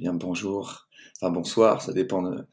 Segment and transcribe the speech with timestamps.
[0.00, 0.88] bien, bonjour,
[1.20, 2.46] enfin bonsoir, ça dépend de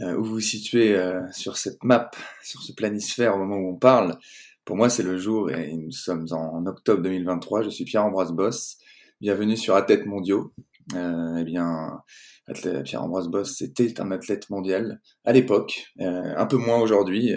[0.00, 2.10] euh, où vous vous situez euh, sur cette map,
[2.42, 4.18] sur ce planisphère au moment où on parle.
[4.64, 7.64] Pour moi, c'est le jour et nous sommes en, octobre 2023.
[7.64, 8.78] Je suis Pierre-Ambroise Boss.
[9.20, 10.54] Bienvenue sur Athlète Mondiaux.
[10.94, 12.00] Euh, eh bien,
[12.84, 17.34] Pierre-Ambroise Boss, c'était un athlète mondial à l'époque, un peu moins aujourd'hui.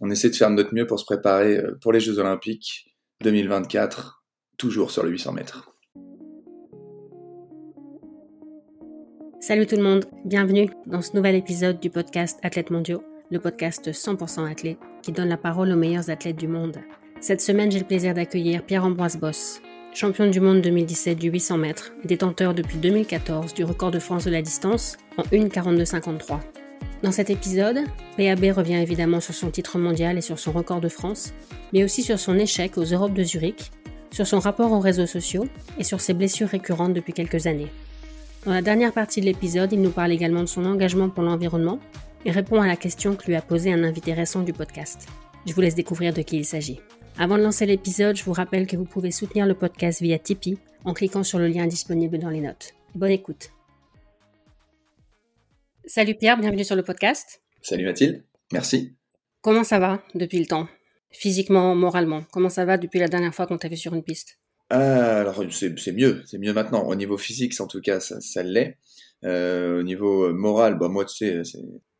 [0.00, 2.86] on essaie de faire de notre mieux pour se préparer pour les Jeux Olympiques
[3.22, 4.24] 2024,
[4.56, 5.75] toujours sur le 800 mètres.
[9.46, 13.92] Salut tout le monde, bienvenue dans ce nouvel épisode du podcast Athlètes mondiaux, le podcast
[13.92, 16.78] 100% athlète qui donne la parole aux meilleurs athlètes du monde.
[17.20, 19.62] Cette semaine, j'ai le plaisir d'accueillir Pierre-Ambroise Boss,
[19.94, 24.32] champion du monde 2017 du 800 mètres, détenteur depuis 2014 du record de France de
[24.32, 26.40] la distance en 1,42,53.
[27.04, 27.84] Dans cet épisode,
[28.16, 31.34] PAB revient évidemment sur son titre mondial et sur son record de France,
[31.72, 33.70] mais aussi sur son échec aux Europes de Zurich,
[34.10, 35.46] sur son rapport aux réseaux sociaux
[35.78, 37.70] et sur ses blessures récurrentes depuis quelques années.
[38.46, 41.80] Dans la dernière partie de l'épisode, il nous parle également de son engagement pour l'environnement
[42.24, 45.08] et répond à la question que lui a posée un invité récent du podcast.
[45.48, 46.78] Je vous laisse découvrir de qui il s'agit.
[47.18, 50.58] Avant de lancer l'épisode, je vous rappelle que vous pouvez soutenir le podcast via Tipeee
[50.84, 52.72] en cliquant sur le lien disponible dans les notes.
[52.94, 53.50] Bonne écoute.
[55.84, 57.42] Salut Pierre, bienvenue sur le podcast.
[57.62, 58.94] Salut Mathilde, merci.
[59.40, 60.68] Comment ça va depuis le temps?
[61.10, 64.38] Physiquement, moralement Comment ça va depuis la dernière fois qu'on t'a vu sur une piste?
[64.70, 66.86] Ah, alors c'est mieux, c'est mieux maintenant.
[66.86, 68.78] Au niveau physique, en tout cas, ça, ça l'est.
[69.24, 71.42] Euh, au niveau moral, bah moi, tu sais,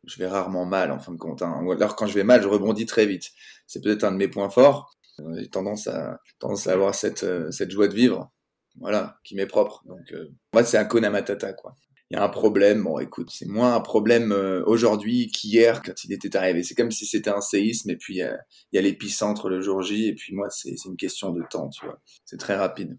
[0.03, 1.41] je vais rarement mal en fin de compte.
[1.41, 1.65] Hein.
[1.69, 3.31] Alors quand je vais mal, je rebondis très vite.
[3.67, 4.93] C'est peut-être un de mes points forts.
[5.35, 8.31] J'ai tendance à, tendance à avoir cette, euh, cette joie de vivre,
[8.79, 9.83] voilà, qui m'est propre.
[9.87, 11.75] Donc, euh, moi, c'est un Kona Matata, quoi
[12.09, 12.83] il y a un problème.
[12.83, 16.63] Bon, écoute, c'est moins un problème euh, aujourd'hui qu'hier quand il était arrivé.
[16.63, 18.37] C'est comme si c'était un séisme et puis il
[18.73, 21.85] y a, l'épicentre le jour J et puis moi, c'est une question de temps, tu
[21.85, 21.99] vois.
[22.25, 22.97] C'est très rapide.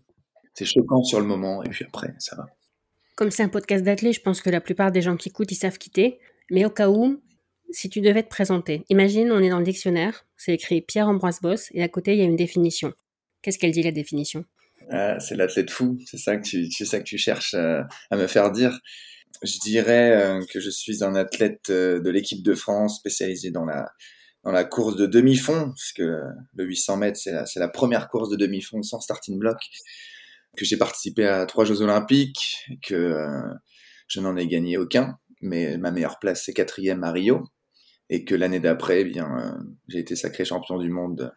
[0.55, 2.47] C'est choquant sur le moment et puis après, ça va.
[3.17, 5.57] Comme c'est un podcast d'athlète, je pense que la plupart des gens qui écoutent, ils
[5.57, 6.19] savent quitter.
[6.51, 7.21] Mais au cas où,
[7.71, 11.69] si tu devais te présenter, imagine, on est dans le dictionnaire, c'est écrit Pierre-Ambroise Boss
[11.73, 12.93] et à côté, il y a une définition.
[13.43, 14.45] Qu'est-ce qu'elle dit la définition?
[14.91, 18.17] Ah, c'est l'athlète fou, c'est ça que tu, c'est ça que tu cherches euh, à
[18.17, 18.79] me faire dire.
[19.43, 23.65] Je dirais euh, que je suis un athlète euh, de l'équipe de France spécialisé dans
[23.65, 23.91] la
[24.45, 28.31] dans la course de demi-fond, puisque le 800 mètres c'est la, c'est la première course
[28.31, 29.59] de demi-fond sans starting block,
[30.57, 33.15] que j'ai participé à trois Jeux Olympiques, que
[34.07, 37.49] je n'en ai gagné aucun, mais ma meilleure place c'est quatrième à Rio,
[38.11, 41.35] et que l'année d'après, eh bien, j'ai été sacré champion du monde.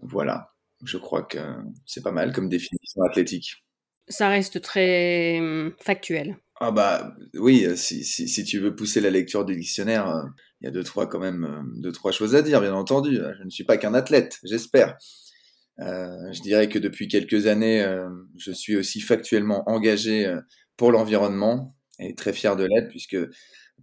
[0.00, 0.53] Voilà.
[0.84, 1.38] Je crois que
[1.86, 3.64] c'est pas mal comme définition athlétique.
[4.08, 6.36] Ça reste très hum, factuel.
[6.60, 10.22] Ah bah oui, euh, si, si, si, tu veux pousser la lecture du dictionnaire, euh,
[10.60, 13.16] il y a deux trois quand même euh, deux trois choses à dire, bien entendu.
[13.16, 14.96] Je ne suis pas qu'un athlète, j'espère.
[15.80, 17.84] Euh, je dirais que depuis quelques années,
[18.36, 20.32] je suis aussi factuellement engagé
[20.76, 23.16] pour l'environnement et très fier de l'être puisque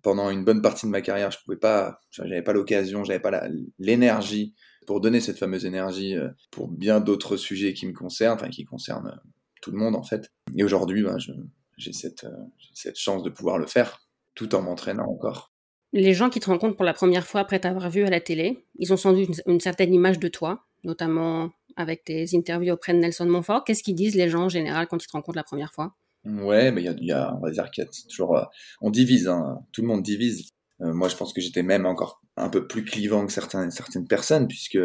[0.01, 3.47] pendant une bonne partie de ma carrière, je pouvais pas, j'avais pas l'occasion, j'avais pas
[3.77, 8.49] l'énergie pour donner cette fameuse énergie euh, pour bien d'autres sujets qui me concernent, enfin
[8.49, 9.29] qui concernent euh,
[9.61, 10.31] tout le monde en fait.
[10.55, 11.17] Et aujourd'hui, ben,
[11.77, 12.35] j'ai cette, euh,
[12.73, 13.99] cette chance de pouvoir le faire
[14.35, 15.51] tout en m'entraînant encore.
[15.93, 18.65] Les gens qui te rencontrent pour la première fois après t'avoir vu à la télé,
[18.75, 22.99] ils ont sans doute une, certaine image de toi, notamment avec tes interviews auprès de
[22.99, 23.65] Nelson Montfort.
[23.65, 25.95] Qu'est-ce qu'ils disent les gens en général quand ils te rencontrent la première fois?
[26.23, 28.39] Ouais, mais il y, y a, on va dire qu'il y a toujours,
[28.79, 30.47] on divise, hein, tout le monde divise.
[30.81, 34.07] Euh, moi, je pense que j'étais même encore un peu plus clivant que certaines, certaines
[34.07, 34.79] personnes, puisque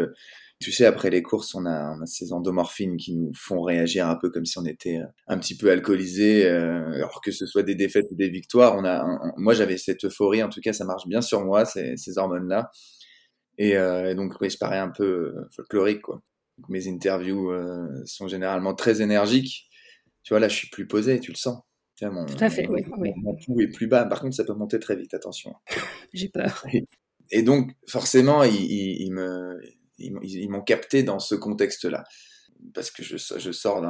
[0.59, 4.07] tu sais, après les courses, on a, on a, ces endomorphines qui nous font réagir
[4.07, 7.45] un peu comme si on était euh, un petit peu alcoolisé, euh, alors que ce
[7.45, 8.75] soit des défaites ou des victoires.
[8.75, 9.05] On a,
[9.37, 12.71] moi, j'avais cette euphorie, en tout cas, ça marche bien sur moi, ces, ces hormones-là.
[13.59, 16.21] Et, euh, donc, oui, je parais un peu folklorique, quoi.
[16.57, 17.51] Donc, mes interviews
[18.05, 19.67] sont généralement très énergiques.
[20.23, 21.61] Tu vois, là, je suis plus posé, tu le sens.
[21.99, 22.83] Tout à fait, oui.
[23.17, 24.05] Mon pouls est plus bas.
[24.05, 25.53] Par contre, ça peut monter très vite, attention.
[26.13, 26.65] J'ai peur.
[27.31, 29.11] Et, donc, forcément, ils,
[30.49, 32.03] m'ont capté dans ce contexte-là.
[32.73, 33.81] Parce que je, sors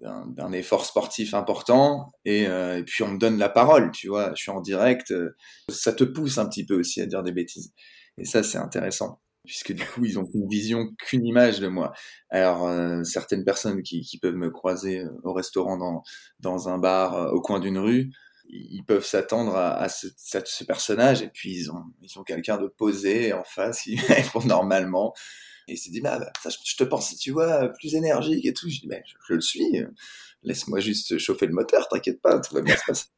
[0.00, 4.30] d'un effort sportif important et, euh, et, puis on me donne la parole, tu vois.
[4.34, 5.10] Je suis en direct.
[5.10, 5.36] Euh,
[5.70, 7.72] ça te pousse un petit peu aussi à dire des bêtises.
[8.16, 11.92] Et ça, c'est intéressant puisque du coup, ils ont qu'une vision, qu'une image de moi.
[12.30, 16.02] Alors, euh, certaines personnes qui, peuvent me croiser au restaurant,
[16.40, 18.10] dans, un bar, au coin d'une rue,
[18.48, 23.32] ils peuvent s'attendre à, ce, personnage, et puis ils ont, ils ont quelqu'un de posé
[23.32, 25.14] en face, ils répondent normalement.
[25.68, 28.52] Et il s'est dit, bah, bah, ça, je te pense, tu vois, plus énergique et
[28.52, 28.68] tout.
[28.68, 29.84] Je dis, mais je, je le suis,
[30.42, 33.06] laisse-moi juste chauffer le moteur, t'inquiète pas, tout va bien se passer.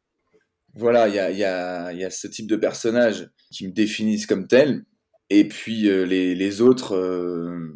[0.75, 4.27] Voilà, il y a, y, a, y a ce type de personnages qui me définissent
[4.27, 4.85] comme tel,
[5.31, 7.75] et puis euh, les, les, autres euh,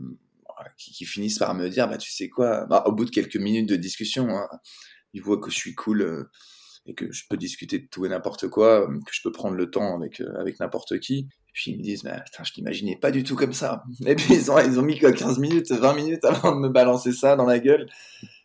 [0.76, 3.36] qui, qui, finissent par me dire, bah tu sais quoi, bah, au bout de quelques
[3.36, 4.46] minutes de discussion, hein,
[5.14, 6.30] ils voient que je suis cool, euh,
[6.86, 9.70] et que je peux discuter de tout et n'importe quoi, que je peux prendre le
[9.70, 11.28] temps avec, avec n'importe qui.
[11.48, 13.84] Et puis ils me disent, mais putain, je t'imaginais pas du tout comme ça.
[14.06, 17.12] Et puis ils ont, ils ont mis 15 minutes, 20 minutes avant de me balancer
[17.12, 17.86] ça dans la gueule.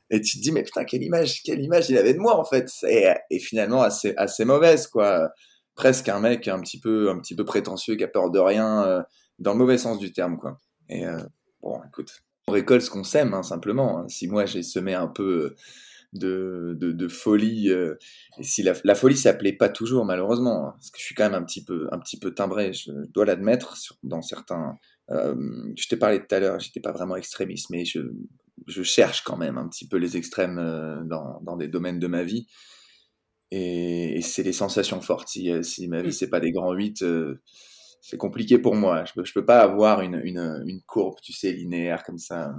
[0.09, 2.45] Et tu te dis, mais putain, quelle image, quelle image il avait de moi, en
[2.45, 2.71] fait.
[2.87, 5.31] Et, et finalement, assez, assez mauvaise, quoi.
[5.75, 8.83] Presque un mec un petit peu, un petit peu prétentieux, qui a peur de rien,
[8.85, 9.03] euh,
[9.39, 10.57] dans le mauvais sens du terme, quoi.
[10.89, 11.19] Et euh,
[11.61, 13.99] bon, écoute, on récolte ce qu'on sème, hein, simplement.
[13.99, 14.07] Hein.
[14.07, 15.55] Si moi, j'ai semé un peu
[16.13, 17.95] de, de, de folie, euh,
[18.37, 21.25] et si la, la folie s'appelait pas toujours, malheureusement, hein, parce que je suis quand
[21.29, 24.77] même un petit peu, un petit peu timbré, je dois l'admettre, dans certains...
[25.11, 25.35] Euh,
[25.77, 27.99] je t'ai parlé tout à l'heure, j'étais pas vraiment extrémiste, mais je,
[28.67, 32.07] je cherche quand même un petit peu les extrêmes euh, dans, dans des domaines de
[32.07, 32.47] ma vie.
[33.51, 35.29] Et, et c'est les sensations fortes.
[35.29, 37.41] Si, si ma vie, c'est pas des grands 8, euh,
[38.01, 39.05] c'est compliqué pour moi.
[39.05, 42.53] Je peux, je peux pas avoir une, une, une courbe, tu sais, linéaire comme ça.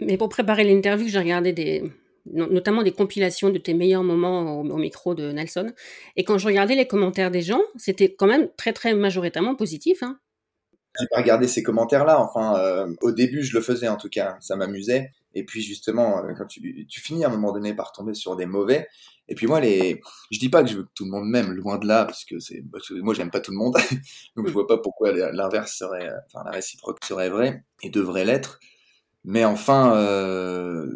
[0.00, 1.90] Mais pour préparer l'interview, j'ai regardé des,
[2.26, 5.72] notamment des compilations de tes meilleurs moments au, micro de Nelson.
[6.16, 10.02] Et quand je regardais les commentaires des gens, c'était quand même très, très majoritairement positif.
[10.02, 10.18] Hein.
[10.98, 12.20] J'ai pas regardé ces commentaires-là.
[12.20, 15.10] Enfin, euh, au début, je le faisais en tout cas, ça m'amusait.
[15.34, 18.46] Et puis justement, euh, quand tu, finis à un moment donné par tomber sur des
[18.46, 18.86] mauvais.
[19.28, 21.52] Et puis moi, les, je dis pas que je veux que tout le monde m'aime,
[21.52, 22.62] loin de là, parce que c'est,
[23.02, 23.74] moi, j'aime pas tout le monde,
[24.36, 28.58] donc je vois pas pourquoi l'inverse serait, enfin la réciproque serait vrai et devrait l'être.
[29.24, 30.86] Mais enfin, euh,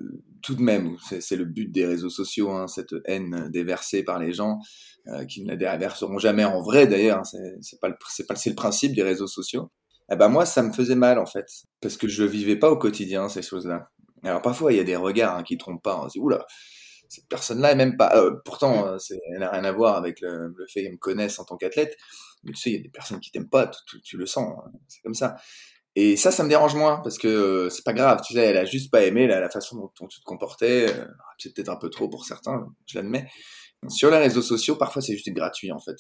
[0.42, 4.32] tout de même, c'est le but des réseaux sociaux, hein, cette haine déversée par les
[4.32, 4.58] gens
[5.08, 7.18] euh, qui ne la déverseront jamais en vrai d'ailleurs.
[7.18, 9.70] Hein, c'est le, le principe des réseaux sociaux
[10.10, 11.46] eh ben moi, ça me faisait mal en fait,
[11.80, 13.90] parce que je vivais pas au quotidien ces choses-là.
[14.22, 16.00] Alors parfois, il y a des regards hein, qui trompent pas.
[16.00, 16.46] On se dit oula,
[17.08, 18.16] cette personne-là est même pas.
[18.16, 18.98] Euh, pourtant, euh,
[19.32, 21.96] elle n'a rien à voir avec le, fait qu'elle me connaisse en tant qu'athlète.
[22.44, 23.70] Mais tu sais, il y a des personnes qui t'aiment pas,
[24.04, 24.54] tu, le sens,
[24.86, 25.36] c'est comme ça.
[25.98, 28.20] Et ça, ça me dérange moins parce que euh, c'est pas grave.
[28.24, 30.94] Tu sais, elle a juste pas aimé la, façon dont, tu te comportais.
[30.94, 31.06] Euh,
[31.38, 33.26] c'est peut-être un peu trop pour certains, je l'admets.
[33.88, 35.96] Sur les réseaux sociaux, parfois c'est juste gratuit en fait.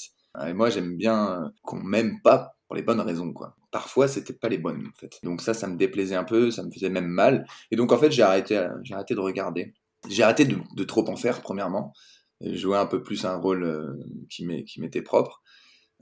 [0.46, 3.56] Et moi, j'aime bien qu'on m'aime pas pour les bonnes raisons, quoi.
[3.70, 5.18] Parfois, c'était pas les bonnes, en fait.
[5.22, 7.46] Donc ça, ça me déplaisait un peu, ça me faisait même mal.
[7.70, 9.74] Et donc, en fait, j'ai arrêté, j'ai arrêté de regarder.
[10.08, 11.92] J'ai arrêté de, trop en faire, premièrement.
[12.40, 13.94] Jouer un peu plus un rôle euh,
[14.28, 15.42] qui m'était propre.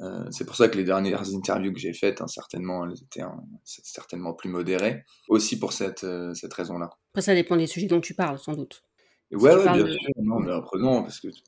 [0.01, 3.23] Euh, c'est pour ça que les dernières interviews que j'ai faites, hein, certainement, elles étaient
[3.23, 5.05] hein, certainement plus modérées.
[5.29, 6.91] Aussi pour cette, euh, cette raison-là.
[7.13, 8.83] Après, ça dépend des sujets dont tu parles, sans doute.
[9.31, 9.91] Ouais, ouais bien de...
[9.91, 10.11] sûr.
[10.23, 11.43] Non, mais après, non, parce que tu,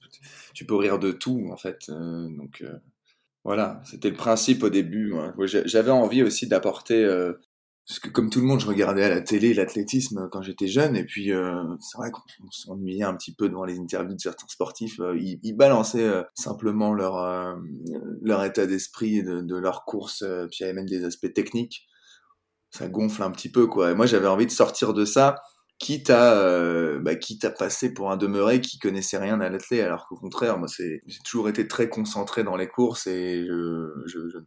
[0.54, 1.88] tu, peux rire de tout, en fait.
[1.88, 2.64] Euh, donc,
[3.44, 5.14] voilà, c'était le principe au début.
[5.44, 7.04] J'avais envie aussi d'apporter,
[7.86, 10.96] parce que comme tout le monde, je regardais à la télé l'athlétisme quand j'étais jeune,
[10.96, 14.48] et puis euh, c'est vrai qu'on s'ennuyait un petit peu devant les interviews de certains
[14.48, 14.98] sportifs.
[14.98, 17.54] Euh, ils, balançaient euh, simplement leur euh,
[18.22, 21.86] leur état d'esprit de, de, leur course, puis il y même des aspects techniques.
[22.70, 23.92] Ça gonfle un petit peu, quoi.
[23.92, 25.36] Et moi, j'avais envie de sortir de ça
[25.78, 29.84] quitte à euh, bah, quitte à passer pour un demeuré qui connaissait rien à l'athlète
[29.84, 33.92] alors qu'au contraire moi c'est j'ai toujours été très concentré dans les courses et je,
[34.06, 34.38] je, je,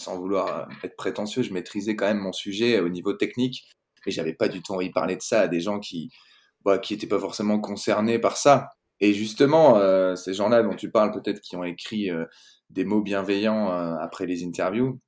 [0.00, 3.68] sans vouloir être prétentieux je maîtrisais quand même mon sujet au niveau technique
[4.06, 6.10] et j'avais pas du tout envie de parler de ça à des gens qui
[6.64, 8.70] bah, qui étaient pas forcément concernés par ça
[9.00, 12.24] et justement euh, ces gens-là dont tu parles peut-être qui ont écrit euh,
[12.70, 15.00] des mots bienveillants euh, après les interviews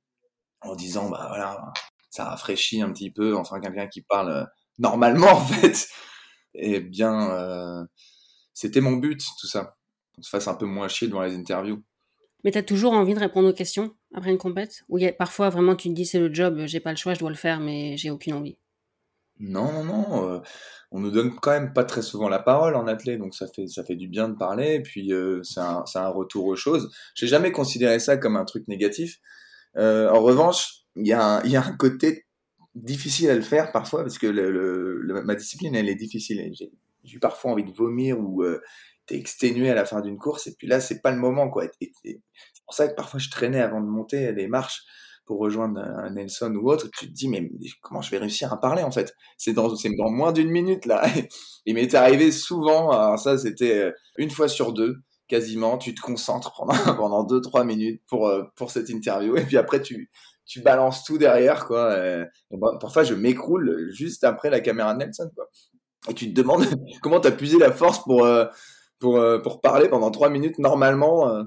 [0.61, 1.71] en disant bah voilà
[2.09, 4.47] ça rafraîchit un petit peu enfin quelqu'un qui parle
[4.77, 5.87] normalement en fait.
[6.55, 7.85] Et bien, euh,
[8.53, 9.75] c'était mon but, tout ça.
[10.15, 11.83] Qu'on se fasse un peu moins chier devant les interviews.
[12.43, 14.83] Mais t'as toujours envie de répondre aux questions après une compète?
[14.89, 17.29] Ou parfois vraiment tu te dis c'est le job, j'ai pas le choix, je dois
[17.29, 18.57] le faire, mais j'ai aucune envie?
[19.39, 20.29] Non, non, non.
[20.29, 20.39] Euh,
[20.91, 23.67] on nous donne quand même pas très souvent la parole en athlète, donc ça fait,
[23.67, 26.93] ça fait du bien de parler, et puis euh, c'est un, un, retour aux choses.
[27.15, 29.19] J'ai jamais considéré ça comme un truc négatif.
[29.77, 32.25] Euh, en revanche, il y, a un, y a un côté
[32.75, 34.27] difficile à le faire parfois parce que
[35.23, 36.51] ma discipline elle est difficile.
[37.03, 38.61] J'ai parfois envie de vomir ou euh,
[39.05, 41.65] t'es exténué à la fin d'une course et puis là c'est pas le moment quoi.
[42.03, 42.21] C'est
[42.65, 44.83] pour ça que parfois je traînais avant de monter les marches
[45.25, 46.89] pour rejoindre un Nelson ou autre.
[46.97, 47.49] Tu te dis mais
[47.81, 49.13] comment je vais réussir à parler en fait?
[49.37, 51.03] C'est dans c'est dans moins d'une minute là.
[51.65, 52.91] Il m'est arrivé souvent.
[52.91, 55.77] Alors ça c'était euh, une fois sur deux quasiment.
[55.77, 59.57] Tu te concentres pendant pendant deux trois minutes pour euh, pour cette interview et puis
[59.57, 60.09] après tu
[60.45, 61.97] tu balances tout derrière, quoi.
[61.97, 65.49] Et, bon, parfois, je m'écroule juste après la caméra de Nelson, quoi.
[66.09, 66.65] Et tu te demandes
[67.01, 68.45] comment t'as puisé la force pour, euh,
[69.03, 71.29] pour, euh, pour parler pendant trois minutes normalement.
[71.29, 71.43] Euh.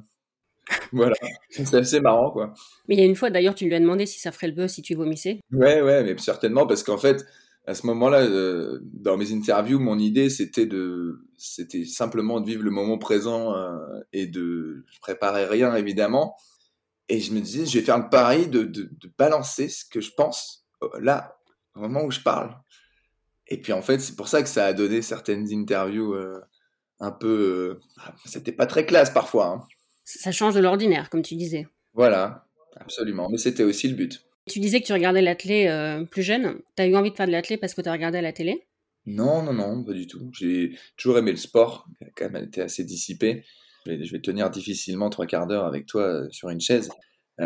[0.92, 1.14] Voilà,
[1.50, 2.52] c'est assez marrant, quoi.
[2.88, 4.52] Mais il y a une fois, d'ailleurs, tu lui as demandé si ça ferait le
[4.52, 5.40] buzz si tu vomissais.
[5.52, 7.25] Ouais, ouais, mais certainement, parce qu'en fait,
[7.66, 12.64] à ce moment-là, euh, dans mes interviews, mon idée, c'était de, c'était simplement de vivre
[12.64, 13.78] le moment présent euh,
[14.12, 16.36] et de, je préparais rien, évidemment.
[17.08, 20.00] Et je me disais, je vais faire le pari de, de, de balancer ce que
[20.00, 20.66] je pense
[21.00, 21.38] là,
[21.76, 22.56] au moment où je parle.
[23.48, 26.40] Et puis en fait, c'est pour ça que ça a donné certaines interviews euh,
[27.00, 27.81] un peu.
[27.81, 27.81] Euh,
[28.25, 29.47] c'était pas très classe parfois.
[29.47, 29.61] Hein.
[30.05, 31.67] Ça change de l'ordinaire, comme tu disais.
[31.95, 33.29] Voilà, absolument.
[33.31, 34.23] Mais c'était aussi le but.
[34.47, 36.61] Tu disais que tu regardais l'athlé euh, plus jeune.
[36.76, 38.33] Tu as eu envie de faire de l'athlé parce que tu as regardé à la
[38.33, 38.67] télé?
[39.07, 40.31] Non, non, non, pas du tout.
[40.33, 41.87] J'ai toujours aimé le sport,
[42.17, 43.45] quand même été assez dissipé.
[43.87, 46.91] Je vais, tenir difficilement trois quarts d'heure avec toi euh, sur une chaise,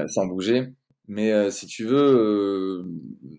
[0.06, 0.68] sans bouger.
[1.06, 2.86] Mais si tu veux,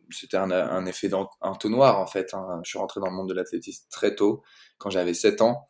[0.10, 2.34] c'était un, effet d'entonnoir en fait.
[2.34, 2.60] Hein.
[2.66, 4.44] Je suis rentré dans le monde de l'athlétisme très tôt,
[4.78, 5.70] quand j'avais 7 ans.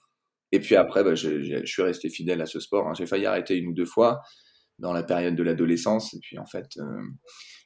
[0.52, 2.88] Et puis après, bah, je, suis resté fidèle à ce sport.
[2.88, 2.94] Hein.
[2.94, 4.22] J'ai failli arrêter une ou deux fois
[4.80, 6.14] dans la période de l'adolescence.
[6.14, 7.02] Et puis en fait, euh,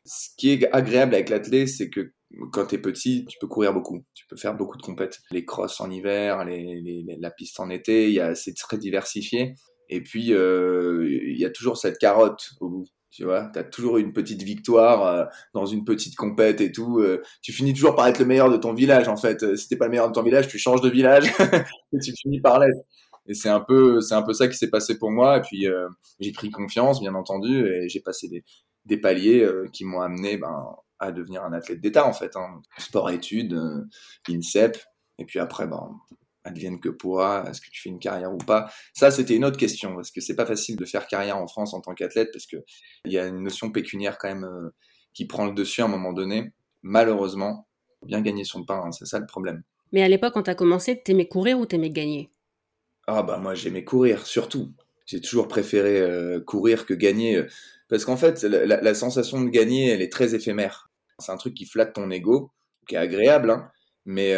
[0.06, 2.12] ce qui est agréable avec l'athlète, c'est que
[2.52, 4.06] quand tu es petit, tu peux courir beaucoup.
[4.14, 5.20] Tu peux faire beaucoup de compètes.
[5.32, 9.56] Les crosses en hiver, la piste en été, c'est très diversifié.
[9.90, 12.86] Et puis, euh, il y a toujours cette carotte au bout.
[13.16, 17.00] Tu vois, tu as toujours une petite victoire euh, dans une petite compète et tout.
[17.00, 19.42] Euh, tu finis toujours par être le meilleur de ton village, en fait.
[19.42, 21.32] Euh, si t'es pas le meilleur de ton village, tu changes de village
[21.94, 22.78] et tu finis par l'être.
[23.26, 25.38] Et c'est un peu, c'est un peu ça qui s'est passé pour moi.
[25.38, 25.66] Et puis,
[26.20, 28.44] j'ai pris confiance, bien entendu, et j'ai passé des,
[28.84, 32.36] des paliers qui m'ont amené ben, à devenir un athlète d'État, en fait.
[32.36, 32.62] Hein.
[32.78, 33.58] Sport-études,
[34.30, 34.78] INSEP.
[35.18, 35.90] Et puis après, ben,
[36.46, 38.72] advienne que pourra, est-ce que tu fais une carrière ou pas?
[38.94, 41.74] Ça, c'était une autre question, parce que c'est pas facile de faire carrière en France
[41.74, 42.62] en tant qu'athlète, parce qu'il
[43.06, 44.70] y a une notion pécuniaire quand même euh,
[45.14, 46.54] qui prend le dessus à un moment donné.
[46.84, 47.68] Malheureusement,
[48.06, 49.64] bien gagner son pain, hein, c'est ça le problème.
[49.92, 52.30] Mais à l'époque, quand tu as commencé, t'aimais courir ou t'aimais gagner?
[53.08, 54.72] Ah bah moi, j'aimais courir, surtout.
[55.06, 57.48] J'ai toujours préféré euh, courir que gagner, euh,
[57.90, 60.90] parce qu'en fait, la, sensation de gagner, elle est très éphémère.
[61.20, 62.52] C'est un truc qui flatte ton ego,
[62.88, 63.70] qui est agréable, hein,
[64.06, 64.34] mais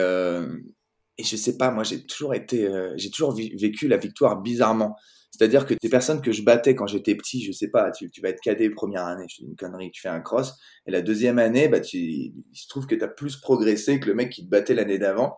[1.17, 4.95] et je sais pas, moi j'ai toujours été, euh, j'ai toujours vécu la victoire bizarrement.
[5.31, 8.29] C'est-à-dire que des personnes que je battais quand j'étais petit, je sais pas, tu, vas
[8.29, 10.53] être cadet première année, je une connerie, tu fais un cross,
[10.87, 14.07] et la deuxième année, bah tu, il se trouve que tu as plus progressé que
[14.07, 15.37] le mec qui te battait l'année d'avant.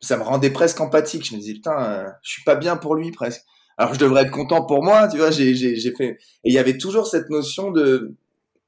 [0.00, 1.26] Ça me rendait presque empathique.
[1.26, 3.42] Je me disais putain, euh, je suis pas bien pour lui presque.
[3.78, 5.30] Alors je devrais être content pour moi, tu vois.
[5.30, 6.18] J'ai fait.
[6.44, 8.14] Et il y avait toujours cette notion de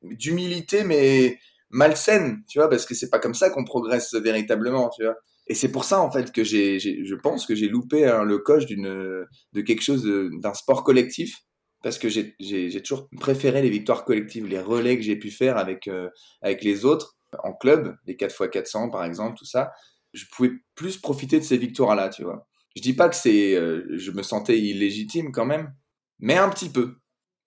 [0.02, 1.38] d'humilité, mais
[1.70, 5.16] malsaine, tu vois, parce que c'est pas comme ça qu'on progresse véritablement, tu vois.
[5.50, 8.38] Et c'est pour ça, en fait, que j'ai, je pense que j'ai loupé hein, le
[8.38, 10.04] coche d'une, de quelque chose,
[10.40, 11.40] d'un sport collectif,
[11.82, 15.56] parce que j'ai, j'ai, toujours préféré les victoires collectives, les relais que j'ai pu faire
[15.56, 16.08] avec, euh,
[16.40, 19.72] avec les autres, en club, les 4x400 par exemple, tout ça.
[20.12, 22.46] Je pouvais plus profiter de ces victoires-là, tu vois.
[22.76, 25.74] Je dis pas que c'est, euh, je me sentais illégitime quand même,
[26.20, 26.94] mais un petit peu.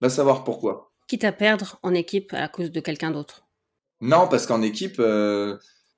[0.02, 0.92] Va savoir pourquoi.
[1.08, 3.48] Quitte à perdre en équipe à cause de quelqu'un d'autre.
[4.02, 5.58] Non, parce qu'en équipe, euh,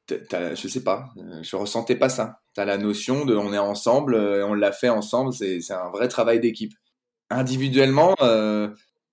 [0.09, 2.39] je sais pas, euh, je ressentais pas ça.
[2.53, 5.89] Tu as la notion de on est ensemble, euh, on l'a fait ensemble, c'est un
[5.89, 6.73] vrai travail d'équipe.
[7.29, 8.69] Individuellement, euh,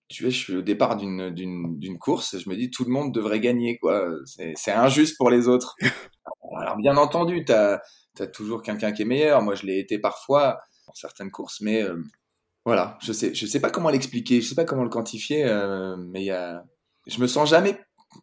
[0.09, 3.41] tu vois, je suis au départ d'une course, je me dis tout le monde devrait
[3.41, 4.07] gagner, quoi.
[4.27, 5.75] C'est injuste pour les autres.
[6.61, 7.81] Alors, bien entendu, tu as,
[8.35, 9.41] toujours quelqu'un qui est meilleur.
[9.43, 11.83] Moi, je l'ai été parfois dans certaines courses, mais
[12.67, 15.45] voilà, je sais, je sais pas comment l'expliquer, je sais pas comment le quantifier,
[15.99, 16.63] mais y a,
[17.07, 17.81] je me sens jamais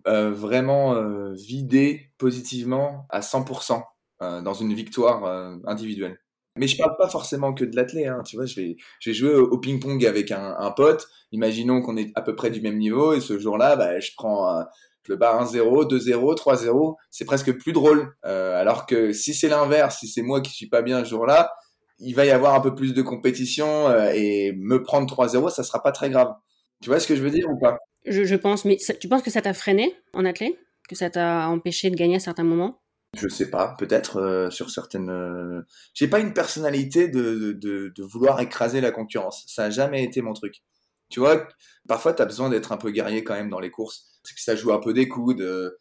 [0.07, 3.83] euh, vraiment euh, vidé positivement à 100%
[4.21, 5.23] euh, dans une victoire
[5.65, 6.19] individuelle.
[6.55, 9.57] Mais je parle pas forcément que de l'athlète, hein, tu vois, je vais, jouer au
[9.57, 13.39] ping-pong avec un, pote, imaginons qu'on est à peu près du même niveau, et ce
[13.39, 14.65] jour-là, bah, je prends
[15.07, 18.13] le bar 1-0, 2-0, 3-0, c'est presque plus drôle.
[18.23, 21.53] alors que si c'est l'inverse, si c'est moi qui suis pas bien ce jour-là,
[21.99, 25.81] il va y avoir un peu plus de compétition, et me prendre 3-0, ça sera
[25.81, 26.33] pas très grave.
[26.81, 27.77] Tu vois ce que je veux dire ou pas?
[28.05, 30.57] Je, pense, mais tu penses que ça t'a freiné en athlète?
[30.87, 32.81] Que ça t'a empêché de gagner à certains moments?
[33.17, 35.09] Je sais pas, peut-être euh, sur certaines.
[35.09, 35.61] Euh...
[35.93, 39.45] J'ai pas une personnalité de, de, vouloir écraser la concurrence.
[39.47, 40.61] Ça a jamais été mon truc.
[41.09, 41.47] Tu vois,
[41.87, 44.19] parfois tu as besoin d'être un peu guerrier quand même dans les courses.
[44.23, 45.75] C'est que ça joue un peu des coudes.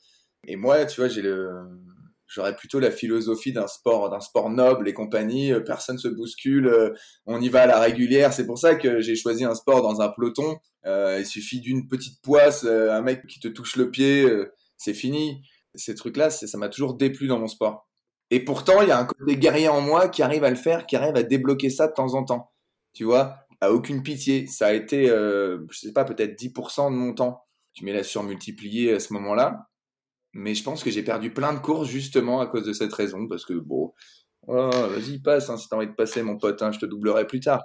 [0.46, 1.50] Et moi, tu vois, j'ai le,
[2.28, 5.52] j'aurais plutôt la philosophie d'un sport, d'un sport noble et compagnie.
[5.52, 6.94] Euh, personne se bouscule, euh,
[7.26, 8.32] on y va à la régulière.
[8.32, 10.58] C'est pour ça que j'ai choisi un sport dans un peloton.
[10.86, 14.28] Euh, il suffit d'une petite poisse, un mec qui te touche le pied,
[14.76, 15.42] c'est fini.
[15.74, 17.88] Ces trucs-là, ça m'a toujours déplu dans mon sport.
[18.30, 20.86] Et pourtant, il y a un côté guerrier en moi qui arrive à le faire,
[20.86, 22.52] qui arrive à débloquer ça de temps en temps.
[22.92, 24.46] Tu vois, à aucune pitié.
[24.46, 27.42] Ça a été, je sais pas, peut-être 10% de mon temps.
[27.74, 29.68] Je mets la surmultiplié à ce moment-là.
[30.32, 33.26] Mais je pense que j'ai perdu plein de courses justement à cause de cette raison,
[33.28, 33.92] parce que bon,
[34.46, 37.26] oh, vas-y, passe, hein, si t'as envie de passer, mon pote, hein, je te doublerai
[37.26, 37.62] plus tard.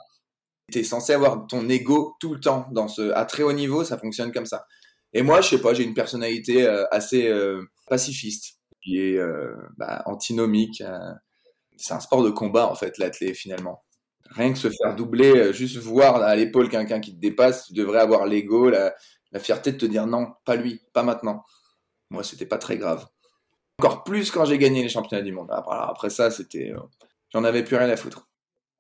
[0.72, 2.68] T'es censé avoir ton ego tout le temps.
[2.72, 4.66] Dans ce, à très haut niveau, ça fonctionne comme ça.
[5.14, 9.54] Et moi, je sais pas, j'ai une personnalité euh, assez euh, pacifiste, qui est euh,
[9.78, 10.82] bah, antinomique.
[11.78, 13.84] c'est un sport de combat, en fait, l'athlète, finalement.
[14.32, 18.00] Rien que se faire doubler, juste voir à l'épaule quelqu'un qui te dépasse, tu devrais
[18.00, 18.94] avoir l'ego, la
[19.40, 21.44] fierté de te dire non, pas lui, pas maintenant
[22.14, 23.08] moi, c'était pas très grave.
[23.80, 25.50] Encore plus quand j'ai gagné les championnats du monde.
[25.52, 26.80] Après, ça, c'était, euh,
[27.34, 28.30] j'en avais plus rien à foutre.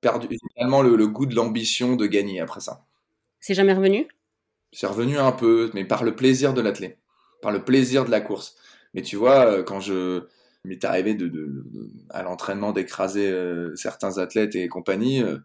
[0.01, 2.85] perdu finalement le, le goût de l'ambition de gagner après ça.
[3.39, 4.07] C'est jamais revenu?
[4.71, 6.99] C'est revenu un peu, mais par le plaisir de l'athlète,
[7.41, 8.55] par le plaisir de la course.
[8.93, 10.23] Mais tu vois, euh, quand je
[10.63, 15.37] m'est arrivé de, de, de- à l'entraînement d'écraser euh, certains athlètes et compagnie, euh,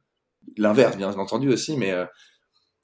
[0.56, 2.06] l'inverse bien entendu aussi, mais euh,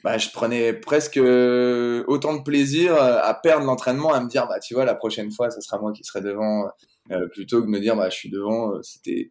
[0.05, 4.75] bah, je prenais presque autant de plaisir à perdre l'entraînement, à me dire bah tu
[4.75, 6.69] vois la prochaine fois, ça sera moi qui serai devant,
[7.11, 9.31] euh, plutôt que de me dire bah je suis devant, euh, c'était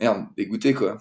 [0.00, 0.98] merde dégoûté quoi.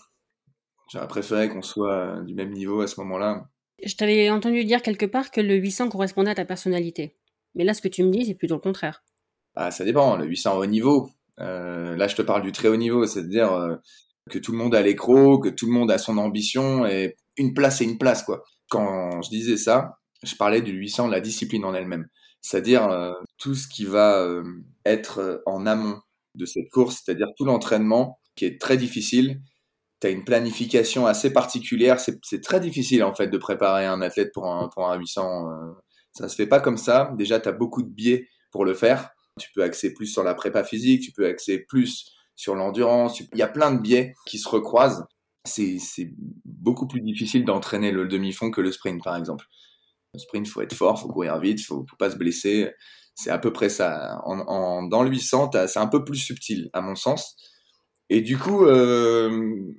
[0.91, 3.47] J'aurais préféré qu'on soit du même niveau à ce moment-là.
[3.83, 7.17] Je t'avais entendu dire quelque part que le 800 correspondait à ta personnalité.
[7.55, 9.03] Mais là, ce que tu me dis, c'est plutôt le contraire.
[9.55, 11.09] Ah, ça dépend, le 800 haut niveau.
[11.39, 13.75] Euh, là, je te parle du très haut niveau, c'est-à-dire euh,
[14.29, 17.53] que tout le monde a l'écro, que tout le monde a son ambition, et une
[17.53, 18.43] place c'est une place, quoi.
[18.73, 22.07] Quand je disais ça, je parlais du 800 de la discipline en elle-même.
[22.41, 24.43] C'est-à-dire euh, tout ce qui va euh,
[24.83, 25.99] être euh, en amont
[26.33, 29.41] de cette course, c'est-à-dire tout l'entraînement qui est très difficile.
[30.01, 31.99] Tu as une planification assez particulière.
[31.99, 35.51] C'est très difficile, en fait, de préparer un athlète pour un, pour un 800.
[35.51, 35.71] euh,
[36.11, 37.13] ça se fait pas comme ça.
[37.15, 39.11] Déjà, tu as beaucoup de biais pour le faire.
[39.39, 43.19] Tu peux axer plus sur la prépa physique, tu peux axer plus sur l'endurance.
[43.19, 45.05] Il y a plein de biais qui se recroisent.
[45.45, 46.13] C'est
[46.45, 49.45] beaucoup plus difficile d'entraîner le demi-fond que le sprint, par exemple.
[50.13, 52.71] Le sprint, faut être fort, faut courir vite, faut, faut pas se blesser.
[53.15, 54.21] C'est à peu près ça.
[54.25, 57.35] En, dans le 800, t'as- c'est un peu plus subtil, à mon sens.
[58.09, 59.71] Et du coup, euh,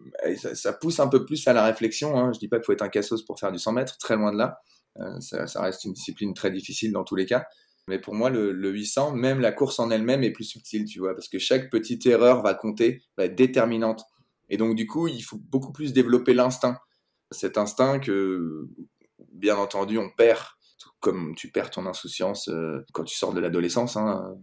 [0.55, 2.17] ça, pousse un peu plus à la réflexion.
[2.19, 2.33] Hein.
[2.35, 4.33] Je dis pas qu'il faut être un cassos pour faire du 100 mètres, très loin
[4.33, 4.59] de là.
[5.01, 7.47] Euh, ça, reste une discipline très difficile dans tous les cas.
[7.89, 11.15] Mais pour moi, le 800, même la course en elle-même est plus subtile, tu vois,
[11.15, 14.05] parce que chaque petite erreur va compter, va être déterminante.
[14.55, 16.79] Et donc, du coup, il faut beaucoup plus développer l'instinct.
[17.33, 18.69] Cet instinct que,
[19.33, 20.45] bien entendu, on perd,
[20.79, 23.97] tout comme tu perds ton insouciance euh, quand tu sors de l'adolescence.
[23.97, 24.37] Hein.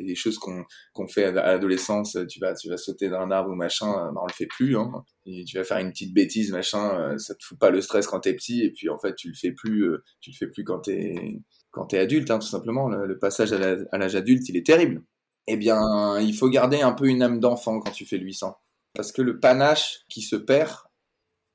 [0.00, 0.64] Les choses qu'on
[0.94, 4.20] qu'on fait à l'adolescence, tu vas, tu vas sauter d'un arbre ou machin, euh, bah,
[4.20, 4.76] on le fait plus.
[4.76, 4.90] Hein.
[5.24, 8.18] Tu vas faire une petite bêtise, machin, euh, ça te fout pas le stress quand
[8.18, 9.86] t'es petit, et puis en fait, tu le fais plus,
[10.20, 11.38] tu le fais plus quand t'es
[11.70, 12.88] quand t'es adulte, hein, tout simplement.
[12.88, 15.04] Le, le passage à l'âge adulte, il est terrible.
[15.46, 18.56] Eh bien, il faut garder un peu une âme d'enfant quand tu fais le 800.
[18.94, 20.72] Parce que le panache qui se perd,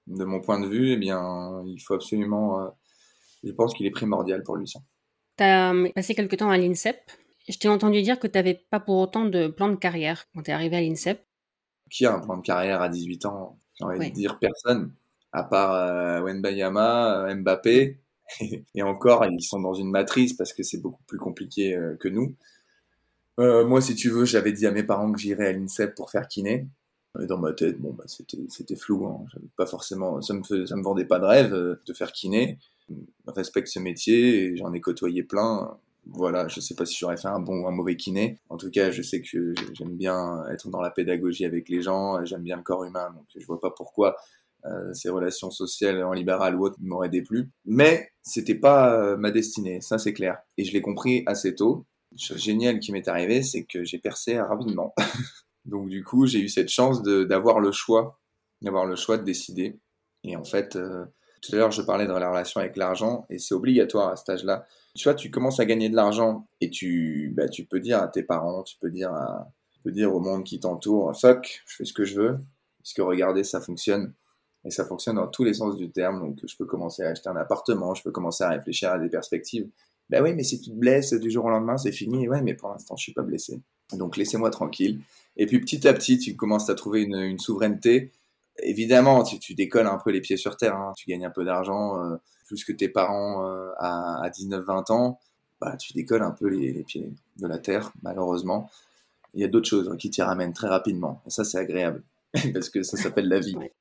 [0.08, 2.62] de mon point de vue, eh bien, il faut absolument.
[2.62, 2.70] euh,
[3.44, 4.84] je pense qu'il est primordial pour le 800.
[5.38, 6.98] Tu as passé quelque temps à l'INSEP.
[7.48, 10.42] Je t'ai entendu dire que tu n'avais pas pour autant de plan de carrière quand
[10.44, 11.24] tu es arrivé à l'INSEP.
[11.92, 14.10] Qui a un plan de carrière à 18 ans J'ai envie Ouais.
[14.10, 14.94] de dire personne,
[15.32, 18.00] à part euh, Wenbayama, euh, Mbappé.
[18.76, 22.08] Et encore, ils sont dans une matrice parce que c'est beaucoup plus compliqué euh, que
[22.10, 22.36] nous.
[23.40, 26.10] Euh, moi, si tu veux, j'avais dit à mes parents que j'irais à l'INSEP pour
[26.10, 26.68] faire kiné.
[27.22, 29.06] Et dans ma tête, bon, bah, c'était, flou.
[29.06, 29.26] Hein.
[29.56, 32.60] Pas forcément, ça me, me vendait pas de rêve euh, de faire kiné.
[32.90, 32.96] Je
[33.28, 35.78] respecte ce métier et j'en ai côtoyé plein.
[36.06, 38.40] Voilà, je sais pas si j'aurais fait un bon ou un mauvais kiné.
[38.50, 42.24] En tout cas, je sais que j'aime bien être dans la pédagogie avec les gens.
[42.24, 44.16] J'aime bien le corps humain, donc je vois pas pourquoi
[44.66, 47.50] euh, ces relations sociales en libéral ou autre m'auraient déplu.
[47.66, 50.38] Mais c'était pas euh, ma destinée, ça c'est clair.
[50.58, 51.86] Et je l'ai compris assez tôt.
[52.14, 54.94] Une chose géniale qui m'est arrivée, c'est que j'ai percé rapidement.
[55.68, 58.20] Donc du coup, j'ai eu cette chance d'avoir le choix,
[58.62, 59.80] d'avoir le choix de décider.
[60.24, 61.06] Et en fait, euh,
[61.42, 64.30] tout à l'heure, je parlais de la relation avec l'argent, et c'est obligatoire à cet
[64.30, 64.66] âge-là.
[65.04, 68.24] Vois, tu commences à gagner de l'argent, et tu, bah, tu peux dire à tes
[68.24, 69.48] parents, tu peux dire, à,
[69.86, 72.40] au monde qui t'entoure, fuck, je fais ce que je veux,
[72.80, 74.14] parce que regardez, ça fonctionne.
[74.66, 77.30] Et ça fonctionne dans tous les sens du terme, donc je peux commencer à acheter
[77.30, 79.70] un appartement, je peux commencer à réfléchir à des perspectives.
[80.10, 82.28] Ben oui, mais si tu te blesses du jour au lendemain, c'est fini.
[82.28, 83.62] Ouais, mais pour l'instant, je suis pas blessé.
[83.94, 85.00] Donc laissez-moi tranquille.
[85.38, 88.12] Et puis petit à petit, tu commences à trouver une, une souveraineté.
[88.64, 90.76] Évidemment, tu, tu décolles un peu les pieds sur terre.
[90.76, 90.94] hein.
[90.98, 92.16] Tu gagnes un peu d'argent, euh,
[92.48, 95.20] plus que tes parents euh, à, à 19-20 ans.
[95.62, 98.70] Bah, tu décolles un peu les, les pieds de la terre, malheureusement.
[99.34, 101.22] Il y a d'autres choses hein, qui t'y ramènent très rapidement.
[101.28, 102.04] Et ça, c'est agréable.
[102.54, 103.56] Parce que ça s'appelle la vie.
[103.56, 103.74] Ouais.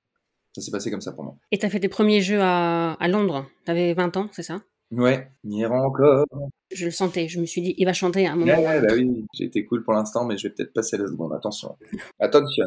[0.55, 1.37] Ça s'est passé comme ça pour moi.
[1.53, 3.47] Et tu as fait tes premiers jeux à, à Londres.
[3.64, 4.61] Tu avais 20 ans, c'est ça?
[4.92, 6.27] Ouais, ira encore.
[6.70, 7.29] Je le sentais.
[7.29, 8.57] Je me suis dit, il va chanter à un moment.
[8.59, 11.07] Ouais, ouais, bah oui, j'ai été cool pour l'instant, mais je vais peut-être passer la
[11.07, 11.33] seconde.
[11.33, 11.77] Attention.
[12.20, 12.64] Attention.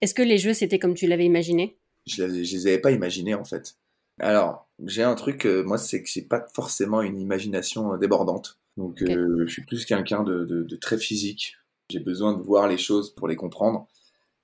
[0.00, 1.78] Est-ce que les jeux, c'était comme tu l'avais imaginé?
[2.06, 3.76] Je, je les avais pas imaginés, en fait.
[4.20, 8.58] Alors, j'ai un truc, euh, moi, c'est que j'ai pas forcément une imagination euh, débordante.
[8.76, 11.56] Donc, euh, je suis plus quelqu'un de, de- de très physique.
[11.90, 13.88] J'ai besoin de voir les choses pour les comprendre,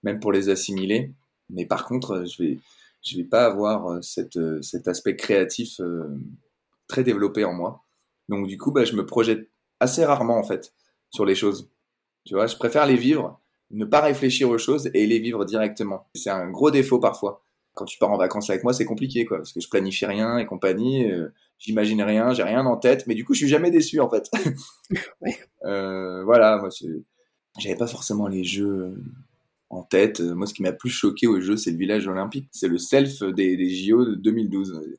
[0.02, 1.12] même pour les assimiler.
[1.50, 2.58] Mais par contre, je vais,
[3.02, 6.08] je vais pas avoir cette, cet aspect créatif euh,
[6.88, 7.84] très développé en moi.
[8.28, 9.48] Donc, du coup, bah, je me projette
[9.80, 10.72] assez rarement, en fait,
[11.10, 11.70] sur les choses.
[12.24, 16.06] Tu vois, je préfère les vivre, ne pas réfléchir aux choses et les vivre directement.
[16.14, 17.42] C'est un gros défaut parfois.
[17.74, 20.38] Quand tu pars en vacances avec moi, c'est compliqué, quoi, parce que je planifie rien
[20.38, 23.70] et compagnie, euh, j'imagine rien, j'ai rien en tête, mais du coup, je suis jamais
[23.70, 24.30] déçu, en fait.
[25.20, 25.36] Ouais.
[25.64, 26.68] Euh, voilà, moi,
[27.58, 28.94] j'avais pas forcément les jeux
[29.70, 30.20] en tête.
[30.20, 32.48] Moi, ce qui m'a plus choqué au jeu, c'est le village olympique.
[32.52, 34.98] C'est le self des, des JO de 2012.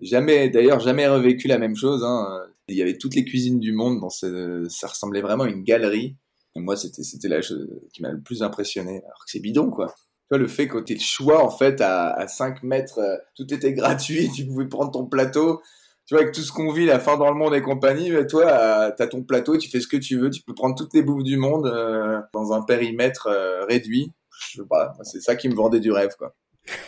[0.00, 2.02] Jamais, d'ailleurs, jamais revécu la même chose.
[2.04, 2.42] Hein.
[2.68, 4.00] Il y avait toutes les cuisines du monde.
[4.00, 4.10] Dans.
[4.10, 6.16] Ça ressemblait vraiment à une galerie.
[6.56, 9.02] Et moi, c'était, c'était la chose qui m'a le plus impressionné.
[9.04, 9.88] Alors que c'est bidon, quoi.
[9.88, 13.16] Tu vois, le fait que tu le choix, en fait, à, à 5 mètres, euh,
[13.34, 15.60] tout était gratuit, tu pouvais prendre ton plateau.
[16.06, 18.26] Tu vois, avec tout ce qu'on vit, la fin dans le monde et compagnie, mais
[18.26, 20.92] toi, euh, t'as ton plateau, tu fais ce que tu veux, tu peux prendre toutes
[20.92, 24.12] les bouffes du monde euh, dans un périmètre euh, réduit.
[24.50, 26.34] Je sais pas, c'est ça qui me vendait du rêve, quoi.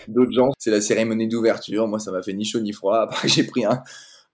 [0.09, 1.87] D'autres gens, c'est la cérémonie d'ouverture.
[1.89, 2.99] Moi, ça m'a fait ni chaud ni froid.
[2.99, 3.83] Après, j'ai pris un,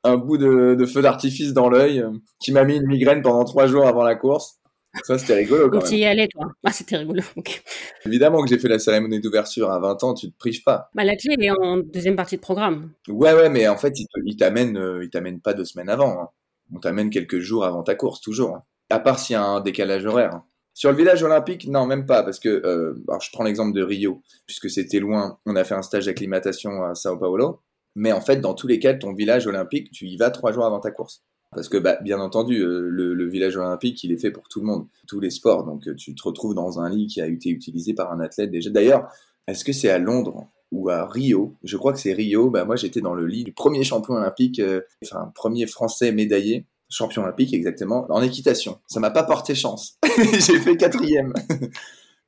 [0.05, 3.45] un bout de, de feu d'artifice dans l'œil euh, qui m'a mis une migraine pendant
[3.45, 4.57] trois jours avant la course.
[5.05, 6.49] Ça, c'était rigolo quand tu y allais, toi.
[6.65, 7.23] Ah, c'était rigolo.
[7.37, 7.63] ok.
[8.05, 10.91] Évidemment que j'ai fait la cérémonie d'ouverture à 20 ans, tu te prives pas.
[10.95, 12.91] Bah, la clé est en deuxième partie de programme.
[13.09, 15.09] Ouais, ouais, mais en fait, il te- il t'amène, euh,
[15.43, 16.21] pas deux semaines avant.
[16.21, 16.29] hein.
[16.75, 18.55] On t'amène quelques jours avant ta course, toujours.
[18.57, 18.63] hein.
[18.91, 20.35] À part s'il y a un décalage horaire.
[20.35, 20.45] hein.
[20.75, 23.83] Sur le village olympique, non, même pas, parce que, euh, alors je prends l'exemple de
[23.83, 27.61] Rio, puisque c'était loin, on a fait un stage d'acclimatation à Sao Paulo.
[27.95, 30.65] Mais en fait, dans tous les cas, ton village olympique, tu y vas trois jours
[30.65, 31.23] avant ta course.
[31.55, 34.67] Parce que, bah, bien entendu, euh, le, village olympique, il est fait pour tout le
[34.67, 35.65] monde, tous les sports.
[35.65, 38.71] Donc, tu te retrouves dans un lit qui a été utilisé par un athlète déjà.
[38.71, 39.13] D'ailleurs,
[39.47, 41.55] est-ce que c'est à Londres ou à Rio?
[41.63, 42.49] Je crois que c'est Rio.
[42.49, 46.65] Bah, moi, j'étais dans le lit du premier champion olympique, euh, enfin, premier français médaillé,
[46.89, 48.79] champion olympique exactement, en équitation.
[48.87, 49.99] Ça m'a pas porté chance.
[50.33, 51.33] J'ai fait quatrième.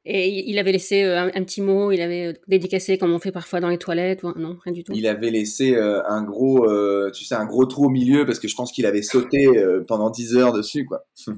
[0.07, 3.19] Et il avait laissé euh, un, un petit mot, il avait euh, dédicacé comme on
[3.19, 4.23] fait parfois dans les toilettes.
[4.23, 4.93] ou- Non, rien du tout.
[4.95, 8.39] Il avait laissé euh, un gros, euh, tu sais, un gros trou au milieu parce
[8.39, 11.07] que je pense qu'il avait sauté euh, pendant 10 heures dessus, quoi.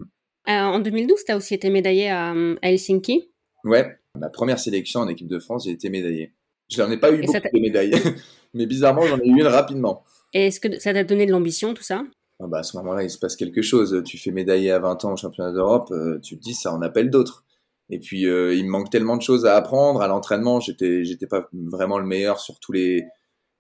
[0.49, 3.31] En 2012, tu as aussi été médaillé à, à Helsinki.
[3.65, 6.35] Ouais, ma première sélection en équipe de France, j'ai été médaillé.
[6.71, 7.91] Je n'en ai pas eu Et beaucoup de médailles,
[8.55, 10.05] mais bizarrement, j'en ai eu une rapidement.
[10.35, 12.05] Et est-ce que ça t'a donné de l'ambition, tout ça?
[12.41, 14.03] Ah bah, à ce moment-là, il se passe quelque chose.
[14.05, 16.83] Tu fais médailler à 20 ans au championnat d'Europe, euh, tu te dis, ça en
[16.83, 17.45] appelle d'autres.
[17.89, 20.03] Et puis, euh, il me manque tellement de choses à apprendre.
[20.03, 23.07] À l'entraînement, j'étais, j'étais pas vraiment le meilleur sur tous les,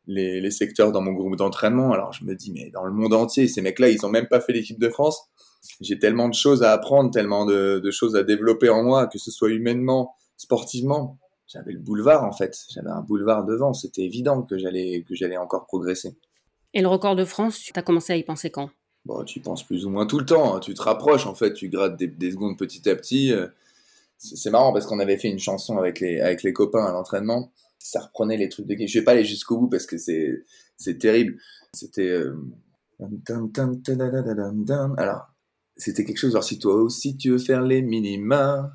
[0.06, 1.92] les, les secteurs dans mon groupe d'entraînement.
[1.92, 4.40] Alors, je me dis, mais dans le monde entier, ces mecs-là, ils ont même pas
[4.40, 5.20] fait l'équipe de France.
[5.80, 9.18] J'ai tellement de choses à apprendre, tellement de, de choses à développer en moi, que
[9.18, 11.18] ce soit humainement, sportivement.
[11.46, 12.58] J'avais le boulevard, en fait.
[12.74, 13.72] J'avais un boulevard devant.
[13.72, 16.16] C'était évident que j'allais, que j'allais encore progresser.
[16.76, 18.68] Et le record de France, tu as commencé à y penser quand?
[19.06, 20.54] Bon, tu y penses plus ou moins tout le temps.
[20.54, 20.60] hein.
[20.60, 23.32] Tu te rapproches, en fait, tu grattes des, des secondes petit à petit.
[23.32, 23.48] euh.
[24.18, 27.50] C'est marrant parce qu'on avait fait une chanson avec les, avec les copains à l'entraînement.
[27.78, 31.38] Ça reprenait les trucs de Je vais pas aller jusqu'au bout parce que c'est terrible.
[31.72, 32.10] C'était.
[32.10, 32.36] euh.
[34.98, 35.28] Alors,
[35.78, 36.32] c'était quelque chose.
[36.32, 38.70] Alors, si toi aussi tu veux faire les minima,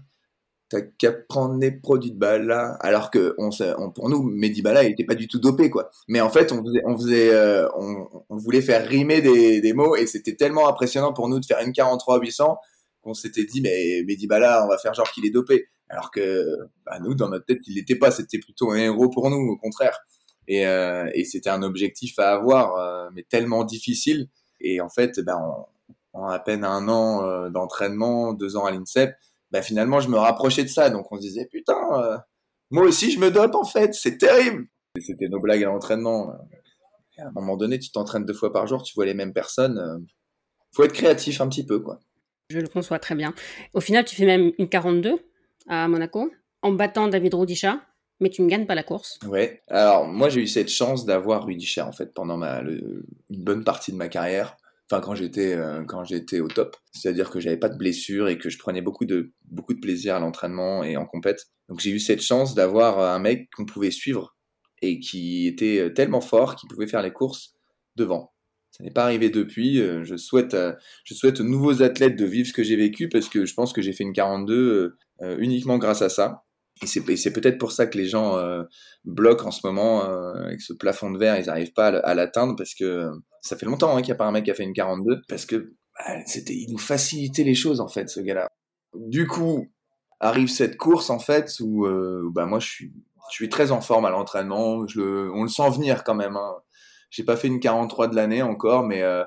[0.71, 2.77] t'as qu'à prendre des produits de Bala.
[2.79, 5.91] Alors que on, on- pour nous, Mehdi Bala, il était pas du tout dopé, quoi.
[6.07, 9.73] Mais en fait, on faisait, on, faisait, euh, on, on voulait faire rimer des, des
[9.73, 12.57] mots et c'était tellement impressionnant pour nous de faire une 43 800
[13.01, 15.67] qu'on s'était dit, mais Mehdi Bala, on va faire genre qu'il est dopé.
[15.89, 16.45] Alors que
[16.85, 18.11] bah, nous, dans notre tête, il l'était pas.
[18.11, 19.99] C'était plutôt un héros pour nous, au contraire.
[20.47, 24.27] Et, euh, et c'était un objectif à avoir, euh, mais tellement difficile.
[24.61, 25.37] Et en fait, bah,
[26.13, 29.13] en à peine un an euh, d'entraînement, deux ans à l'INSEP,
[29.51, 30.89] bah, finalement, je me rapprochais de ça.
[30.89, 32.17] Donc on se disait, putain, euh,
[32.69, 34.65] moi aussi, je me dope en fait, c'est terrible.
[34.97, 36.33] Et C'était nos blagues à l'entraînement.
[37.17, 39.77] À un moment donné, tu t'entraînes deux fois par jour, tu vois les mêmes personnes.
[39.77, 39.97] euh,
[40.73, 41.99] faut être créatif un petit peu, quoi.
[42.49, 43.33] Je le conçois très bien.
[43.73, 45.19] Au final, tu fais même une 42
[45.67, 47.81] à Monaco, en battant David Rudisha,
[48.19, 49.19] mais tu ne gagnes pas la course.
[49.25, 49.61] Ouais.
[49.67, 53.63] Alors, moi, j'ai eu cette chance d'avoir Rudisha, en fait, pendant ma, le- une bonne
[53.63, 54.57] partie de ma carrière.
[54.99, 56.75] Quand j'étais, euh, quand j'étais au top.
[56.91, 60.15] C'est-à-dire que j'avais pas de blessures et que je prenais beaucoup de, beaucoup de plaisir
[60.15, 61.45] à l'entraînement et en compète.
[61.69, 64.35] Donc, j'ai eu cette chance d'avoir un mec qu'on pouvait suivre
[64.81, 67.53] et qui était tellement fort qu'il pouvait faire les courses
[67.95, 68.33] devant.
[68.71, 69.79] Ça n'est pas arrivé depuis.
[69.81, 70.73] euh, Je souhaite, euh,
[71.03, 73.73] je souhaite aux nouveaux athlètes de vivre ce que j'ai vécu parce que je pense
[73.73, 76.43] que j'ai fait une 42 euh, uniquement grâce à ça.
[76.81, 78.63] Et c'est peut-être pour ça que les gens euh,
[79.05, 82.55] bloquent en ce moment euh, avec ce plafond de verre, ils n'arrivent pas à, l'atteindre
[82.55, 84.63] parce que ça fait longtemps hein, qu'il n'y a pas un mec qui a fait
[84.63, 88.47] une 42 parce que bah, c'était, il nous facilitait les choses en fait, ce gars-là.
[88.95, 89.67] Du coup,
[90.19, 92.67] arrive cette course en fait où euh, bah moi je
[93.29, 96.35] suis, très en forme à l'entraînement, on le sent venir quand même.
[96.35, 96.55] Hein.
[97.11, 99.23] J'ai pas fait une 43 de l'année encore, mais euh,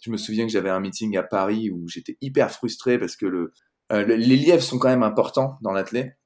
[0.00, 3.26] je me souviens que j'avais un meeting à Paris où j'étais hyper frustré parce que
[3.26, 3.52] le,
[3.90, 6.16] le- les lièvres sont quand même importants dans l'athlète.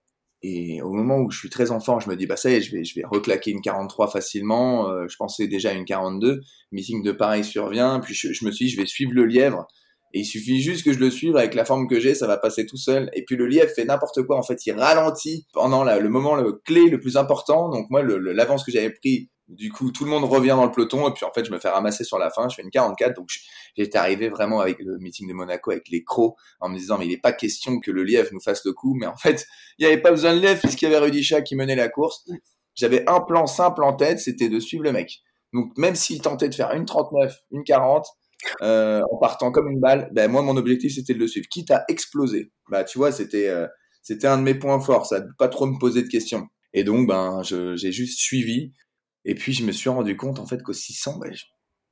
[0.42, 2.55] Et au moment où je suis très en forme, je me dis, bah ça y
[2.55, 4.88] est, je vais, je vais reclaquer une 43 facilement.
[4.88, 6.40] Euh, je pensais déjà à une 42.
[6.72, 8.00] Meeting de pareil survient.
[8.00, 9.66] Puis je, je me suis dit, je vais suivre le lièvre.
[10.12, 12.37] Et il suffit juste que je le suive avec la forme que j'ai, ça va
[12.37, 13.11] passer tout seul.
[13.14, 14.37] Et puis le lièvre fait n'importe quoi.
[14.38, 17.68] En fait, il ralentit pendant la- le moment le clé le plus important.
[17.68, 21.09] Donc moi, l'avance que j'avais pris Du coup, tout le monde revient dans le peloton
[21.09, 22.49] et puis en fait, je me fais ramasser sur la fin.
[22.49, 23.29] Je fais une 44, donc
[23.77, 27.07] j'étais arrivé vraiment avec le meeting de Monaco avec les crocs en me disant mais
[27.07, 28.95] il n'est pas question que le lièvre nous fasse le coup.
[28.95, 29.45] Mais en fait,
[29.79, 32.25] il n'y avait pas besoin de lièvre puisqu'il y avait Rudisha qui menait la course.
[32.75, 35.21] J'avais un plan simple en tête, c'était de suivre le mec.
[35.53, 38.07] Donc même s'il tentait de faire une 39, une 40,
[38.63, 41.71] euh, en partant comme une balle, ben moi mon objectif c'était de le suivre, quitte
[41.71, 42.53] à exploser.
[42.71, 43.67] Bah tu vois, c'était euh,
[44.03, 46.47] c'était un de mes points forts, ça, pas trop me poser de questions.
[46.73, 48.73] Et donc ben j'ai juste suivi.
[49.25, 51.45] Et puis je me suis rendu compte en fait qu'au 600, ben, je,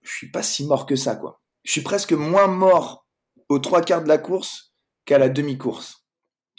[0.03, 1.41] je suis pas si mort que ça quoi.
[1.65, 3.07] Je suis presque moins mort
[3.49, 6.05] aux trois quarts de la course qu'à la demi-course.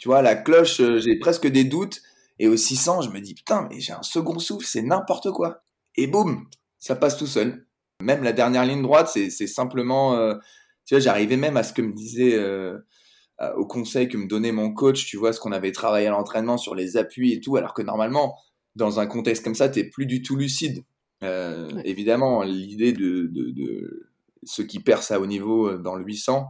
[0.00, 2.00] Tu vois, la cloche, euh, j'ai presque des doutes.
[2.38, 5.62] Et au 600, je me dis, putain, mais j'ai un second souffle, c'est n'importe quoi.
[5.96, 7.66] Et boum, ça passe tout seul.
[8.02, 10.34] Même la dernière ligne droite, c'est simplement, euh,
[10.86, 12.78] tu vois, j'arrivais même à ce que me disait, euh,
[13.56, 16.56] au conseil que me donnait mon coach, tu vois, ce qu'on avait travaillé à l'entraînement
[16.56, 18.38] sur les appuis et tout, alors que normalement,
[18.76, 20.84] dans un contexte comme ça, t'es plus du tout lucide.
[21.22, 24.10] Euh, Évidemment, l'idée de, de, de,
[24.44, 26.46] ceux qui percent à haut niveau dans le 800,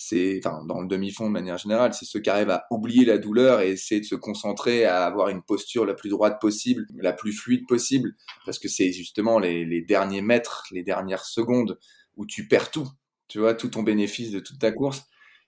[0.00, 3.18] c'est, enfin, dans le demi-fond de manière générale, c'est ceux qui arrivent à oublier la
[3.18, 7.12] douleur et essayer de se concentrer à avoir une posture la plus droite possible, la
[7.12, 8.14] plus fluide possible,
[8.46, 11.80] parce que c'est justement les, les, derniers mètres, les dernières secondes
[12.16, 12.88] où tu perds tout,
[13.26, 15.02] tu vois, tout ton bénéfice de toute ta course.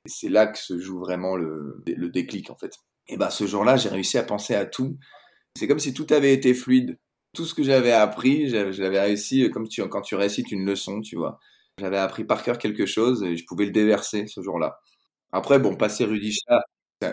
[0.04, 2.72] Et c'est là que se joue vraiment le, le déclic, en fait.
[3.06, 4.98] Et ben, ce jour-là, j'ai réussi à penser à tout.
[5.56, 6.98] C'est comme si tout avait été fluide.
[7.34, 11.00] Tout ce que j'avais appris, je l'avais réussi comme tu, quand tu récites une leçon,
[11.00, 11.38] tu vois.
[11.78, 14.78] J'avais appris par cœur quelque chose et je pouvais le déverser ce jour-là.
[15.32, 16.62] Après, bon, passer Rudisha,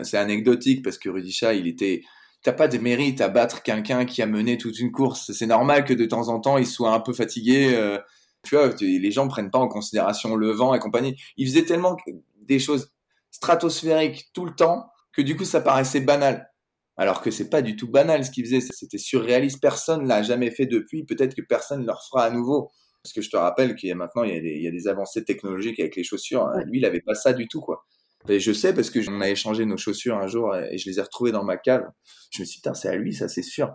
[0.03, 2.03] c'est anecdotique parce que Rudisha, il était.
[2.43, 5.31] T'as pas de mérite à battre quelqu'un qui a mené toute une course.
[5.33, 7.73] C'est normal que de temps en temps, il soit un peu fatigué.
[7.73, 7.97] Euh,
[8.43, 11.15] tu vois, les gens prennent pas en considération le vent et compagnie.
[11.37, 11.97] Il faisait tellement
[12.43, 12.91] des choses
[13.31, 16.49] stratosphériques tout le temps que du coup, ça paraissait banal.
[16.97, 18.61] Alors que c'est pas du tout banal ce qu'il faisait.
[18.61, 19.61] C'était surréaliste.
[19.61, 21.05] Personne l'a jamais fait depuis.
[21.05, 22.71] Peut-être que personne ne le refera à nouveau.
[23.03, 24.67] Parce que je te rappelle qu'il y a maintenant, il y a, des, il y
[24.67, 26.47] a des avancées technologiques avec les chaussures.
[26.47, 26.63] Hein.
[26.65, 27.85] Lui, il avait pas ça du tout, quoi.
[28.27, 30.99] Et je sais parce que on a échangé nos chaussures un jour et je les
[30.99, 31.85] ai retrouvées dans ma cave.
[32.31, 33.73] Je me suis dit, c'est à lui, ça, c'est sûr.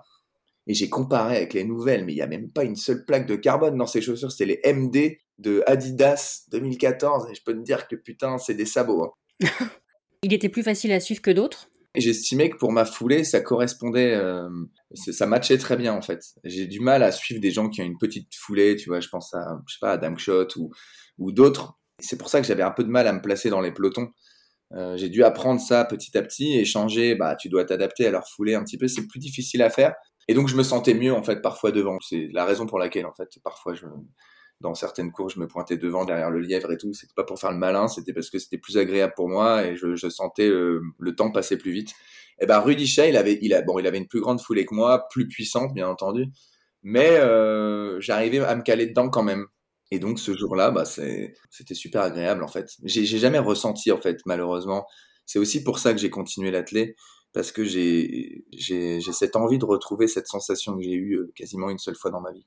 [0.66, 3.26] Et j'ai comparé avec les nouvelles, mais il n'y a même pas une seule plaque
[3.26, 4.30] de carbone dans ces chaussures.
[4.30, 7.30] C'était les MD de Adidas 2014.
[7.30, 9.04] Et je peux te dire que putain, c'est des sabots.
[9.04, 9.46] Hein.
[10.22, 13.40] il était plus facile à suivre que d'autres et j'estimais que pour ma foulée, ça
[13.40, 14.48] correspondait, euh,
[14.94, 16.22] ça matchait très bien en fait.
[16.44, 19.08] J'ai du mal à suivre des gens qui ont une petite foulée, tu vois, je
[19.08, 20.70] pense à, je sais pas, à Damkshot ou,
[21.18, 21.78] ou d'autres.
[21.98, 24.08] C'est pour ça que j'avais un peu de mal à me placer dans les pelotons.
[24.74, 28.10] Euh, j'ai dû apprendre ça petit à petit et changer, bah, tu dois t'adapter à
[28.10, 29.94] leur foulée un petit peu, c'est plus difficile à faire.
[30.28, 31.98] Et donc je me sentais mieux en fait parfois devant.
[32.00, 33.84] C'est la raison pour laquelle en fait parfois je,
[34.62, 36.94] dans certaines courses, je me pointais devant derrière le lièvre et tout.
[36.94, 39.76] C'était pas pour faire le malin, c'était parce que c'était plus agréable pour moi et
[39.76, 41.90] je, sentais le, temps passer plus vite.
[42.38, 44.74] Et eh ben Rudy il avait, il bon, il avait une plus grande foulée que
[44.74, 46.26] moi, plus puissante bien entendu,
[46.82, 49.46] mais euh, j'arrivais à me caler dedans quand même.
[49.90, 52.70] Et donc ce jour-là, bah, c'était super agréable en fait.
[52.84, 54.86] J'ai jamais ressenti en fait malheureusement.
[55.26, 56.96] C'est aussi pour ça que j'ai continué l'athlé
[57.32, 58.44] parce que j'ai
[59.12, 62.20] cette envie de retrouver cette sensation que j'ai eue euh, quasiment une seule fois dans
[62.20, 62.46] ma vie.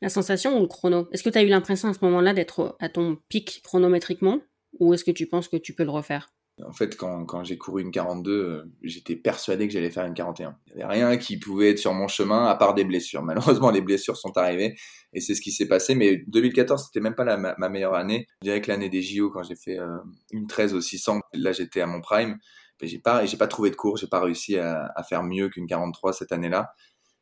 [0.00, 2.76] La sensation ou le chrono Est-ce que tu as eu l'impression à ce moment-là d'être
[2.80, 4.40] à ton pic chronométriquement
[4.78, 6.28] ou est-ce que tu penses que tu peux le refaire?
[6.66, 10.56] En fait, quand, j'ai couru une 42, euh, j'étais persuadé que j'allais faire une 41.
[10.68, 13.22] Il n'y avait rien qui pouvait être sur mon chemin à part des blessures.
[13.22, 14.76] Malheureusement, les blessures sont arrivées
[15.12, 15.94] et c'est ce qui s'est passé.
[15.94, 18.26] Mais 2014, c'était même pas la, ma, meilleure année.
[18.42, 19.98] Je dirais que l'année des JO, quand j'ai fait euh,
[20.32, 22.38] une 13 au 600, là j'étais à mon prime.
[22.82, 25.66] J'ai pas, j'ai pas trouvé de cours, j'ai pas réussi à, à faire mieux qu'une
[25.66, 26.72] 43 cette année-là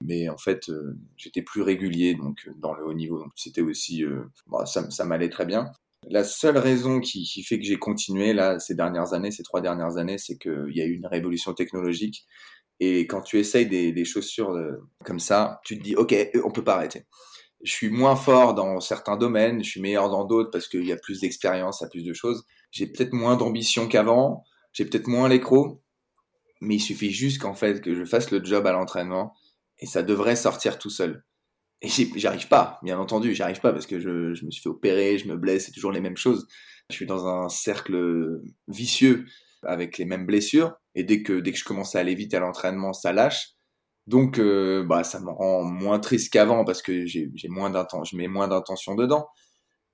[0.04, 3.18] mais en fait euh, j'étais plus régulier donc euh, dans le haut niveau.
[3.18, 5.70] Donc c'était aussi euh, bah, ça, m'allait très bien.
[6.08, 9.96] La seule raison qui, fait que j'ai continué là ces dernières années ces trois dernières
[9.96, 12.26] années c'est qu'il y a eu une révolution technologique.
[12.78, 14.54] Et quand tu essayes des, des chaussures
[15.04, 17.06] comme ça tu te dis ok on peut pas arrêter.
[17.64, 20.92] Je suis moins fort dans certains domaines je suis meilleur dans d'autres parce qu'il y
[20.92, 22.44] a plus d'expérience il y a plus de choses.
[22.70, 25.82] J'ai peut-être moins d'ambition qu'avant j'ai peut-être moins l'écro
[26.60, 29.34] mais il suffit juste qu'en fait que je fasse le job à l'entraînement
[29.78, 31.24] et ça devrait sortir tout seul.
[31.82, 35.28] Et j'arrive pas, bien entendu, j'arrive pas parce que je, me suis fait opérer, je
[35.28, 36.46] me blesse, c'est toujours les mêmes choses.
[36.90, 39.26] Je suis dans un cercle vicieux
[39.62, 42.40] avec les mêmes blessures et dès que dès que je commence à aller vite à
[42.40, 43.50] l'entraînement, ça lâche.
[44.06, 47.72] Donc euh, bah ça me rend moins triste qu'avant parce que j'ai moins
[48.04, 49.26] je mets moins d'intention dedans.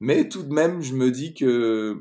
[0.00, 1.98] Mais tout de même, je me dis que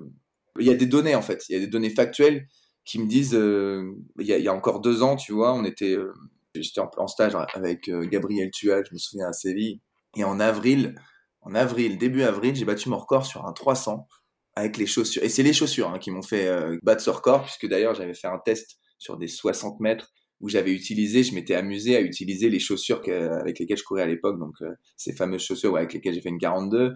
[0.60, 2.48] il y a des données en fait, il y a des données factuelles
[2.86, 5.54] qui me disent euh, il, y a, il, y a, encore deux ans, tu vois,
[5.54, 6.12] on était euh,
[6.56, 9.80] J'étais en, stage avec euh, Gabriel Tual, je me souviens à Séville.
[10.18, 10.96] Et en avril,
[11.42, 14.08] en avril, début avril, j'ai battu mon record sur un 300
[14.56, 15.24] avec les chaussures.
[15.24, 18.14] Et c'est les chaussures hein, qui m'ont fait euh, battre ce record, puisque d'ailleurs j'avais
[18.14, 20.12] fait un test sur des 60 mètres.
[20.42, 24.08] où j'avais utilisé, je m'étais amusé à utiliser les chaussures avec lesquelles je courais à
[24.08, 26.94] l'époque, donc euh, ces fameuses chaussures avec lesquelles j'ai fait une 42,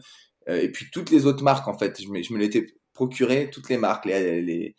[0.49, 3.49] euh, et puis toutes les autres marques en fait, je me, je me l'étais procuré,
[3.51, 4.75] toutes les marques, les,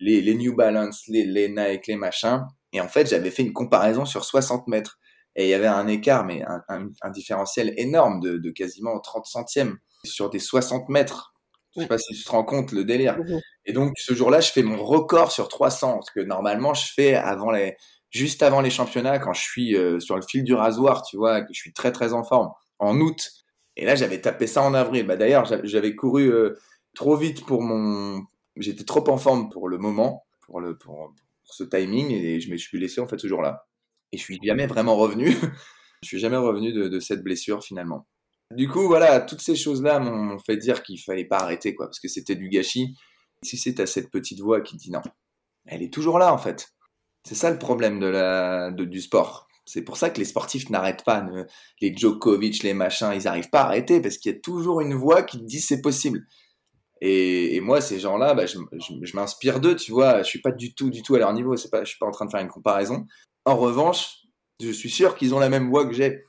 [0.00, 4.24] New Balance, les, les Nike, les machins, et en fait j'avais fait une comparaison sur
[4.24, 4.98] 60 mètres,
[5.36, 9.26] et il y avait un écart, mais un, un, différentiel énorme de, de, quasiment 30
[9.26, 11.34] centièmes sur des 60 mètres.
[11.76, 13.16] Je sais pas si tu te rends compte le délire.
[13.16, 16.92] Mmh et donc ce jour-là, je fais mon record sur 300, parce que normalement je
[16.92, 17.76] fais avant les,
[18.10, 21.42] juste avant les championnats, quand je suis euh, sur le fil du rasoir, tu vois,
[21.42, 23.30] que je suis très très en forme, en août.
[23.76, 25.06] Et là, j'avais tapé ça en avril.
[25.06, 26.58] Bah, D'ailleurs, j'avais couru euh,
[26.94, 28.22] trop vite pour mon...
[28.56, 31.14] J'étais trop en forme pour le moment, pour, le, pour,
[31.52, 33.66] ce timing, et je me suis blessé en fait ce jour-là.
[34.12, 35.30] Et je suis jamais vraiment revenu.
[36.02, 38.06] je suis jamais revenu de, de, cette blessure finalement.
[38.56, 42.00] Du coup, voilà, toutes ces choses-là m'ont fait dire qu'il fallait pas arrêter, quoi, parce
[42.00, 42.94] que c'était du gâchis.
[43.44, 45.00] Si c'est à cette petite voix qui dit non,
[45.66, 46.68] elle est toujours là en fait.
[47.26, 49.46] C'est ça le problème de la, du sport.
[49.64, 51.24] C'est pour ça que les sportifs n'arrêtent pas.
[51.80, 54.94] les Djokovic, les machins, ils n'arrivent pas à arrêter parce qu'il y a toujours une
[54.94, 56.26] voix qui dit c'est possible.
[57.00, 60.22] Et, moi, ces gens-là, bah, je, m'inspire d'eux, tu vois.
[60.22, 61.56] Je suis pas du tout, du tout à leur niveau.
[61.56, 63.06] C'est pas, je suis pas en train de faire une comparaison.
[63.44, 64.18] En revanche,
[64.60, 66.24] je suis sûr qu'ils ont la même voix que j'ai.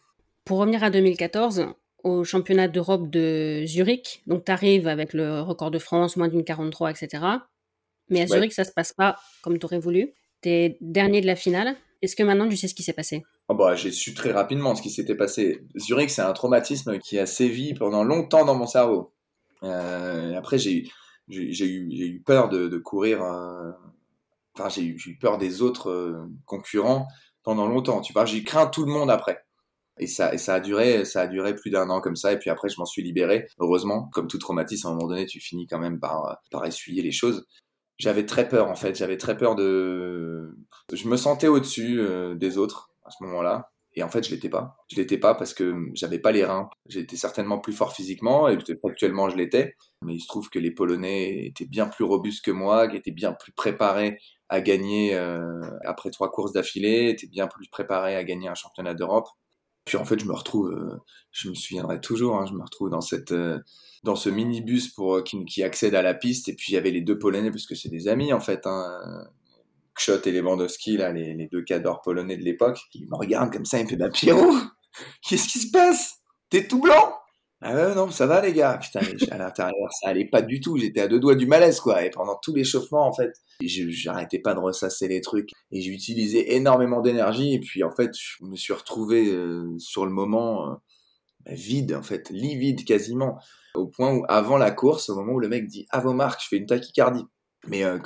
[0.46, 1.68] Pour revenir à 2014,
[2.04, 6.44] au championnat d'Europe de Zurich, donc tu arrives avec le record de France, moins d'une
[6.44, 7.24] 43, etc.
[8.10, 10.14] Mais à Zurich, ça se passe pas comme tu aurais voulu.
[10.42, 11.76] T'es dernier de la finale.
[12.02, 13.24] Est-ce que maintenant tu sais ce qui s'est passé?
[13.48, 15.62] Oh bah, J'ai su très rapidement ce qui s'était passé.
[15.78, 19.14] Zurich, c'est un traumatisme qui a sévi pendant longtemps dans mon cerveau.
[19.64, 20.86] Euh, après, j'ai
[21.28, 23.24] eu, eu, peur de, de courir.
[23.24, 23.72] Euh,
[24.58, 27.08] enfin, j'ai eu, eu, peur des autres euh, concurrents
[27.44, 28.02] pendant longtemps.
[28.02, 29.44] Tu vois, j'ai craint tout le monde après.
[30.00, 32.34] Et ça, et ça a duré, ça a duré plus d'un an comme ça.
[32.34, 33.48] Et puis après, je m'en suis libéré.
[33.60, 37.02] Heureusement, comme tout traumatisme, à un moment donné, tu finis quand même par, par essuyer
[37.02, 37.46] les choses
[38.02, 38.96] j'avais très peur en fait.
[38.98, 40.58] J'avais très peur de.
[40.92, 43.71] Je me sentais au-dessus euh, des autres à ce moment-là.
[43.94, 44.78] Et en fait, je l'étais pas.
[44.90, 46.70] Je l'étais pas parce que j'avais pas les reins.
[46.88, 49.76] J'étais certainement plus fort physiquement et actuellement je l'étais.
[50.02, 53.34] Mais il se trouve que les Polonais étaient bien plus robustes que moi, étaient bien
[53.34, 54.18] plus préparés
[54.50, 58.94] à gagner euh, après trois courses d'affilée, étaient bien plus préparés à gagner un championnat
[58.94, 59.28] d'Europe.
[59.86, 60.98] Puis en fait, je me retrouve, euh,
[61.32, 63.60] je me souviendrai toujours, hein, je me retrouve dans cette, euh,
[64.04, 66.50] dans ce minibus pour qui, qui, accède à la piste.
[66.50, 68.66] Et puis il y avait les deux Polonais parce que c'est des amis en fait,
[68.66, 69.28] hein,
[69.96, 72.80] Kshot et Lewandowski là, les, deux cadors polonais de l'époque.
[72.94, 74.54] Ils me regardent comme ça, ils me font bah Pierrot,
[75.28, 76.20] qu'est-ce qui se passe?
[76.50, 77.14] T'es tout blanc?
[77.64, 78.80] Ah ouais, non, ça va les gars.
[78.80, 80.78] Putain, à l'intérieur, ça allait pas du tout.
[80.78, 82.04] J'étais à deux doigts du malaise, quoi.
[82.04, 85.52] Et pendant tout l'échauffement, en fait, j'arrêtais pas de ressasser les trucs.
[85.72, 87.54] Et j'ai utilisé énormément d'énergie.
[87.54, 90.76] Et puis, en fait, je me suis retrouvé euh, sur le moment euh,
[91.46, 93.38] bah, vide, en fait, livide quasiment.
[93.76, 96.42] Au point où, avant la course, au moment où le mec dit «À vos marques,
[96.42, 97.26] je fais une tachycardie».
[97.68, 98.00] Mais euh,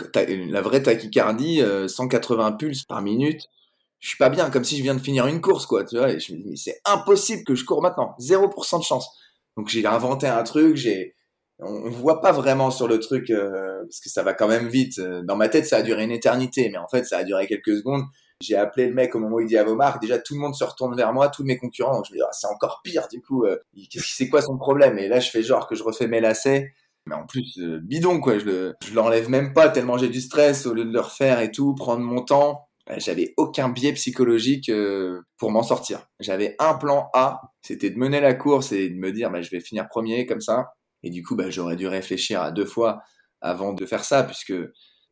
[0.50, 3.42] la vraie tachycardie, 180 pulses par minute,
[4.00, 5.84] je suis pas bien, comme si je viens de finir une course, quoi.
[5.86, 8.16] Tu vois, et je me dis, mais c'est impossible que je cours maintenant.
[8.20, 9.10] 0% de chance.
[9.58, 11.16] Donc j'ai inventé un truc, j'ai
[11.60, 15.00] on, voit pas vraiment sur le truc euh, parce que ça va quand même vite.
[15.00, 17.78] Dans ma tête, ça a duré une éternité, mais en fait, ça a duré quelques
[17.78, 18.04] secondes.
[18.42, 20.02] J'ai appelé le mec au moment où il dit à vos marques.
[20.02, 21.96] Déjà, tout le monde se retourne vers moi, tous mes concurrents.
[21.96, 23.46] Donc je me dis, ah, c'est encore pire du coup.
[23.46, 23.58] Euh,
[23.90, 25.00] c'est quoi son problème?
[25.00, 26.74] Et là, je fais genre que je refais mes lacets.
[27.08, 28.40] Mais en plus, euh, bidon quoi.
[28.40, 31.40] Je, le, je l'enlève même pas tellement j'ai du stress au lieu de le refaire
[31.40, 32.68] et tout, prendre mon temps.
[32.90, 36.08] Euh, j'avais aucun biais psychologique euh, pour m'en sortir.
[36.20, 39.50] J'avais un plan A, c'était de mener la course et de me dire bah, je
[39.50, 40.74] vais finir premier comme ça.
[41.04, 43.02] Et du coup, bah, j'aurais dû réfléchir à deux fois
[43.42, 44.54] avant de faire ça, puisque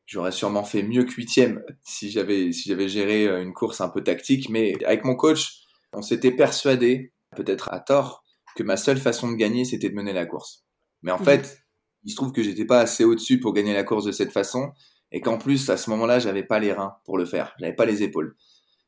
[0.06, 3.90] j'aurais sûrement fait mieux que huitième si j'avais si j'avais géré euh, une course un
[3.90, 4.50] peu tactique.
[4.50, 8.24] Mais avec mon coach, on s'était persuadé, peut-être à tort,
[8.56, 10.64] que ma seule façon de gagner, c'était de mener la course.
[11.02, 11.26] Mais en mmh.
[11.26, 11.63] fait,
[12.04, 14.72] il se trouve que j'étais pas assez au-dessus pour gagner la course de cette façon
[15.12, 17.86] et qu'en plus à ce moment-là j'avais pas les reins pour le faire, j'avais pas
[17.86, 18.36] les épaules.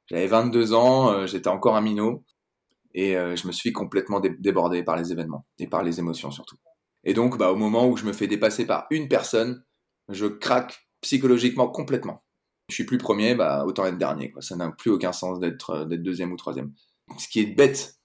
[0.08, 2.24] J'avais 22 ans, euh, j'étais encore un minot
[2.94, 6.58] et euh, je me suis complètement débordé par les événements et par les émotions surtout.
[7.04, 9.64] Et donc bah, au moment où je me fais dépasser par une personne,
[10.10, 12.24] je craque psychologiquement complètement.
[12.70, 14.34] Je suis plus premier, bah autant être dernier.
[14.40, 16.74] Ça n'a plus aucun sens d'être euh, d'être deuxième ou troisième.
[17.20, 17.96] Ce qui est bête,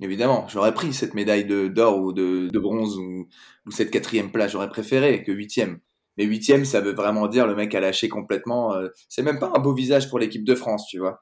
[0.00, 0.46] évidemment.
[0.48, 3.28] J'aurais pris cette médaille d'or ou de, de bronze ou,
[3.66, 4.52] ou, cette quatrième place.
[4.52, 5.80] J'aurais préféré que huitième.
[6.16, 8.74] Mais huitième, ça veut vraiment dire le mec a lâché complètement.
[8.74, 11.20] Euh, c'est même pas un beau visage pour l'équipe de France, tu vois.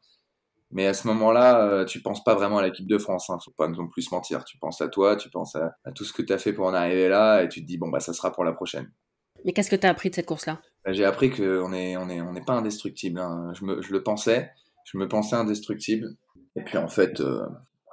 [0.71, 3.31] Mais à ce moment-là, euh, tu penses pas vraiment à l'équipe de France.
[3.31, 4.45] Hein, faut pas non plus se mentir.
[4.45, 6.75] Tu penses à toi, tu penses à, tout ce que tu as fait pour en
[6.75, 8.91] arriver là, et tu te dis bon bah ça sera pour la prochaine.
[9.45, 10.61] Mais qu'est-ce que tu as appris de cette course-là?
[10.85, 13.21] Bah, J'ai appris qu'on est on est on n'est pas indestructible.
[13.21, 13.53] Hein.
[13.55, 14.51] Je, me, je le pensais,
[14.85, 16.17] je me pensais indestructible.
[16.57, 17.47] Et puis en fait, euh,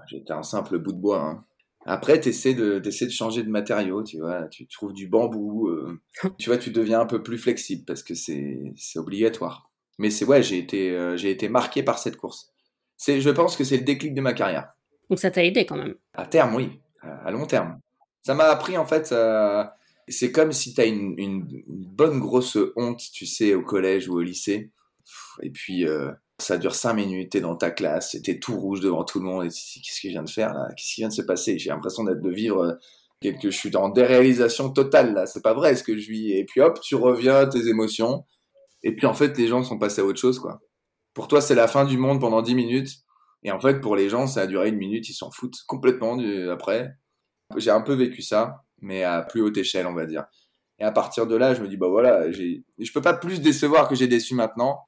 [0.07, 1.21] j'étais un simple bout de bois.
[1.21, 1.45] Hein.
[1.85, 4.47] Après, tu essaies de, de changer de matériaux, tu vois.
[4.47, 5.67] Tu trouves du bambou.
[5.67, 6.01] Euh,
[6.37, 9.69] tu vois, tu deviens un peu plus flexible parce que c'est obligatoire.
[9.99, 12.51] Mais c'est ouais, j'ai été, euh, j'ai été marqué par cette course.
[13.05, 14.73] Je pense que c'est le déclic de ma carrière.
[15.09, 15.95] Donc ça t'a aidé quand même.
[16.13, 17.79] À terme, oui, à long terme.
[18.23, 19.11] Ça m'a appris en fait.
[19.11, 19.63] Euh,
[20.07, 24.15] c'est comme si tu as une, une, bonne grosse honte, tu sais, au collège ou
[24.15, 24.71] au lycée.
[25.41, 26.11] Et puis euh,
[26.43, 29.45] ça dure cinq minutes, t'es dans ta classe, t'es tout rouge devant tout le monde.
[29.45, 30.67] Et qu'est-ce que je viens de faire là?
[30.75, 31.57] Qu'est-ce qui vient de se passer?
[31.57, 32.77] J'ai l'impression d'être de vivre
[33.21, 35.25] quelque, je suis dans déréalisation totale là.
[35.25, 36.31] C'est pas vrai ce que je vis.
[36.33, 38.25] Et puis hop, tu reviens à tes émotions.
[38.83, 40.61] Et puis en fait, les gens sont passés à autre chose, quoi.
[41.13, 42.91] Pour toi, c'est la fin du monde pendant 10 minutes.
[43.43, 46.17] Et en fait, pour les gens, ça a duré une minute, ils s'en foutent complètement
[46.51, 46.91] après.
[47.57, 50.25] J'ai un peu vécu ça, mais à plus haute échelle, on va dire.
[50.79, 53.87] Et à partir de là, je me dis, bah voilà, je peux pas plus décevoir
[53.87, 54.79] que j'ai déçu maintenant.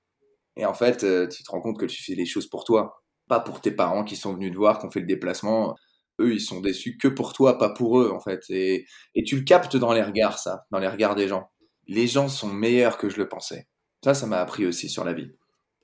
[0.58, 3.04] Et en fait, euh, tu te rends compte que tu fais les choses pour toi,
[3.28, 5.76] pas pour tes parents qui sont venus te voir, qui ont fait le déplacement.
[6.20, 8.42] Eux, ils sont déçus que pour toi, pas pour eux, en fait.
[8.50, 8.86] Et,
[9.16, 11.50] et tu le captes dans les regards, ça, dans les regards des gens.
[11.88, 13.68] Les gens sont meilleurs que je le pensais.
[14.04, 15.32] Ça, ça m'a appris aussi sur la vie.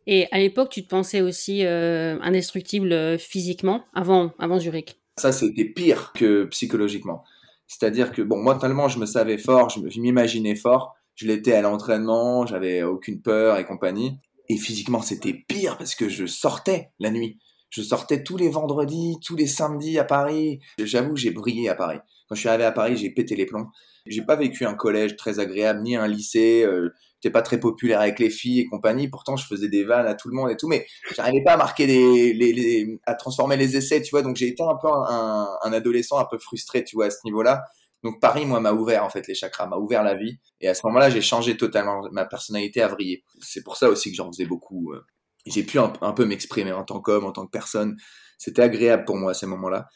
[0.07, 4.99] Et à l'époque, tu te pensais aussi euh, indestructible euh, physiquement avant, avant Zurich?
[5.17, 7.23] Ça, c'était pire que psychologiquement.
[7.67, 12.45] C'est-à-dire que, bon, mentalement, je me savais fort, je m'imaginais fort, je l'étais à l'entraînement,
[12.45, 14.17] j'avais aucune peur et compagnie.
[14.51, 17.39] Et physiquement, c'était pire parce que je sortais la nuit.
[17.69, 20.59] Je sortais tous les vendredis, tous les samedis à Paris.
[20.77, 21.99] J'avoue, j'ai brillé à Paris.
[22.27, 23.67] Quand je suis arrivé à Paris, j'ai pété les plombs.
[24.05, 26.65] J'ai pas vécu un collège très agréable, ni un lycée.
[26.65, 26.89] Euh,
[27.21, 29.07] j'étais pas très populaire avec les filles et compagnie.
[29.07, 30.85] Pourtant, je faisais des vannes à tout le monde et tout, mais
[31.15, 34.21] j'arrivais pas à marquer à transformer les essais, tu vois.
[34.21, 37.19] Donc, j'ai été un peu un, un, adolescent un peu frustré, tu vois, à ce
[37.23, 37.63] niveau-là.
[38.03, 40.39] Donc, Paris, moi, m'a ouvert, en fait, les chakras, m'a ouvert la vie.
[40.59, 42.01] Et à ce moment-là, j'ai changé totalement.
[42.11, 43.23] Ma personnalité a vrillé.
[43.41, 44.93] C'est pour ça aussi que j'en faisais beaucoup.
[44.93, 45.05] Euh.
[45.45, 47.97] J'ai pu un, un peu m'exprimer en tant qu'homme, en tant que personne.
[48.37, 49.87] C'était agréable pour moi à ces moments-là.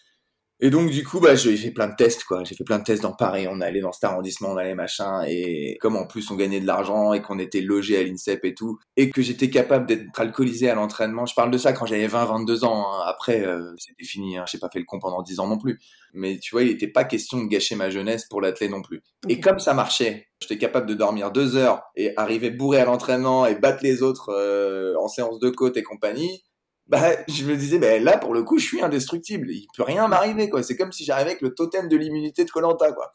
[0.61, 2.45] Et donc, du coup, bah, j'ai fait plein de tests, quoi.
[2.45, 3.45] J'ai fait plein de tests dans Paris.
[3.49, 5.23] On allait dans cet arrondissement, on allait machin.
[5.27, 8.53] Et comme en plus, on gagnait de l'argent et qu'on était logé à l'INSEP et
[8.53, 11.25] tout, et que j'étais capable d'être alcoolisé à l'entraînement.
[11.25, 12.85] Je parle de ça quand j'avais 20, 22 ans.
[12.87, 13.03] Hein.
[13.05, 14.37] Après, euh, c'était fini.
[14.37, 14.45] Hein.
[14.47, 15.77] J'ai pas fait le con pendant 10 ans non plus.
[16.13, 19.03] Mais tu vois, il n'était pas question de gâcher ma jeunesse pour l'athlète non plus.
[19.27, 23.45] Et comme ça marchait, j'étais capable de dormir deux heures et arriver bourré à l'entraînement
[23.45, 26.43] et battre les autres euh, en séance de côte et compagnie
[26.87, 29.49] bah, je me disais, bah, là, pour le coup, je suis indestructible.
[29.51, 30.61] Il peut rien m'arriver, quoi.
[30.61, 33.11] C'est comme si j'arrivais avec le totem de l'immunité de Colanta, quoi.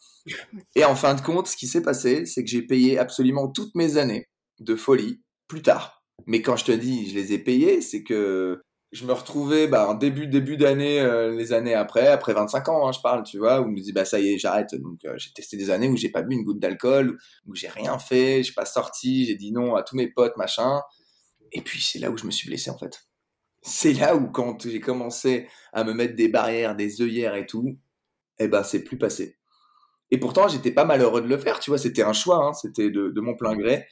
[0.74, 3.74] Et en fin de compte, ce qui s'est passé, c'est que j'ai payé absolument toutes
[3.76, 6.02] mes années de folie plus tard.
[6.26, 8.60] Mais quand je te dis, je les ai payées, c'est que
[8.90, 12.88] je me retrouvais, bah, en début, début d'année, euh, les années après, après 25 ans,
[12.88, 14.74] hein, je parle, tu vois, où je me dis, bah, ça y est, j'arrête.
[14.74, 17.16] Donc, euh, j'ai testé des années où j'ai pas bu une goutte d'alcool,
[17.46, 20.80] où j'ai rien fait, j'ai pas sorti, j'ai dit non à tous mes potes, machin.
[21.52, 23.09] Et puis, c'est là où je me suis blessé, en fait
[23.62, 27.78] c'est là où quand j'ai commencé à me mettre des barrières, des œillères et tout,
[28.38, 29.36] eh ben c'est plus passé.
[30.10, 32.90] Et pourtant j'étais pas malheureux de le faire, tu vois, c'était un choix, hein, c'était
[32.90, 33.86] de, mon plein gré.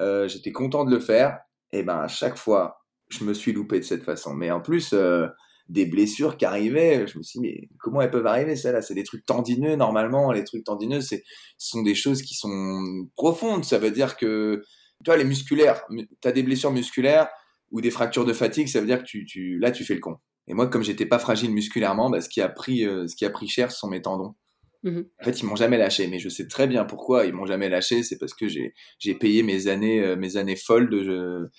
[0.00, 1.38] Euh, j'étais content de le faire.
[1.72, 4.34] Et ben à chaque fois, je me suis loupé de cette façon.
[4.34, 5.26] Mais en plus, euh,
[5.70, 8.82] des blessures qui arrivaient, je me suis dit, mais comment elles peuvent arriver, ça là?
[8.82, 10.32] C'est des trucs tendineux, normalement.
[10.32, 11.16] Les trucs tendineux, ce
[11.58, 13.64] sont des choses qui sont profondes.
[13.64, 14.62] Ça veut dire que,
[15.04, 15.82] tu vois, les musculaires,
[16.20, 17.28] tu as des blessures musculaires,
[17.70, 20.00] ou des fractures de fatigue, ça veut dire que tu, tu là tu fais le
[20.00, 20.16] con.
[20.46, 23.24] Et moi, comme j'étais pas fragile musculairement, bah, ce qui a pris, euh, ce qui
[23.24, 24.34] a pris cher, ce sont mes tendons.
[24.82, 27.46] Mmh en fait, ils m'ont jamais lâché, mais je sais très bien pourquoi ils m'ont
[27.46, 28.02] jamais lâché.
[28.02, 31.50] C'est parce que j'ai payé mes années euh, mes années folles de,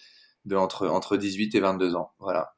[0.45, 2.53] de entre entre 18 et 22 ans, voilà.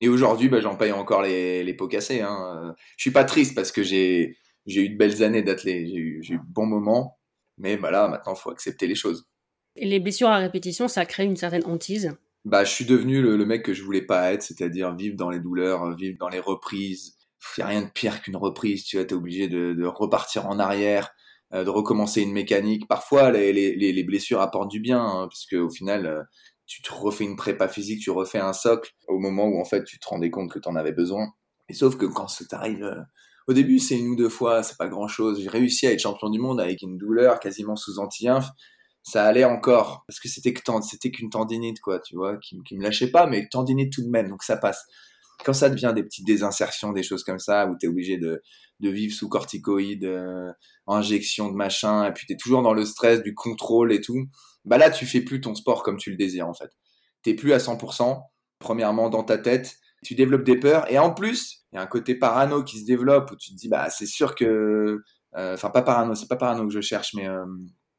[0.00, 2.20] Et aujourd'hui, bah, j'en paye encore les, les pots cassés.
[2.20, 2.74] Hein.
[2.96, 4.36] Je suis pas triste parce que j'ai
[4.66, 7.18] eu de belles années d'athlète, j'ai eu eu de bons moments,
[7.58, 9.26] mais voilà, maintenant faut accepter les choses.
[9.76, 13.44] Et les blessures à répétition, ça crée une certaine hantise bah, je suis devenu le,
[13.46, 16.40] mec que je voulais pas être, c'est-à-dire vivre dans les douleurs, euh, vivre dans les
[16.40, 17.16] reprises.
[17.56, 20.46] Il n'y a rien de pire qu'une reprise, tu vois, t'es obligé de, de, repartir
[20.46, 21.10] en arrière,
[21.54, 22.86] euh, de recommencer une mécanique.
[22.88, 26.22] Parfois, les, les, les blessures apportent du bien, hein, parce final, euh,
[26.66, 29.84] tu te refais une prépa physique, tu refais un socle au moment où en fait
[29.84, 31.28] tu te rendais compte que tu en avais besoin.
[31.68, 33.04] Et sauf que quand ça t'arrive,
[33.46, 35.42] au début c'est une ou deux fois, c'est pas grand chose.
[35.42, 38.48] J'ai réussi à être champion du monde avec une douleur quasiment sous anti-inf
[39.04, 40.02] ça allait encore.
[40.08, 43.26] Parce que c'était que c'était qu'une tendinite quoi tu vois qui, qui me lâchait pas
[43.26, 44.84] mais tendinite tout de même donc ça passe.
[45.44, 48.42] Quand ça devient des petites désinsertions des choses comme ça où tu es obligé de,
[48.80, 50.52] vivre sous corticoïdes euh,
[50.86, 54.26] injection de machin et puis tu es toujours dans le stress du contrôle et tout
[54.66, 56.70] bah là tu fais plus ton sport comme tu le désires en fait.
[57.22, 58.20] T'es plus à 100%
[58.58, 61.86] premièrement dans ta tête tu développes des peurs et en plus il y a un
[61.86, 65.02] côté parano qui se développe où tu te dis bah c'est sûr que
[65.36, 67.44] euh, enfin pas parano c'est pas parano que je cherche mais euh,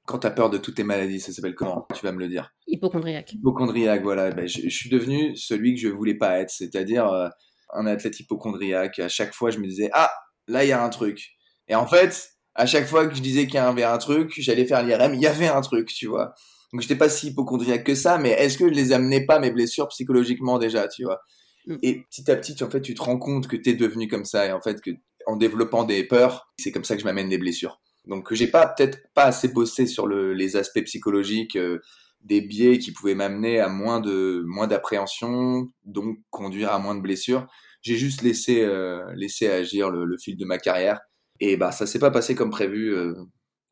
[0.05, 1.87] quand tu as peur de toutes tes maladies, ça s'appelle comment?
[1.95, 2.53] Tu vas me le dire.
[2.67, 3.33] Hypochondriaque.
[3.33, 4.31] Hypochondriaque, voilà.
[4.31, 7.27] Ben, je, suis devenu celui que je voulais pas être, c'est-à-dire euh,
[7.73, 8.99] un athlète hypochondriaque.
[8.99, 10.11] À chaque fois, je me disais, ah,
[10.47, 11.31] là, il y a un truc.
[11.67, 14.65] Et en fait, à chaque fois que je disais qu'il y avait un truc, j'allais
[14.65, 16.33] faire l'IRM, il y avait un truc, tu vois.
[16.71, 19.51] Donc j'étais pas si hypochondriaque que ça, mais est-ce que je les amenais pas mes
[19.51, 21.19] blessures psychologiquement déjà, tu vois?
[21.67, 21.75] Mm.
[21.81, 24.25] Et petit à petit, en fait, tu te rends compte que tu es devenu comme
[24.25, 24.91] ça et en fait que
[25.27, 27.81] en développant des peurs, c'est comme ça que je m'amène des blessures.
[28.07, 31.79] Donc j'ai pas peut-être pas assez bossé sur le, les aspects psychologiques, euh,
[32.21, 37.01] des biais qui pouvaient m'amener à moins de moins d'appréhension, donc conduire à moins de
[37.01, 37.47] blessures.
[37.81, 41.01] J'ai juste laissé euh, laissé agir le, le, fil de ma carrière
[41.39, 42.95] et bah ça s'est pas passé comme prévu.
[42.95, 43.13] Euh,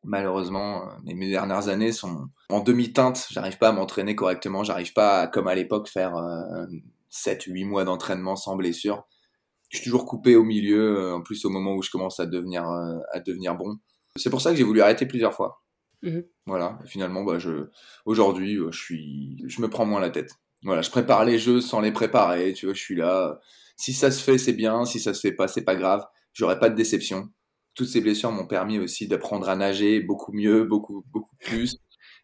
[0.04, 3.26] malheureusement, mes, mes dernières années sont en demi-teinte.
[3.30, 4.62] J'arrive pas à m'entraîner correctement.
[4.62, 6.12] J'arrive pas, à, comme à l'époque, faire
[7.10, 9.04] 7-8 mois d'entraînement sans blessure.
[9.70, 12.64] Je suis toujours coupé au milieu, en plus au moment où je commence à devenir,
[12.64, 13.78] à devenir bon.
[14.16, 15.62] C'est pour ça que j'ai voulu arrêter plusieurs fois.
[16.02, 17.70] Mmh voilà, et finalement, bah, je,
[18.04, 20.32] aujourd'hui, euh, je, suis, je me prends moins la tête.
[20.62, 23.40] Voilà, je prépare les jeux sans les préparer, tu vois, je suis là.
[23.76, 26.58] Si ça se fait, c'est bien, si ça se fait pas, c'est pas grave, j'aurai
[26.58, 27.30] pas de déception.
[27.74, 31.78] Toutes ces blessures m'ont permis aussi d'apprendre à nager beaucoup mieux, beaucoup, beaucoup plus.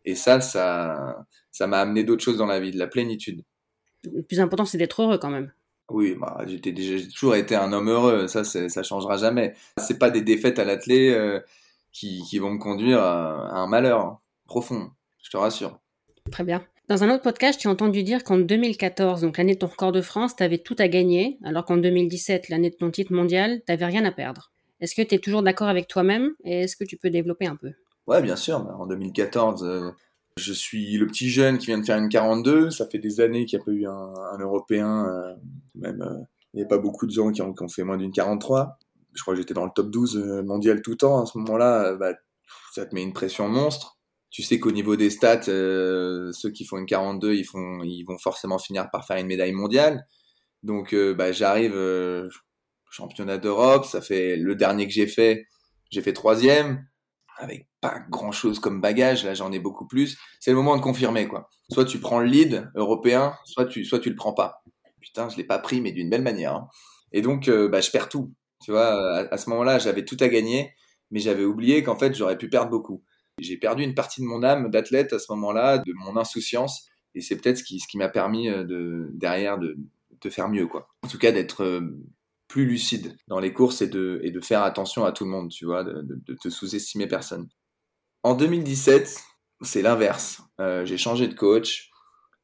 [0.05, 1.17] Et ça, ça,
[1.51, 3.43] ça m'a amené d'autres choses dans la vie, de la plénitude.
[4.05, 5.53] Le plus important, c'est d'être heureux quand même.
[5.91, 6.61] Oui, bah, j'ai
[7.09, 9.55] toujours été un homme heureux, ça, ça changera jamais.
[9.79, 11.11] C'est pas des défaites à l'athlé.
[11.11, 11.41] Euh,
[11.93, 14.91] qui, qui vont me conduire à, un malheur profond,
[15.23, 15.79] je te rassure.
[16.31, 16.65] Très bien.
[16.89, 19.93] Dans un autre podcast, tu as entendu dire qu'en 2014, donc l'année de ton record
[19.93, 23.61] de France, tu avais tout à gagner, alors qu'en 2017, l'année de ton titre mondial,
[23.65, 24.51] tu n'avais rien à perdre.
[24.81, 27.57] Est-ce que tu es toujours d'accord avec toi-même et est-ce que tu peux développer un
[27.57, 27.71] peu?
[28.07, 28.57] Ouais, bien sûr.
[28.79, 29.91] En 2014, euh,
[30.37, 32.71] je suis le petit jeune qui vient de faire une 42.
[32.71, 35.07] Ça fait des années qu'il n'y a pas eu un, Européen.
[35.07, 35.35] Euh,
[35.77, 36.25] même, euh,
[36.55, 38.79] il n'y a pas beaucoup de gens qui ont, qui ont fait moins d'une 43
[39.15, 41.23] je crois que j'étais dans le top 12 euh, mondial tout le temps.
[41.23, 42.15] À ce moment-là, euh, bah,
[42.73, 43.99] ça te met une pression monstre.
[44.31, 48.05] Tu sais qu'au niveau des stats, euh, ceux qui font une 42, ils, font, ils
[48.05, 50.07] vont forcément finir par faire une médaille mondiale.
[50.63, 51.75] Donc, bah, j'arrive
[52.91, 53.87] championnat d'Europe.
[53.87, 55.47] Ça fait le dernier que j'ai fait,
[55.91, 56.87] j'ai fait troisième
[57.39, 59.25] avec pas grand chose comme bagage.
[59.25, 60.19] Là, j'en ai beaucoup plus.
[60.39, 61.49] C'est le moment de confirmer, quoi.
[61.73, 64.63] Soit tu prends le lead européen, soit tu, soit tu le prends pas.
[65.01, 66.55] Putain, je l'ai pas pris, mais d'une belle manière.
[66.55, 66.69] Hein.
[67.13, 68.33] Et donc, bah, je perds tout.
[68.63, 70.75] Tu vois, à, ce moment-là, j'avais tout à gagner,
[71.11, 73.03] mais j'avais oublié qu'en fait, j'aurais pu perdre beaucoup.
[73.39, 77.21] J'ai perdu une partie de mon âme d'athlète à ce moment-là, de mon insouciance, et
[77.21, 79.77] c'est peut-être ce qui, ce qui m'a permis euh, de, derrière de,
[80.29, 80.89] faire mieux, quoi.
[81.03, 81.81] En tout cas, d'être euh,
[82.47, 85.49] plus lucide dans les courses et de, et de faire attention à tout le monde,
[85.49, 87.49] tu vois, de, de, te sous-estimer personne.
[88.23, 89.19] En 2017,
[89.63, 90.43] c'est l'inverse.
[90.61, 91.91] Euh, j'ai changé de coach,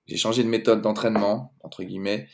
[0.07, 2.29] j'ai changé de méthode d'entraînement, entre guillemets.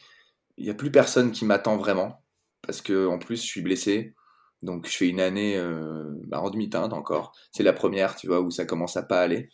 [0.57, 2.22] Il n'y a plus personne qui m'attend vraiment
[2.67, 4.15] parce que en plus je suis blessé.
[4.63, 7.33] Donc je fais une année euh, bah, en demi-teinte encore.
[7.51, 9.51] C'est la première, tu vois, où ça commence à pas aller.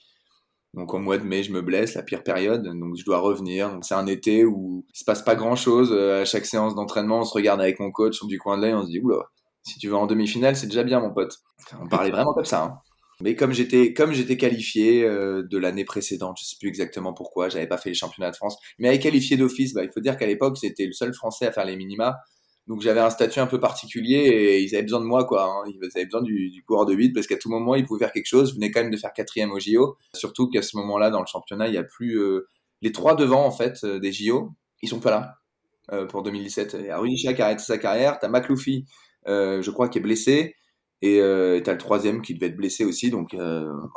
[0.74, 3.78] Donc au mois de mai, je me blesse, la pire période, donc je dois revenir.
[3.82, 5.90] C'est un été où il se passe pas grand-chose.
[5.92, 8.74] Euh, à chaque séance d'entraînement, on se regarde avec mon coach du coin de l'œil,
[8.74, 9.24] on se dit oula,
[9.62, 11.38] si tu vas en demi-finale, c'est déjà bien, mon pote.
[11.80, 12.64] On parlait vraiment comme ça.
[12.64, 12.78] Hein.
[13.20, 17.48] Mais comme j'étais comme j'étais qualifié euh, de l'année précédente, je sais plus exactement pourquoi,
[17.48, 20.16] j'avais pas fait les championnats de France, mais avec qualifié d'office, bah, il faut dire
[20.16, 22.16] qu'à l'époque, c'était le seul Français à faire les minima.
[22.68, 25.44] Donc j'avais un statut un peu particulier et ils avaient besoin de moi, quoi.
[25.44, 25.70] Hein.
[25.70, 28.12] Ils avaient besoin du, du coureur de vide parce qu'à tout moment, ils pouvaient faire
[28.12, 28.50] quelque chose.
[28.50, 29.96] Je venais quand même de faire quatrième au JO.
[30.14, 32.46] Surtout qu'à ce moment-là, dans le championnat, il y a plus euh,
[32.82, 34.50] les trois devant, en fait, euh, des JO.
[34.82, 35.36] Ils sont pas là
[35.92, 36.76] euh, pour 2017.
[36.78, 38.18] Il y a Rudy qui a arrêté sa carrière.
[38.18, 38.84] T'as McLuffy,
[39.26, 40.54] je crois, qui est blessé.
[41.00, 41.20] Et
[41.64, 43.08] t'as le troisième qui devait être blessé aussi.
[43.08, 43.40] Donc, bah,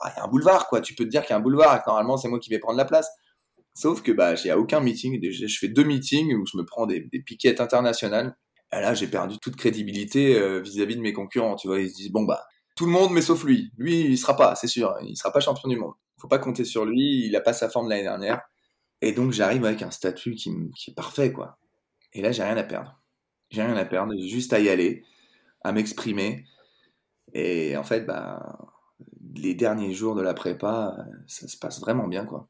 [0.06, 0.80] il y a un boulevard, quoi.
[0.80, 1.84] Tu peux te dire qu'il y a un boulevard.
[1.86, 3.10] Normalement, c'est moi qui vais prendre la place.
[3.74, 5.20] Sauf que bah, j'ai aucun meeting.
[5.30, 8.38] Je fais deux meetings où je me prends des, des piquettes internationales
[8.80, 11.56] là, j'ai perdu toute crédibilité euh, vis-à-vis de mes concurrents.
[11.56, 12.46] Tu vois, ils se disent bon bah
[12.76, 13.72] tout le monde, mais sauf lui.
[13.78, 14.96] Lui, il sera pas, c'est sûr.
[15.04, 15.94] Il sera pas champion du monde.
[16.20, 17.26] Faut pas compter sur lui.
[17.26, 18.42] Il a pas sa forme l'année dernière.
[19.02, 20.50] Et donc j'arrive avec un statut qui,
[20.88, 21.58] est parfait, quoi.
[22.14, 23.02] Et là, j'ai rien à perdre.
[23.50, 24.14] J'ai rien à perdre.
[24.28, 25.04] Juste à y aller,
[25.64, 26.46] à m'exprimer.
[27.34, 28.58] Et en fait, bah,
[29.36, 30.96] les derniers jours de la prépa,
[31.28, 32.48] ça se passe vraiment bien, quoi.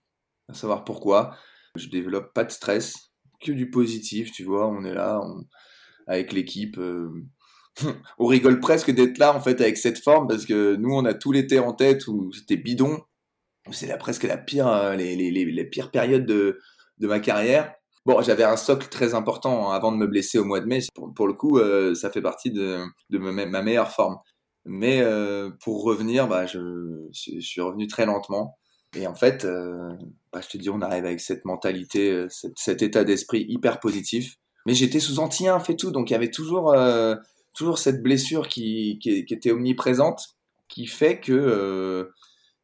[0.50, 1.36] À savoir pourquoi.
[1.76, 3.12] Je développe pas de stress,
[3.42, 4.68] que du positif, tu vois.
[4.68, 5.22] On est là,
[6.12, 6.78] avec l'équipe.
[6.78, 7.10] Euh,
[8.20, 11.14] on rigole presque d'être là en fait avec cette forme parce que nous on a
[11.14, 13.02] tout l'été en tête où c'était bidon.
[13.72, 16.60] C'est presque la pire, euh, les, les, les, pires périodes de,
[16.98, 17.74] de ma carrière.
[18.06, 20.80] Bon, j'avais un socle très important avant de me blesser au mois de mai.
[21.16, 24.18] Pour, le coup, euh, ça fait partie de, de ma, meilleure forme.
[24.66, 25.04] Mais
[25.64, 28.58] pour revenir, bah, je, je, suis revenu très lentement.
[28.96, 29.46] Et en fait,
[30.34, 34.74] bah, je te dis, on arrive avec cette mentalité, cet état d'esprit hyper positif mais
[34.74, 37.16] j'étais sous anti-inf et tout, donc il y avait toujours, euh,
[37.54, 40.36] toujours cette blessure qui, qui, qui, était omniprésente,
[40.68, 42.14] qui fait que, euh,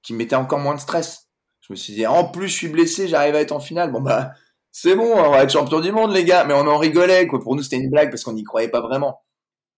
[0.03, 1.27] qui mettait encore moins de stress.
[1.61, 4.01] Je me suis dit, en plus je suis blessé, j'arrive à être en finale, bon
[4.01, 4.31] bah,
[4.71, 7.39] c'est bon, on va être champion du monde les gars, mais on en rigolait, quoi.
[7.39, 9.21] Pour nous c'était une blague parce qu'on n'y croyait pas vraiment.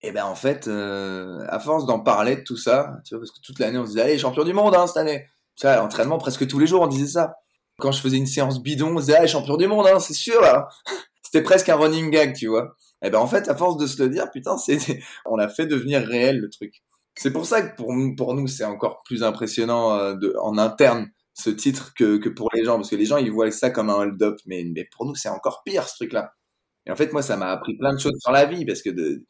[0.02, 3.32] Et ben en fait, euh, à force d'en parler de tout ça, tu vois, parce
[3.32, 5.28] que toute l'année on se disait, allez, champion du monde hein, cette année.
[5.56, 7.36] Ça, entraînement presque tous les jours, on disait ça.
[7.80, 10.42] Quand je faisais une séance bidon, on disait ah, champion du monde, hein, c'est sûr.
[10.44, 10.66] Hein.
[11.32, 12.76] C'était presque un running gag, tu vois.
[13.04, 14.80] Et eh ben en fait, à force de se le dire, putain, c'est,
[15.26, 16.82] on a fait devenir réel le truc.
[17.14, 20.58] C'est pour ça que pour nous, pour nous, c'est encore plus impressionnant euh, de, en
[20.58, 23.70] interne ce titre que, que pour les gens, parce que les gens ils voient ça
[23.70, 26.34] comme un hold-up, mais, mais pour nous c'est encore pire ce truc-là.
[26.88, 28.90] Et en fait, moi, ça m'a appris plein de choses sur la vie, parce que
[28.90, 29.24] de,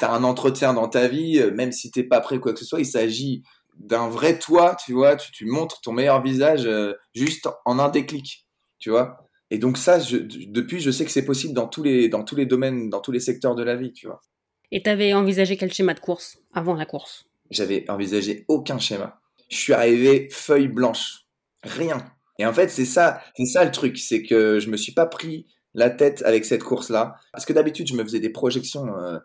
[0.00, 2.64] t'as un entretien dans ta vie, euh, même si t'es pas prêt quoi que ce
[2.64, 3.42] soit, il s'agit
[3.76, 7.90] d'un vrai toi, tu vois, tu, tu montres ton meilleur visage euh, juste en un
[7.90, 8.46] déclic,
[8.78, 9.28] tu vois.
[9.52, 12.34] Et donc ça, je, depuis, je sais que c'est possible dans tous les dans tous
[12.36, 14.22] les domaines, dans tous les secteurs de la vie, tu vois.
[14.70, 17.26] Et t'avais envisagé quel schéma de course avant la course?
[17.50, 19.20] J'avais envisagé aucun schéma.
[19.50, 21.26] Je suis arrivé feuille blanche,
[21.64, 22.02] rien.
[22.38, 25.04] Et en fait, c'est ça, c'est ça le truc, c'est que je me suis pas
[25.04, 28.96] pris la tête avec cette course-là, parce que d'habitude, je me faisais des projections.
[28.96, 29.18] Euh,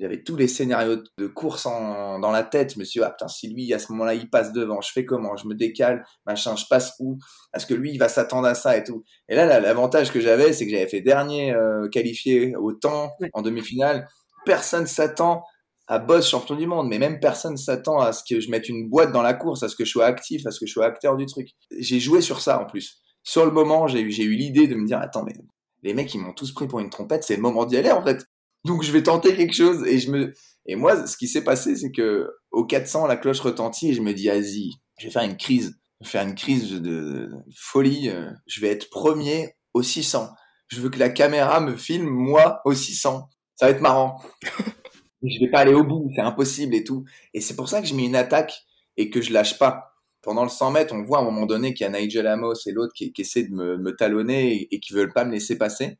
[0.00, 2.74] j'avais tous les scénarios de course dans la tête.
[2.74, 4.90] Je me suis dit, ah putain, si lui, à ce moment-là, il passe devant, je
[4.92, 5.36] fais comment?
[5.36, 7.18] Je me décale, machin, je passe où?
[7.54, 9.04] Est-ce que lui, il va s'attendre à ça et tout?
[9.28, 13.42] Et là, l'avantage que j'avais, c'est que j'avais fait dernier euh, qualifié au temps en
[13.42, 14.08] demi-finale.
[14.44, 15.44] Personne s'attend
[15.88, 18.88] à boss champion du monde, mais même personne s'attend à ce que je mette une
[18.88, 20.86] boîte dans la course, à ce que je sois actif, à ce que je sois
[20.86, 21.48] acteur du truc.
[21.78, 23.00] J'ai joué sur ça en plus.
[23.24, 25.34] Sur le moment, j'ai eu l'idée de me dire, attends, mais
[25.82, 28.02] les mecs, ils m'ont tous pris pour une trompette, c'est le moment d'y aller en
[28.02, 28.24] fait.
[28.64, 30.32] Donc je vais tenter quelque chose et je me
[30.66, 34.02] et moi ce qui s'est passé c'est que au 400 la cloche retentit et je
[34.02, 38.08] me dis vas-y, je vais faire une crise, je vais faire une crise de folie,
[38.08, 40.30] euh, je vais être premier au 600.
[40.68, 43.28] Je veux que la caméra me filme moi au 600.
[43.56, 44.22] Ça va être marrant.
[45.22, 47.04] je vais pas aller au bout, c'est impossible et tout.
[47.34, 48.54] Et c'est pour ça que je mets une attaque
[48.96, 49.92] et que je lâche pas.
[50.22, 52.54] Pendant le 100 mètres, on voit à un moment donné qu'il y a Nigel Amos
[52.66, 55.32] et l'autre qui, qui essaient de me, me talonner et, et, qui veulent pas me
[55.32, 55.98] laisser passer.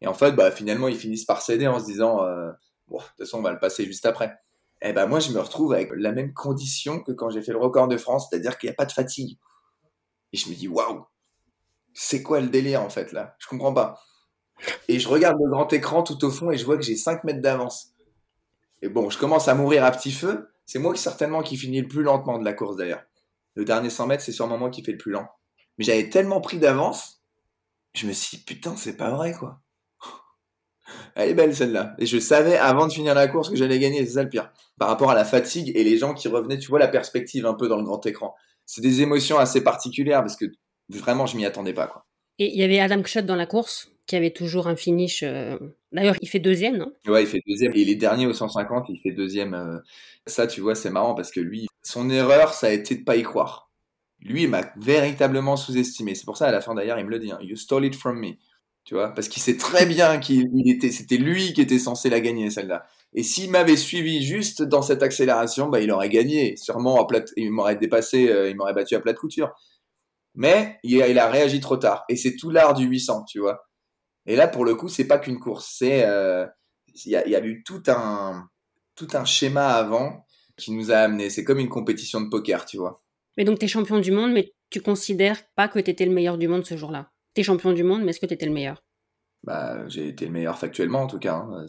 [0.00, 2.50] Et en fait, bah, finalement, ils finissent par céder en se disant, euh,
[2.88, 4.38] bon, de toute façon, on va le passer juste après.
[4.82, 7.58] Et ben moi, je me retrouve avec la même condition que quand j'ai fait le
[7.58, 9.38] record de France, c'est-à-dire qu'il n'y a pas de fatigue.
[10.32, 11.06] Et je me dis, waouh,
[11.94, 13.36] c'est quoi le délire en fait là?
[13.38, 13.98] Je comprends pas.
[14.88, 17.24] Et je regarde le grand écran tout au fond et je vois que j'ai 5
[17.24, 17.92] mètres d'avance.
[18.82, 20.50] Et bon, je commence à mourir à petit feu.
[20.66, 23.02] C'est moi qui certainement qui finis le plus lentement de la course d'ailleurs.
[23.54, 25.28] Le dernier 100 mètres, c'est sûrement moi qui fais le plus lent.
[25.78, 27.22] Mais j'avais tellement pris d'avance,
[27.94, 29.60] je me suis dit, putain, c'est pas vrai quoi.
[31.14, 31.94] Elle est belle celle-là.
[31.98, 34.50] Et je savais avant de finir la course que j'allais gagner, c'est ça le pire.
[34.78, 37.54] Par rapport à la fatigue et les gens qui revenaient, tu vois la perspective un
[37.54, 38.34] peu dans le grand écran.
[38.64, 40.46] C'est des émotions assez particulières parce que
[40.88, 41.86] vraiment je m'y attendais pas.
[41.86, 42.06] Quoi.
[42.38, 45.22] Et il y avait Adam Kshot dans la course qui avait toujours un finish.
[45.22, 45.58] Euh,
[45.92, 47.72] d'ailleurs, il fait deuxième, non Ouais, il fait deuxième.
[47.74, 49.54] Et les derniers au 150, il fait deuxième.
[49.54, 49.78] Euh,
[50.26, 53.16] ça, tu vois, c'est marrant parce que lui, son erreur, ça a été de pas
[53.16, 53.70] y croire.
[54.20, 56.14] Lui, il m'a véritablement sous-estimé.
[56.14, 57.32] C'est pour ça, à la fin d'ailleurs, il me le dit.
[57.32, 58.34] Hein, you stole it from me
[58.86, 62.20] tu vois, parce qu'il sait très bien qu'il était, c'était lui qui était censé la
[62.20, 62.86] gagner celle-là.
[63.14, 67.32] Et s'il m'avait suivi juste dans cette accélération, bah il aurait gagné, sûrement à plate,
[67.36, 69.52] il m'aurait dépassé, euh, il m'aurait battu à plate couture.
[70.36, 73.66] Mais il a, réagi trop tard, et c'est tout l'art du 800, tu vois.
[74.26, 76.46] Et là, pour le coup, c'est pas qu'une course, c'est euh,
[77.04, 78.48] il y, a, y a eu tout un
[78.94, 80.24] tout un schéma avant
[80.56, 81.28] qui nous a amené.
[81.28, 83.02] C'est comme une compétition de poker, tu vois.
[83.36, 86.12] Mais donc, tu es champion du monde, mais tu considères pas que tu étais le
[86.12, 87.10] meilleur du monde ce jour-là?
[87.36, 88.82] T'es champion du monde, mais est-ce que t'étais le meilleur?
[89.44, 91.34] Bah, j'ai été le meilleur factuellement en tout cas.
[91.34, 91.66] Hein.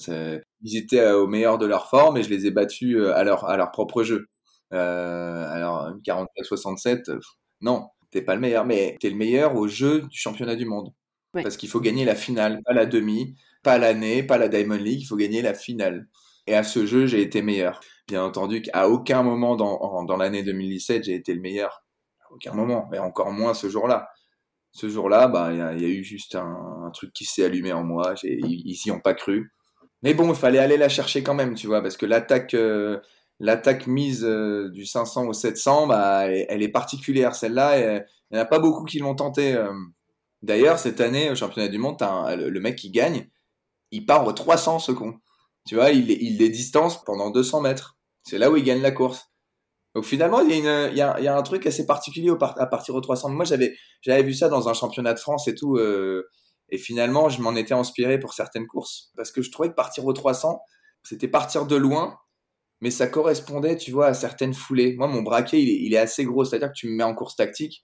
[0.62, 3.26] Ils étaient euh, au meilleur de leur forme et je les ai battus euh, à
[3.26, 4.28] leur, à leur propre jeu.
[4.74, 7.20] Euh, alors 44-67,
[7.60, 10.94] non, t'es pas le meilleur, mais t'es le meilleur au jeu du championnat du monde.
[11.34, 15.02] Parce qu'il faut gagner la finale, pas la demi, pas l'année, pas la Diamond League,
[15.02, 16.08] il faut gagner la finale.
[16.48, 17.82] Et à ce jeu, j'ai été meilleur.
[18.08, 21.84] Bien entendu qu'à aucun moment dans, dans l'année 2017, j'ai été le meilleur.
[22.22, 24.08] À aucun moment, mais encore moins ce jour-là
[24.78, 28.14] ce jour-là, bah, il y, a eu juste un, truc qui s'est allumé en moi.
[28.24, 29.52] Ils n'y ont pas cru.
[30.04, 33.00] Mais bon, il fallait aller la chercher quand même, tu vois, parce que l'attaque, euh,
[33.40, 37.34] l'attaque mise euh, du 500 au 700, bah, elle, est particulière.
[37.34, 39.56] Celle-là, il n'y en a pas beaucoup qui l'ont tenté.
[39.56, 39.74] Euh.
[40.44, 43.28] D'ailleurs, cette année, au championnat du monde, le, mec qui gagne,
[43.90, 45.16] il part au 300, ce con.
[45.68, 47.98] Tu vois, il, il les distance pendant 200 mètres.
[48.22, 49.32] C'est là où il gagne la course.
[49.98, 53.30] Donc finalement, il y, a un truc assez particulier à partir au 300.
[53.30, 53.74] Moi, j'avais,
[54.22, 55.78] vu ça dans un championnat de France et tout.
[55.78, 56.30] Euh,
[56.70, 59.12] et finalement, je m'en étais inspiré pour certaines courses.
[59.18, 60.60] Parce que je trouvais que partir au 300,
[61.02, 62.16] c'était partir de loin,
[62.80, 64.96] mais ça correspondait, tu vois, à certaines foulées.
[64.96, 66.46] Moi, mon braquet, il est, assez gros.
[66.46, 67.84] C'est-à-dire que tu me mets en course tactique.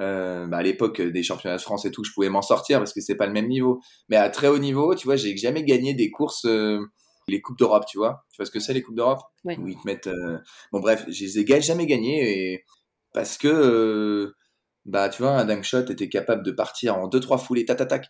[0.00, 2.92] Euh, bah à l'époque des championnats de France et tout, je pouvais m'en sortir parce
[2.92, 3.80] que c'est pas le même niveau.
[4.08, 6.44] Mais à très haut niveau, tu vois, j'ai jamais gagné des courses...
[6.44, 6.80] Euh,
[7.28, 8.24] les coupes d'Europe, tu vois.
[8.30, 9.20] Tu vois ce que c'est les coupes d'Europe?
[9.44, 10.06] Où ils te mettent.
[10.06, 10.38] Euh,
[10.72, 12.64] bon bref, je les ai jamais gagnés et
[13.12, 14.36] parce que euh,
[14.84, 18.08] bah tu vois, un dunk shot était capable de partir en deux trois foulées, tac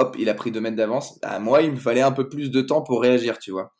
[0.00, 1.18] Hop, il a pris deux mètres d'avance.
[1.22, 3.72] À bah, moi, il me fallait un peu plus de temps pour réagir, tu vois.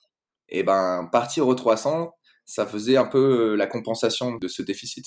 [0.48, 2.10] Et ben partir au 300,
[2.44, 5.06] ça faisait un peu euh, la compensation de ce déficit.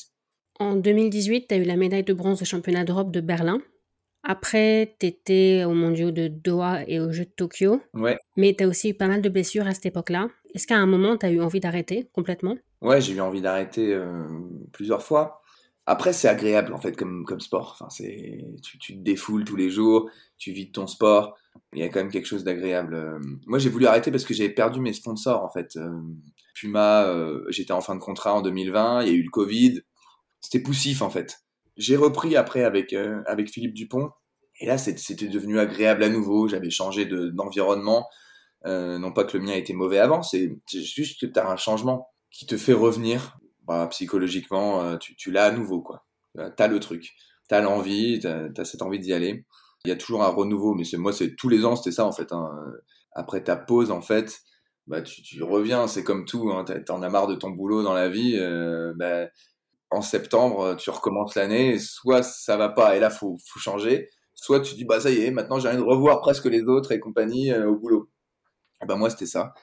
[0.59, 3.59] En 2018, tu as eu la médaille de bronze au championnat d'Europe de Berlin.
[4.23, 7.81] Après, tu étais aux mondiaux de Doha et aux Jeux de Tokyo.
[7.93, 8.17] Ouais.
[8.37, 10.29] Mais tu as aussi eu pas mal de blessures à cette époque-là.
[10.53, 12.57] Est-ce qu'à un moment, tu as eu envie d'arrêter complètement?
[12.81, 14.27] Ouais, j'ai eu envie d'arrêter euh,
[14.73, 15.41] plusieurs fois.
[15.87, 17.71] Après, c'est agréable en fait comme, comme sport.
[17.73, 21.35] Enfin, c'est, tu, tu, te défoules tous les jours, tu vis de ton sport.
[21.73, 22.93] Il y a quand même quelque chose d'agréable.
[22.93, 23.19] Euh.
[23.47, 25.75] Moi, j'ai voulu arrêter parce que j'avais perdu mes sponsors en fait.
[25.77, 25.89] Euh,
[26.53, 27.11] Puma,
[27.49, 29.81] j'étais en fin de contrat en 2020, il y a eu le Covid.
[30.41, 31.39] C'était poussif en fait.
[31.81, 34.11] J'ai repris après avec, euh, avec Philippe Dupont.
[34.59, 36.47] Et là, c'était devenu agréable à nouveau.
[36.47, 38.07] J'avais changé d'environnement.
[38.67, 41.57] Euh, non pas que le mien était mauvais avant, c'est juste que tu as un
[41.57, 43.39] changement qui te fait revenir.
[43.63, 45.81] Bah, psychologiquement, euh, tu, l'as à nouveau.
[45.81, 46.05] quoi.
[46.35, 47.15] Tu as le truc.
[47.49, 49.43] Tu as l'envie, tu as, cette envie d'y aller.
[49.83, 52.11] Il y a toujours un renouveau, mais moi, c'est tous les ans, c'était ça en
[52.11, 52.31] fait.
[52.31, 52.51] Hein.
[53.13, 54.41] Après ta pause, en fait,
[54.85, 55.87] bah, tu, reviens.
[55.87, 56.51] C'est comme tout.
[56.51, 56.63] Hein.
[56.65, 58.39] Tu en as marre de ton boulot dans la vie.
[58.95, 59.27] Bah,
[59.91, 64.61] en septembre, tu recommences l'année, soit ça va pas et là faut, faut changer, soit
[64.61, 66.99] tu dis bah ça y est, maintenant j'ai envie de revoir presque les autres et
[66.99, 68.09] compagnie euh, au boulot.
[68.81, 69.53] Et ben moi c'était ça.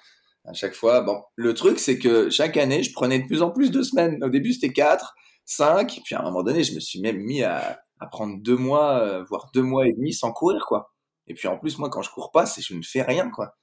[0.45, 3.51] À chaque fois, bon, le truc c'est que chaque année je prenais de plus en
[3.51, 4.23] plus de semaines.
[4.23, 5.15] Au début c'était 4,
[5.47, 7.81] 5, puis à un moment donné je me suis même mis à,
[8.13, 10.93] prendre deux mois, euh, voire deux mois et demi sans courir quoi.
[11.27, 13.55] Et puis en plus moi quand je cours pas, c'est je ne fais rien quoi.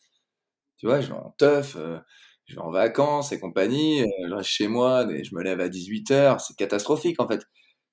[0.78, 1.76] Tu vois, je vais en teuf.
[1.78, 2.00] Euh,
[2.46, 5.60] je vais en vacances et compagnie, euh, je reste chez moi, et je me lève
[5.60, 7.42] à 18h, c'est catastrophique en fait.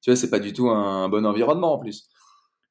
[0.02, 2.08] Tu vois, c'est pas du tout un bon environnement en plus.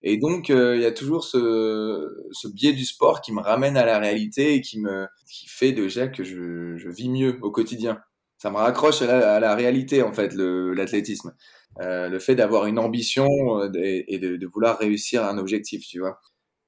[0.04, 3.78] Et donc, euh, il y a toujours ce, ce biais du sport qui me ramène
[3.78, 7.52] à la réalité et qui me qui fait déjà que je, je vis mieux au
[7.52, 8.00] quotidien.
[8.38, 11.34] Ça me raccroche à la, réalité en fait, l'athlétisme.
[11.82, 13.28] Euh, le fait d'avoir une ambition
[13.62, 16.20] euh, et, de, de, vouloir réussir un objectif, tu vois.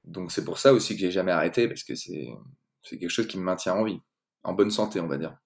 [0.06, 2.28] Donc c'est pour ça aussi que j'ai jamais arrêté parce que c'est
[2.90, 4.00] quelque chose qui me maintient en vie
[4.44, 5.38] en bonne santé, on va dire.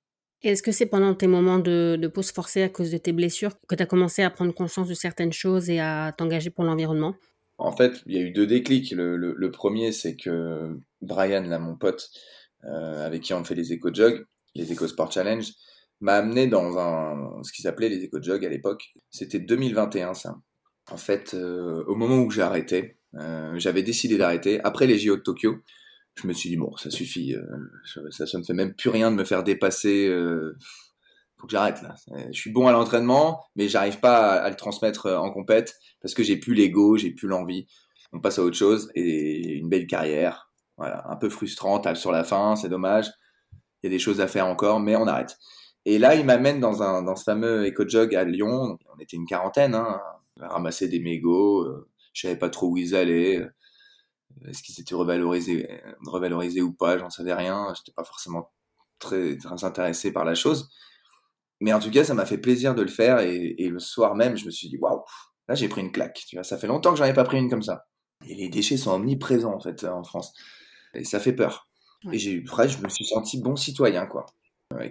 [0.43, 3.75] Est-ce que c'est pendant tes moments de, pause forcée à cause de tes blessures que
[3.75, 7.15] tu as commencé à prendre conscience de certaines choses et à t'engager pour l'environnement?
[7.57, 8.91] En fait, il y a eu deux déclics.
[8.91, 12.09] Le, premier, c'est que Brian, là, mon pote,
[12.65, 15.53] euh, avec qui on fait les éco-jogs, les éco-sport challenge,
[16.01, 18.93] m'a amené dans un, ce qui s'appelait les éco-jogs à l'époque.
[19.09, 20.35] C'était 2021, ça.
[20.91, 25.17] En fait, euh, au moment où j'ai arrêté, euh, j'avais décidé d'arrêter, après les JO
[25.17, 25.55] de Tokyo,
[26.21, 27.43] je me suis dit bon ça suffit euh,
[28.11, 30.57] ça, ça ne fait même plus rien de me faire dépasser euh,
[31.37, 31.93] faut que j'arrête là.
[32.31, 36.13] Je suis bon à l'entraînement mais j'arrive pas à, le transmettre euh, en compète parce
[36.13, 37.67] que j'ai plus l'ego j'ai plus l'envie.
[38.13, 40.51] On passe à autre chose et une belle carrière.
[40.77, 43.11] Voilà un peu frustrante sur la fin c'est dommage.
[43.83, 45.37] Il y a des choses à faire encore mais on arrête.
[45.85, 48.77] Et là il m'amène dans un dans ce fameux éco-jog à Lyon.
[48.93, 50.01] On était une quarantaine hein,
[50.39, 53.47] on ramasser des mégots euh, je savais pas trop où ils allaient
[54.47, 56.97] est-ce qu'ils étaient revalorisés, revalorisés ou pas?
[56.97, 57.73] J'en savais rien.
[57.75, 58.51] J'étais pas forcément
[58.99, 60.69] très, très intéressé par la chose.
[61.59, 63.19] Mais en tout cas, ça m'a fait plaisir de le faire.
[63.19, 65.03] Et, le soir même, je me suis dit, waouh,
[65.47, 66.23] là j'ai pris une claque.
[66.27, 67.87] Tu vois, ça fait longtemps que j'en ai pas pris une comme ça.
[68.27, 70.33] Et les déchets sont omniprésents en fait en France.
[70.93, 71.67] Et ça fait peur.
[72.11, 74.27] Et j'ai eu, je me suis senti bon citoyen quoi.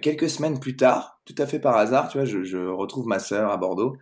[0.01, 3.19] quelques semaines plus tard, tout à fait par hasard, tu vois, je, je retrouve ma
[3.19, 3.95] sœur à Bordeaux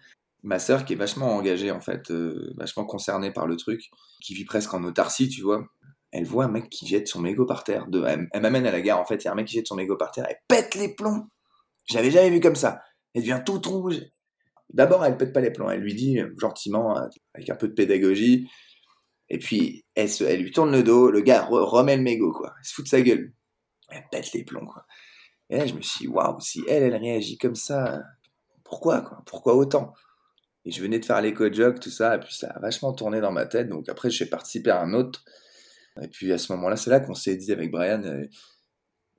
[0.45, 3.89] ma sœur qui est vachement engagée en fait, euh, vachement concernée par le truc,
[4.21, 5.65] qui vit presque en autarcie, tu vois.
[6.11, 7.87] Elle voit un mec qui jette son mégot par terre.
[7.87, 9.67] De, elle, m'amène à la gare en fait, il y a un mec qui jette
[9.67, 11.27] son mégot par terre, elle pète les plombs.
[11.85, 12.81] J'avais jamais vu comme ça.
[13.13, 14.01] Elle devient toute rouge.
[14.71, 17.67] D'abord, elle pète pas les plombs, elle lui dit euh, gentiment, euh, avec un peu
[17.67, 18.47] de pédagogie,
[19.29, 22.73] et puis elle, lui tourne le dos, le gars remet le mégot quoi, elle se
[22.73, 23.33] fout de sa gueule.
[23.89, 24.85] Elle pète les plombs quoi.
[25.49, 28.01] Et là, je me suis dit, waouh, si elle, elle réagit comme ça,
[28.63, 29.21] pourquoi quoi?
[29.25, 29.93] Pourquoi autant?
[30.65, 33.31] Et je venais de faire l'éco-jog, tout ça, et puis ça a vachement tourné dans
[33.31, 33.69] ma tête.
[33.69, 35.23] Donc après, j'ai participé à un autre.
[36.01, 38.25] Et puis à ce moment-là, c'est là, qu'on s'est dit avec Brian, euh,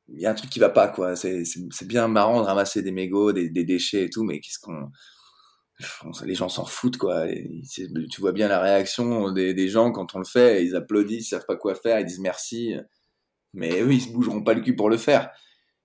[0.08, 1.16] il y a un truc qui va pas, quoi.
[1.16, 1.44] C'est
[1.86, 4.90] bien marrant de ramasser des mégots, des, déchets et tout, mais qu'est-ce qu'on.
[6.24, 7.26] Les gens s'en foutent, quoi.
[7.28, 11.44] tu vois bien la réaction des, gens quand on le fait, ils applaudissent, ils savent
[11.46, 12.74] pas quoi faire, ils disent merci.
[13.52, 15.30] Mais eux, ils se bougeront pas le cul pour le faire.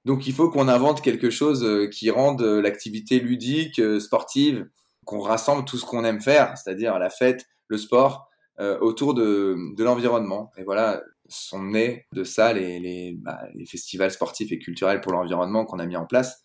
[0.06, 4.68] Donc il faut qu'on invente quelque chose euh, qui rende l'activité ludique, euh, sportive,
[5.12, 8.30] qu'on rassemble tout ce qu'on aime faire, c'est-à-dire la fête, le sport,
[8.62, 10.52] euh, autour de, l'environnement.
[10.58, 15.66] Et voilà, sont nés de ça les, bah, les festivals sportifs et culturels pour l'environnement
[15.66, 16.42] qu'on a mis en place.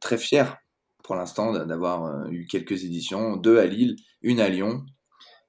[0.00, 0.52] Très fiers
[1.02, 4.84] pour l'instant d'avoir euh, eu quelques éditions, deux à Lille, une à Lyon.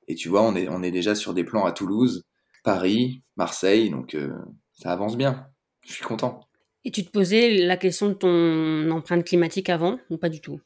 [0.08, 2.24] Et tu vois, on est, on est déjà sur des plans à Toulouse,
[2.64, 4.32] Paris, Marseille, donc euh,
[4.72, 5.46] ça avance bien.
[5.86, 6.48] Je suis content.
[6.86, 10.62] Et tu te posais la question de ton empreinte climatique avant ou pas du tout?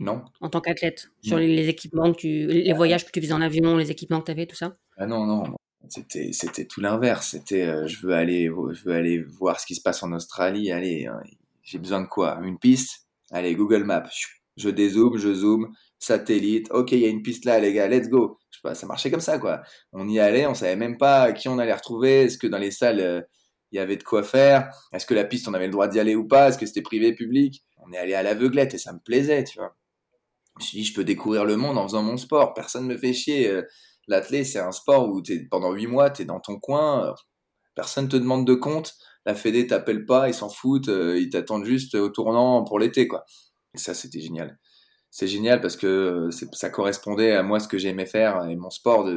[0.00, 0.22] Non.
[0.40, 2.46] En tant qu'athlète Sur les, équipements que tu.
[2.46, 4.76] Les voyages que tu faisais en avion, les équipements que tu avais, tout ça?
[4.96, 5.44] Ah non, non.
[5.88, 7.30] C'était, c'était tout l'inverse.
[7.30, 10.70] C'était euh, je, veux aller, je veux aller voir ce qui se passe en Australie.
[10.70, 11.20] Allez, hein,
[11.62, 12.38] j'ai besoin de quoi?
[12.42, 13.06] Une piste?
[13.30, 14.08] Allez, Google Maps.
[14.56, 16.68] Je dézoome, je zoome, satellite.
[16.70, 18.38] Ok, il y a une piste là, les gars, let's go.
[18.50, 19.62] Je sais pas, ça marchait comme ça, quoi.
[19.92, 22.22] On y allait, on savait même pas qui on allait retrouver.
[22.22, 23.20] Est-ce que dans les salles, euh,
[23.70, 24.70] il y avait de quoi faire?
[24.92, 26.48] Est-ce que la piste, on avait le droit d'y aller ou pas?
[26.48, 27.64] Est-ce que c'était privé, public?
[27.78, 29.76] On est allé à l'aveuglette et ça me plaisait, tu vois.
[30.60, 32.54] Je me suis dit, je peux découvrir le monde en faisant mon sport.
[32.54, 33.48] Personne me fait chier.
[33.48, 33.62] Euh,
[34.08, 37.14] l'athlé, c'est un sport où pendant huit mois, tu es dans ton coin.
[37.74, 38.94] Personne te demande de compte.
[39.26, 40.88] La Fédé t'appelle pas, ils s'en foutent.
[40.88, 43.24] Euh, ils t'attendent juste au tournant pour l'été, quoi.
[43.74, 44.58] Et ça, c'était génial
[45.10, 48.70] c'est génial parce que euh, ça correspondait à moi ce que j'aimais faire et mon
[48.70, 49.08] sport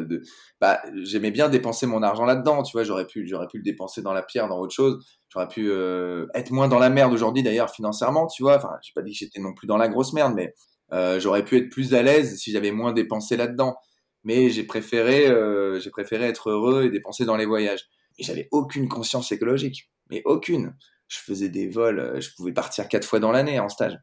[0.62, 4.24] bah j'aimais bien dépenser mon argent là-dedans tu vois j'aurais pu le dépenser dans la
[4.24, 8.28] pierre dans autre chose j'aurais pu euh, être moins dans la merde aujourd'hui d'ailleurs financièrement
[8.28, 10.54] tu vois enfin j'ai pas dit que j'étais non plus dans la grosse merde mais
[10.94, 13.76] euh, j'aurais pu être plus à l'aise si j'avais moins dépensé là-dedans
[14.24, 17.88] mais j'ai préféré euh, j'ai préféré être heureux et dépenser dans les voyages
[18.18, 20.76] et j'avais aucune conscience écologique mais aucune
[21.08, 23.98] je faisais des vols je pouvais partir quatre fois dans l'année en stage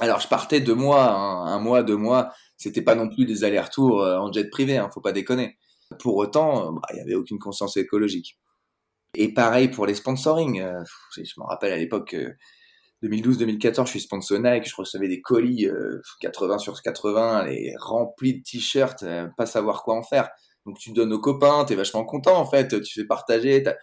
[0.00, 2.32] alors je partais deux mois, hein, un mois, deux mois.
[2.56, 5.56] C'était pas non plus des allers-retours euh, en jet privé, hein, faut pas déconner.
[6.00, 8.38] Pour autant, bah, il y avait aucune conscience écologique.
[9.14, 10.60] Et pareil pour les sponsoring.
[10.60, 10.82] Euh,
[11.16, 12.16] je me rappelle à l'époque,
[13.04, 15.68] 2012-2014, je suis sponsor Nike, je recevais des colis
[16.20, 19.04] 80 euh, sur 80, les remplis de t-shirts,
[19.36, 20.30] pas savoir quoi en faire.
[20.66, 23.74] Donc tu donnes aux copains, t'es vachement content en fait, tu fais partager, t'as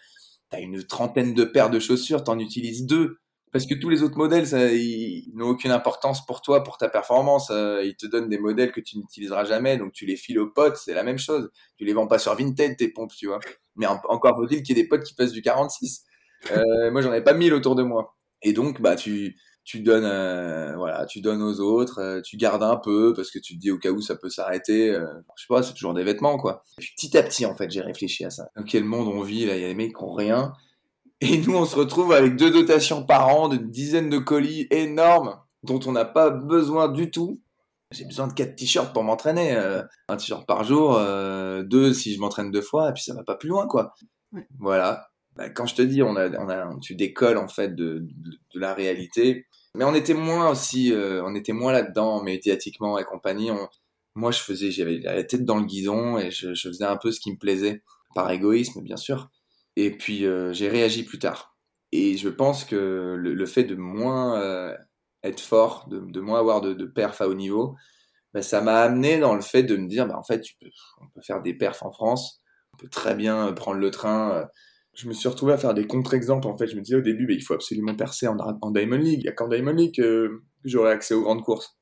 [0.54, 4.18] as une trentaine de paires de chaussures, t'en utilises deux parce que tous les autres
[4.18, 7.50] modèles, ça, ils n'ont aucune importance pour toi, pour ta performance.
[7.52, 10.50] Euh, ils te donnent des modèles que tu n'utiliseras jamais, donc tu les files aux
[10.50, 11.52] potes, c'est la même chose.
[11.78, 13.40] Tu les vends pas sur Vinted, tes pompes, tu vois.
[13.76, 16.06] Mais encore faut-il qu'il y ait des potes qui fassent du 46.
[16.52, 18.16] Euh, moi, j'en ai pas mille autour de moi.
[18.44, 22.64] Et donc, bah, tu, tu donnes, euh, voilà, tu donnes aux autres, euh, tu gardes
[22.64, 24.90] un peu parce que tu te dis au cas où ça peut s'arrêter.
[24.90, 26.64] Euh, je sais pas, c'est toujours des vêtements, quoi.
[26.78, 28.50] Et puis, petit à petit, en fait, j'ai réfléchi à ça.
[28.56, 30.54] Dans quel monde on vit là Il y a des mecs qui ont rien
[31.24, 35.38] et nous, on se retrouve avec deux dotations par an, de dizaines de colis énormes
[35.62, 37.40] dont on n'a pas besoin du tout.
[37.92, 39.52] J'ai besoin de quatre t-shirts pour m'entraîner.
[40.08, 41.00] Un t-shirt par jour,
[41.64, 43.94] deux si je m'entraîne deux fois, et puis ça va pas plus loin, quoi.
[44.58, 45.11] Voilà.
[45.36, 48.06] Bah, quand je te dis, on a, tu décolles en fait de,
[48.54, 49.46] la réalité.
[49.76, 53.50] Mais on était moins aussi, euh, on était moins là-dedans médiatiquement et compagnie.
[54.16, 57.22] Moi, je faisais, j'avais la tête dans le guidon et je, faisais un peu ce
[57.22, 57.82] qui me plaisait,
[58.14, 59.30] par égoïsme, bien sûr.
[59.78, 61.56] Et puis euh, j'ai réagi plus tard.
[61.94, 64.76] Et je pense que le, fait de moins euh,
[65.24, 67.76] être fort, de, moins avoir de, de perf à haut niveau,
[68.34, 70.44] bah, ça m'a amené dans le fait de me dire, bah, en fait,
[71.02, 72.42] on peut faire des perfs en France,
[72.74, 74.48] on peut très bien prendre le train.
[74.94, 76.48] Je me suis retrouvé à faire des contre-exemples.
[76.48, 79.20] En fait, je me disais au début, bah, il faut absolument percer en, Diamond League.
[79.20, 81.78] Il n'y a qu'en Diamond League que j'aurai accès aux grandes courses.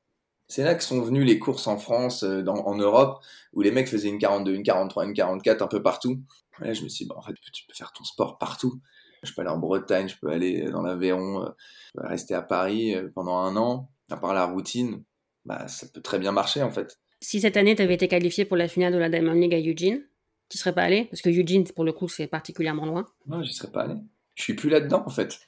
[0.48, 3.88] C'est là que sont venues les courses en France, euh, en Europe, où les mecs
[3.88, 6.20] faisaient une 42, une 43, une 44 un peu partout.
[6.58, 8.80] là, je me suis dit, en fait, tu peux faire ton sport partout.
[9.22, 11.50] Je peux aller en Bretagne, je peux aller dans l'Aveyron, euh,
[11.96, 15.04] rester à Paris euh, pendant un an, à part la routine.
[15.44, 16.98] Bah, ça peut très bien marcher, en fait.
[17.20, 19.60] Si cette année, tu avais été qualifié pour la finale de la Diamond League à
[19.60, 20.02] Eugene,
[20.50, 21.06] tu serais pas allé?
[21.06, 23.06] Parce que Eugene, pour le coup, c'est particulièrement loin.
[23.26, 23.94] Non, j'y serais pas allé.
[24.34, 25.40] Je suis plus là-dedans, en fait.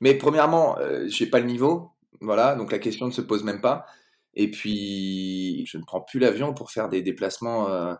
[0.00, 1.90] Mais premièrement, euh, j'ai pas le niveau.
[2.20, 3.86] Voilà, donc la question ne se pose même pas.
[4.34, 7.94] Et puis, je ne prends plus l'avion pour faire des déplacements euh,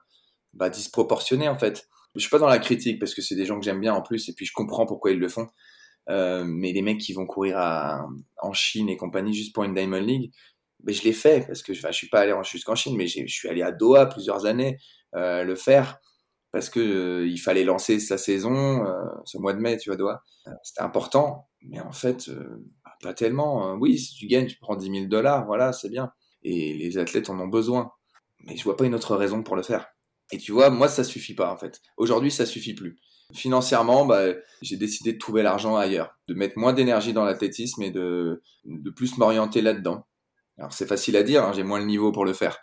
[0.52, 1.88] bah, disproportionnés, en fait.
[2.14, 4.02] Je suis pas dans la critique parce que c'est des gens que j'aime bien en
[4.02, 5.48] plus, et puis je comprends pourquoi ils le font.
[6.10, 7.56] Euh, mais les mecs qui vont courir
[8.38, 10.32] en Chine et compagnie juste pour une Diamond League,
[10.84, 13.24] mais je l'ai fait parce que je, je suis pas allé jusqu'en Chine, mais je
[13.26, 14.76] suis allé à Doha plusieurs années
[15.14, 15.98] euh, le faire
[16.52, 20.22] parce que euh, il fallait lancer sa saison euh, ce mois de mai, tu vois.
[20.46, 22.30] Euh, c'était important, mais en fait,
[22.84, 23.74] bah, pas tellement.
[23.74, 26.12] Oui, si tu gagnes, tu prends 10 000 dollars, voilà, c'est bien
[26.44, 27.92] et les athlètes en ont besoin.
[28.44, 29.88] Mais je vois pas une autre raison pour le faire.
[30.32, 31.80] Et tu vois, moi, ça suffit pas en fait.
[31.96, 32.98] Aujourd'hui, ça suffit plus.
[33.34, 37.90] Financièrement, bah, j'ai décidé de trouver l'argent ailleurs, de mettre moins d'énergie dans l'athlétisme et
[37.90, 40.06] de, de plus m'orienter là-dedans.
[40.58, 42.58] Alors c'est facile à dire, hein, j'ai moins le niveau pour le faire.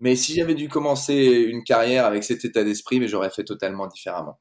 [0.00, 3.86] Mais si j'avais dû commencer une carrière avec cet état d'esprit, mais j'aurais fait totalement
[3.86, 4.40] différemment.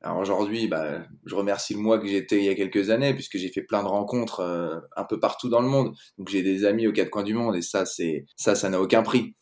[0.00, 3.36] Alors aujourd'hui, bah, je remercie le moi que j'étais il y a quelques années, puisque
[3.36, 5.92] j'ai fait plein de rencontres euh, un peu partout dans le monde.
[6.18, 8.80] Donc j'ai des amis aux quatre coins du monde, et ça, c'est ça, ça n'a
[8.80, 9.34] aucun prix.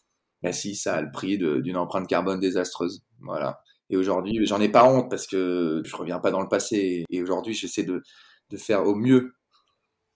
[0.43, 3.03] Mais si, ça a le prix d'une empreinte carbone désastreuse.
[3.21, 3.61] Voilà.
[3.91, 7.05] Et aujourd'hui, j'en ai pas honte parce que je reviens pas dans le passé.
[7.11, 8.03] Et aujourd'hui, j'essaie de,
[8.51, 9.35] de faire au mieux.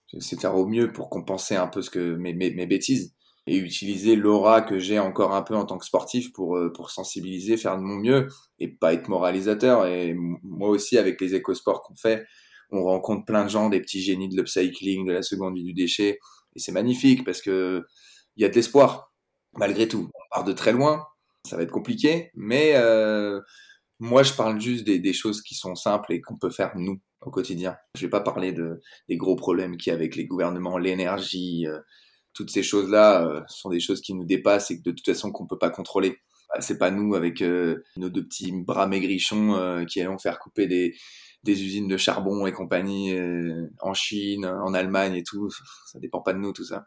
[0.07, 3.13] J'essaie de faire au mieux pour compenser un peu ce que mes, mes bêtises
[3.47, 6.91] et utiliser l'aura que j'ai encore un peu en tant que sportif pour, euh, pour
[6.91, 8.27] sensibiliser, faire de mon mieux
[8.59, 9.87] et pas être moralisateur.
[9.87, 12.25] Et moi aussi, avec les écosports qu'on fait,
[12.71, 15.73] on rencontre plein de gens, des petits génies de l'upcycling, de la seconde vie du
[15.73, 16.19] déchet.
[16.55, 17.83] Et c'est magnifique parce que
[18.37, 19.11] il y a de l'espoir,
[19.53, 20.09] malgré tout.
[20.13, 21.05] On part de très loin,
[21.45, 23.41] ça va être compliqué, mais euh,
[23.99, 27.29] moi, je parle juste des, choses qui sont simples et qu'on peut faire nous au
[27.29, 27.75] quotidien.
[27.95, 31.67] Je vais pas parler de, des gros problèmes qu'il y a avec les gouvernements, l'énergie,
[31.67, 31.79] euh,
[32.33, 35.47] toutes ces choses-là sont des choses qui nous dépassent et que de toute façon qu'on
[35.47, 36.17] peut pas contrôler.
[36.49, 40.95] Bah, c'est pas nous avec nos deux petits bras maigrichons qui allons faire couper des,
[41.43, 43.15] des usines de charbon et compagnie
[43.79, 45.49] en Chine, en Allemagne et tout.
[45.87, 46.85] Ça dépend pas de nous tout ça.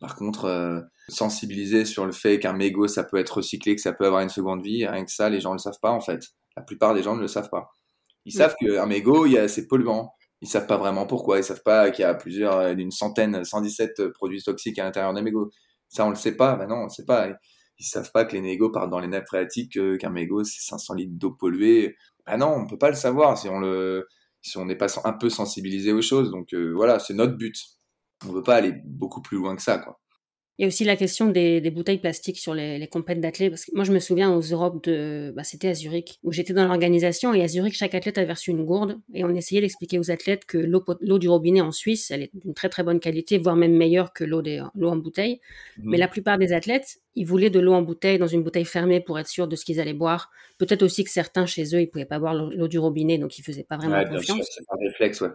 [0.00, 4.06] Par contre, sensibiliser sur le fait qu'un mégot ça peut être recyclé, que ça peut
[4.06, 6.22] avoir une seconde vie, rien que ça, les gens ne le savent pas en fait.
[6.56, 7.70] La plupart des gens ne le savent pas.
[8.24, 10.12] Ils savent qu'un mégot, il y a, c'est polluant.
[10.42, 11.38] Ils savent pas vraiment pourquoi.
[11.38, 14.84] Ils savent pas qu'il y a plusieurs, euh, d'une centaine, 117 euh, produits toxiques à
[14.84, 15.50] l'intérieur d'un mégot.
[15.88, 16.56] Ça, on le sait pas.
[16.56, 17.28] Ben non, on le sait pas.
[17.78, 20.94] Ils savent pas que les mégots partent dans les nappes phréatiques, qu'un mégot, c'est 500
[20.94, 21.96] litres d'eau polluée.
[22.26, 24.06] Ben non, on peut pas le savoir si on le,
[24.46, 26.30] si on n'est pas un peu sensibilisé aux choses.
[26.30, 27.56] Donc euh, voilà, c'est notre but.
[28.26, 30.00] On veut pas aller beaucoup plus loin que ça, quoi.
[30.58, 33.50] Il y a aussi la question des, des bouteilles plastiques sur les, les compètes d'athlètes.
[33.50, 36.54] Parce que moi, je me souviens aux Europes de, bah, c'était à Zurich, où j'étais
[36.54, 39.98] dans l'organisation et à Zurich, chaque athlète avait reçu une gourde et on essayait d'expliquer
[39.98, 43.36] aux athlètes que l'eau du robinet en Suisse, elle est d'une très très bonne qualité,
[43.36, 44.42] voire même meilleure que l'eau
[44.74, 45.40] l'eau en bouteille.
[45.78, 45.90] Mmh.
[45.90, 49.00] Mais la plupart des athlètes, ils voulaient de l'eau en bouteille dans une bouteille fermée
[49.00, 50.30] pour être sûr de ce qu'ils allaient boire.
[50.58, 53.42] Peut-être aussi que certains chez eux, ils pouvaient pas boire l'eau du robinet, donc ils
[53.42, 54.46] faisaient pas vraiment ouais, confiance.
[54.50, 55.28] C'est un réflexe, ouais.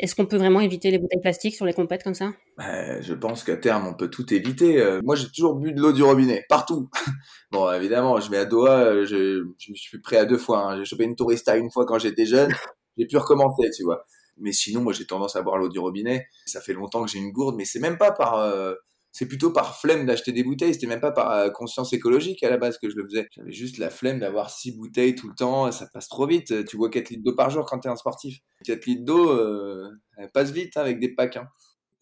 [0.00, 2.32] Est-ce qu'on peut vraiment éviter les bouteilles plastiques sur les compètes comme ça?
[2.56, 4.80] Bah, Je pense qu'à terme, on peut tout éviter.
[4.80, 6.88] Euh, moi, j'ai toujours bu de l'eau du robinet, partout.
[7.50, 10.64] bon, évidemment, je vais à Doha, euh, je, je suis prêt à deux fois.
[10.64, 10.78] Hein.
[10.78, 12.50] J'ai chopé une tourista une fois quand j'étais jeune.
[12.96, 14.04] J'ai pu recommencer, tu vois.
[14.38, 16.26] Mais sinon, moi, j'ai tendance à boire l'eau du robinet.
[16.44, 18.36] Ça fait longtemps que j'ai une gourde, mais c'est même pas par...
[18.36, 18.74] Euh,
[19.12, 22.50] c'est plutôt par flemme d'acheter des bouteilles, c'était même pas par euh, conscience écologique à
[22.50, 23.28] la base que je le faisais.
[23.32, 26.52] J'avais juste la flemme d'avoir six bouteilles tout le temps, ça passe trop vite.
[26.52, 28.38] Euh, tu bois 4 litres d'eau par jour quand t'es un sportif.
[28.64, 31.36] 4 litres d'eau, euh, elle passe vite hein, avec des packs.
[31.36, 31.48] Hein.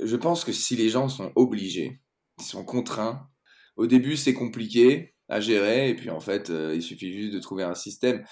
[0.00, 2.00] Je pense que si les gens sont obligés,
[2.38, 3.28] ils sont contraints,
[3.76, 7.40] au début c'est compliqué à gérer, et puis en fait euh, il suffit juste de
[7.40, 8.24] trouver un système.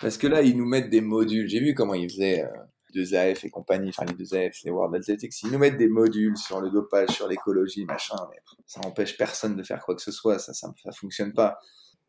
[0.00, 1.48] Parce que là, ils nous mettent des modules.
[1.48, 2.44] J'ai vu comment ils faisaient.
[2.92, 6.60] 2AF et compagnie, enfin les 2AF, les World Athletics, ils nous mettent des modules sur
[6.60, 10.38] le dopage, sur l'écologie, machin, mais ça empêche personne de faire quoi que ce soit,
[10.38, 11.58] ça, ça, ça fonctionne pas.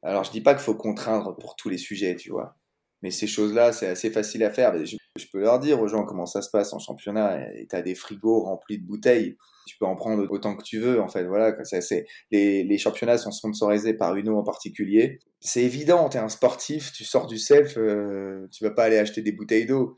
[0.01, 2.57] Alors je dis pas qu'il faut contraindre pour tous les sujets, tu vois,
[3.03, 4.73] mais ces choses-là, c'est assez facile à faire.
[4.85, 7.95] Je, peux leur dire aux gens comment ça se passe en championnat, et t'as des
[7.95, 11.53] frigos remplis de bouteilles, tu peux en prendre autant que tu veux, en fait, voilà,
[11.63, 15.19] c'est, les, championnats sont sponsorisés par Uno en particulier.
[15.41, 19.21] C'est évident, t'es un sportif, tu sors du self, euh, tu vas pas aller acheter
[19.21, 19.97] des bouteilles d'eau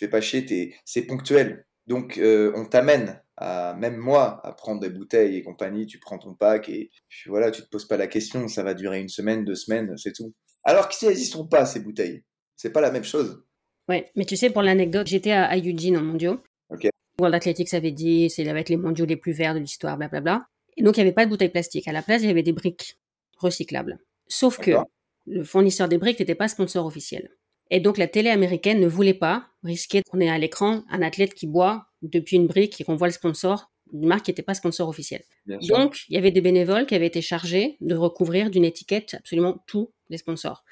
[0.00, 1.66] fais pas chier, c'est ponctuel.
[1.86, 6.18] Donc euh, on t'amène à, même moi, à prendre des bouteilles et compagnie, tu prends
[6.18, 9.08] ton pack et puis voilà, tu te poses pas la question, ça va durer une
[9.08, 10.34] semaine, deux semaines, c'est tout.
[10.62, 12.22] Alors y sont pas, ces bouteilles,
[12.56, 13.42] c'est pas la même chose.
[13.88, 16.38] Ouais, mais tu sais, pour l'anecdote, j'étais à, Eugene en mondiaux.
[16.68, 16.88] Ok.
[17.18, 20.46] World Athletics avait dit, c'est avec les mondiaux les plus verts de l'histoire, blablabla.
[20.76, 21.88] Et donc, il n'y avait pas de bouteilles plastiques.
[21.88, 22.98] À la place, il y avait des briques
[23.36, 23.98] recyclables.
[24.28, 24.72] Sauf que
[25.26, 27.30] le fournisseur des briques n'était pas sponsor officiel.
[27.70, 31.34] Et donc la télé américaine ne voulait pas risquer qu'on ait à l'écran un athlète
[31.34, 34.54] qui boit depuis une brique et qu'on voit le sponsor, une marque qui n'était pas
[34.54, 35.22] sponsor officiel.
[35.46, 39.62] donc il y avait des bénévoles qui avaient été chargés de recouvrir d'une étiquette absolument
[39.66, 40.64] tous les sponsors.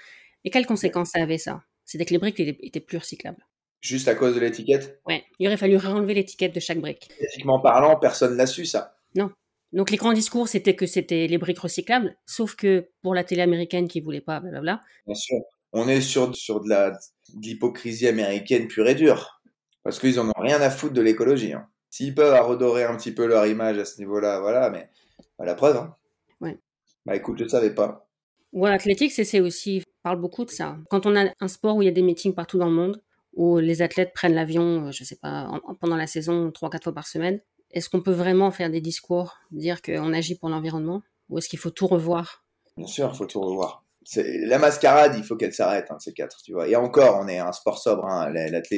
[0.45, 1.63] Et quelles conséquences ça avait ça?
[1.85, 3.45] C'était que les briques étaient plus recyclables.
[3.81, 5.01] Juste à cause de l'étiquette?
[5.07, 7.09] Ouais, il aurait fallu enlever l'étiquette de chaque brique.
[7.21, 8.97] Éthiquement parlant, personne n'a su ça.
[9.15, 9.31] Non.
[9.73, 13.43] Donc les grands discours, c'était que c'était les briques recyclables, sauf que pour la télé
[13.43, 14.81] américaine qui voulait pas, blablabla.
[15.07, 15.39] Bien sûr
[15.73, 16.99] on est sur, sur de la
[17.41, 19.41] l'hypocrisie américaine pure et dure.
[19.83, 21.53] Parce qu'ils en ont rien à foutre de l'écologie.
[21.53, 21.67] Hein.
[21.91, 24.91] S'ils peuvent redorer un petit peu leur image à ce niveau-là, voilà, mais
[25.39, 25.77] bah, la preuve.
[25.77, 25.97] Hein.
[26.41, 26.59] Ouais.
[27.07, 28.07] Bah écoute, je ne savais pas.
[28.53, 30.77] Ouais, l'athlétique, c'est aussi, parle beaucoup de ça.
[30.91, 33.03] Quand on a un sport où il y a des meetings partout dans le monde,
[33.35, 35.51] où les athlètes prennent l'avion, euh, je sais pas,
[35.81, 39.37] pendant la saison, trois, quatre fois par semaine, est-ce qu'on peut vraiment faire des discours,
[39.51, 42.45] dire qu'on agit pour l'environnement Ou est-ce qu'il faut tout revoir?
[42.77, 43.85] Bien sûr, il faut tout revoir
[44.17, 46.69] la mascarade, il faut qu'elle s'arrête, hein, ces quatre, tu vois.
[46.69, 48.33] Et encore, on est un sport sobre, hein,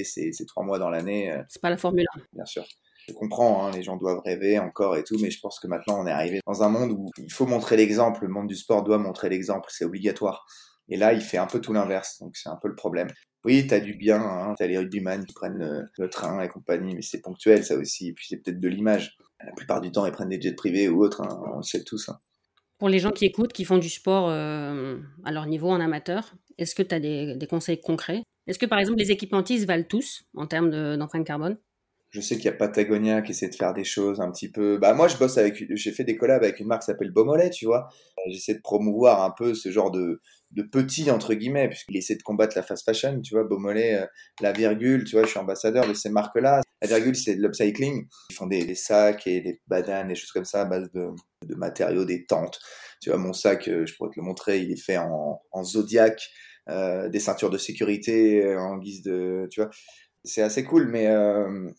[0.05, 1.33] c'est trois mois dans l'année.
[1.33, 1.43] Euh.
[1.49, 2.21] C'est pas la Formule 1.
[2.33, 2.65] Bien sûr.
[3.09, 6.01] Je comprends, hein, les gens doivent rêver encore et tout, mais je pense que maintenant
[6.01, 8.85] on est arrivé dans un monde où il faut montrer l'exemple, le monde du sport
[8.85, 10.47] doit montrer l'exemple, c'est obligatoire.
[10.89, 13.09] Et là, il fait un peu tout l'inverse, donc c'est un peu le problème.
[13.45, 17.03] Oui, t'as du bien, hein, t'as les rugbyman qui prennent le, train et compagnie, mais
[17.03, 19.17] c'est ponctuel ça aussi, et puis c'est peut-être de l'image.
[19.45, 21.83] La plupart du temps, ils prennent des jets privés ou autres, hein, on le sait
[21.83, 22.11] tous.
[22.11, 22.19] Hein.
[22.81, 26.35] Pour les gens qui écoutent, qui font du sport euh, à leur niveau en amateur,
[26.57, 28.23] est-ce que tu as des, conseils concrets?
[28.47, 31.59] Est-ce que par exemple les équipementiers valent tous en termes d'empreinte carbone?
[32.11, 34.79] Je sais qu'il y a Patagonia qui essaie de faire des choses un petit peu.
[34.79, 37.51] Bah moi, je bosse avec, j'ai fait des collabs avec une marque qui s'appelle Beaumolet,
[37.51, 37.89] tu vois.
[38.29, 42.23] J'essaie de promouvoir un peu ce genre de, de petit entre guillemets, puisqu'il essaie de
[42.23, 43.45] combattre la fast fashion, tu vois.
[43.45, 44.07] Beaumolet, euh,
[44.41, 46.63] la virgule, tu vois, je suis ambassadeur de ces marques-là.
[46.83, 48.09] La virgule, c'est de l'upcycling.
[48.31, 51.11] Ils font des, sacs et des badanes, des choses comme ça à base de,
[51.47, 52.59] de matériaux, des tentes.
[53.01, 55.63] Tu vois, mon sac, euh, je pourrais te le montrer, il est fait en, en
[55.63, 56.29] zodiac,
[56.69, 59.71] euh, des ceintures de sécurité en guise de, tu vois
[60.25, 61.71] c'est assez cool, mais euh,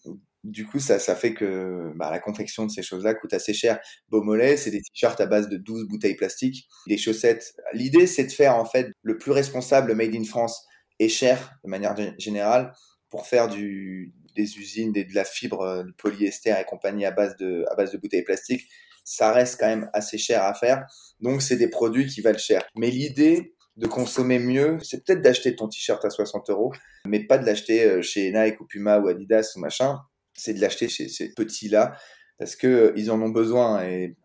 [0.44, 3.80] du coup, ça, ça fait que bah, la confection de ces choses-là coûte assez cher.
[4.10, 6.68] Beaumolet, c'est des t-shirts à base de 12 bouteilles plastiques.
[6.88, 10.66] Les chaussettes, l'idée, c'est de faire en fait le plus responsable made in France
[11.00, 12.74] et cher de manière générale
[13.10, 17.36] pour faire du, des usines, de la fibre, euh, du polyester et compagnie à base
[17.38, 18.68] de, à base de bouteilles plastiques.
[19.04, 20.86] Ça reste quand même assez cher à faire.
[21.20, 22.64] Donc, c'est des produits qui valent cher.
[22.76, 26.74] Mais l'idée, de consommer mieux, c'est peut-être d'acheter ton t-shirt à 60 euros,
[27.06, 30.00] mais pas de l'acheter euh, chez Nike ou Puma ou Adidas ou machin,
[30.34, 31.96] c'est de l'acheter chez ces petits-là
[32.42, 34.18] parce que euh, ils en ont besoin et,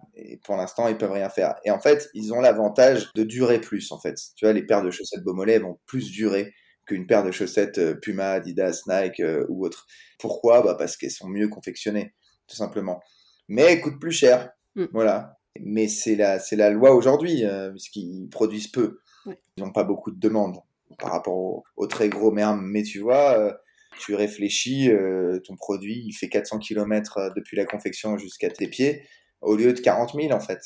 [0.43, 1.57] pour l'instant ils peuvent rien faire.
[1.67, 4.15] Et en fait, ils ont l'avantage de durer plus en fait.
[4.35, 6.55] Tu vois, les paires de chaussettes Beaumolet vont plus durer
[6.87, 9.87] qu'une paire de chaussettes euh, Puma, Adidas, Nike euh, ou autre.
[10.19, 10.63] Pourquoi?
[10.63, 12.15] Bah Parce qu'elles sont mieux confectionnées,
[12.49, 13.03] tout simplement.
[13.49, 14.49] Mais elles coûtent plus cher.
[14.77, 14.87] Mm.
[14.95, 15.37] Voilà.
[15.61, 19.01] Mais c'est la, c'est la loi aujourd'hui, puisqu'ils produisent peu.
[19.57, 20.59] Ils n'ont pas beaucoup de demandes
[20.99, 22.31] par rapport aux, très gros.
[22.31, 23.57] Mais, mais tu vois,
[23.99, 28.69] tu réfléchis, euh, ton produit, il fait 400 km euh, depuis la confection jusqu'à tes
[28.69, 29.03] pieds,
[29.41, 30.61] au lieu de 40 000 en fait.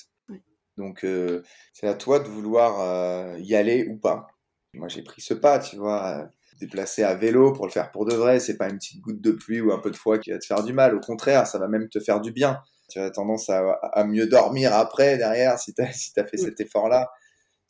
[0.76, 1.42] Donc euh,
[1.72, 4.28] c'est à toi de vouloir y aller ou pas.
[4.74, 6.28] Moi j'ai pris ce pas, tu vois,
[6.60, 9.32] déplacer à vélo pour le faire pour de vrai, c'est pas une petite goutte de
[9.32, 11.58] pluie ou un peu de froid qui va te faire du mal, au contraire, ça
[11.58, 12.60] va même te faire du bien.
[12.88, 16.60] Tu as tendance à, mieux dormir après, derrière, si tu as, si as fait cet
[16.60, 17.08] effort-là.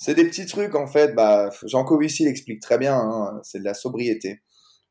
[0.00, 3.64] C'est des petits trucs en fait, bah, Jean Covici l'explique très bien, hein, c'est de
[3.64, 4.40] la sobriété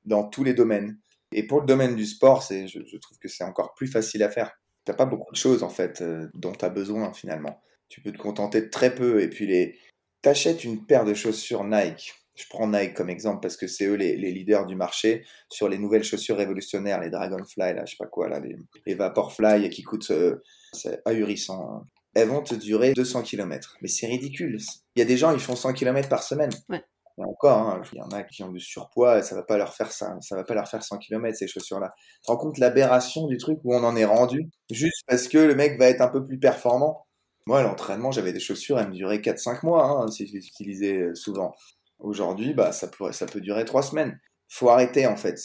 [0.05, 0.99] dans tous les domaines.
[1.31, 4.29] Et pour le domaine du sport, c'est, je, trouve que c'est encore plus facile à
[4.29, 4.51] faire.
[4.85, 7.59] T'as pas beaucoup de choses en fait euh, dont tu as besoin finalement.
[7.89, 9.21] Tu peux te contenter de très peu.
[9.21, 9.79] Et puis les,
[10.21, 12.13] t'achètes une paire de chaussures Nike.
[12.35, 15.79] Je prends Nike comme exemple parce que c'est eux les, leaders du marché sur les
[15.79, 18.39] nouvelles chaussures révolutionnaires, les Dragonfly, là, je sais pas quoi, là,
[18.85, 20.41] les, Vaporfly qui coûtent, euh,
[20.71, 21.67] c'est ahurissant.
[21.73, 21.87] Hein.
[22.19, 23.77] Elles vont te durer 200 km.
[23.81, 24.57] Mais c'est ridicule.
[24.95, 26.51] Il y a des gens, ils font 100 km par semaine.
[26.69, 26.83] Ouais
[27.23, 29.73] encore, hein, il y en a qui ont du surpoids et ça va pas leur
[29.73, 31.93] faire ça, ça va pas leur faire 100 km ces chaussures-là.
[31.97, 35.37] Tu te rends compte l'aberration du truc où on en est rendu juste parce que
[35.37, 37.05] le mec va être un peu plus performant?
[37.45, 40.97] Moi, l'entraînement, j'avais des chaussures, elles me duraient 4-5 mois hein, si je les utilisais
[40.97, 41.55] euh, souvent.
[41.99, 44.19] Aujourd'hui, bah, ça, pourrait, ça peut durer 3 semaines.
[44.47, 45.39] Faut arrêter en fait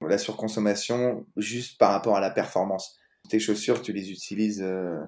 [0.00, 2.96] la surconsommation juste par rapport à la performance.
[3.28, 4.62] Tes chaussures, tu les utilises.
[4.62, 4.98] Euh...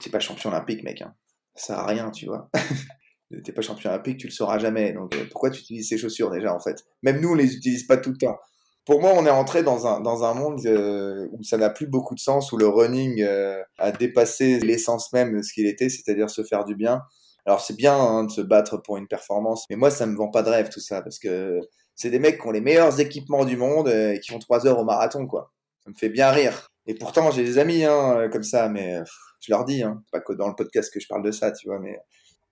[0.00, 1.02] C'est pas champion olympique, mec.
[1.02, 1.14] Hein.
[1.54, 2.50] Ça sert à rien, tu vois.
[3.44, 4.92] t'es pas champion olympique, tu le sauras jamais.
[4.92, 6.84] Donc euh, pourquoi tu utilises ces chaussures déjà en fait?
[7.02, 8.36] Même nous, on les utilise pas tout le temps.
[8.84, 11.86] Pour moi, on est entré dans un, dans un monde euh, où ça n'a plus
[11.86, 15.90] beaucoup de sens, où le running euh, a dépassé l'essence même de ce qu'il était,
[15.90, 17.02] c'est-à-dire se faire du bien.
[17.44, 20.30] Alors c'est bien hein, de se battre pour une performance, mais moi ça me vend
[20.30, 21.60] pas de rêve tout ça, parce que
[21.94, 24.78] c'est des mecs qui ont les meilleurs équipements du monde et qui font 3 heures
[24.78, 25.52] au marathon, quoi.
[25.84, 26.68] Ça me fait bien rire.
[26.86, 28.98] Et pourtant j'ai des amis hein, comme ça, mais
[29.40, 31.68] je leur dis, hein, pas que dans le podcast que je parle de ça, tu
[31.68, 31.98] vois, mais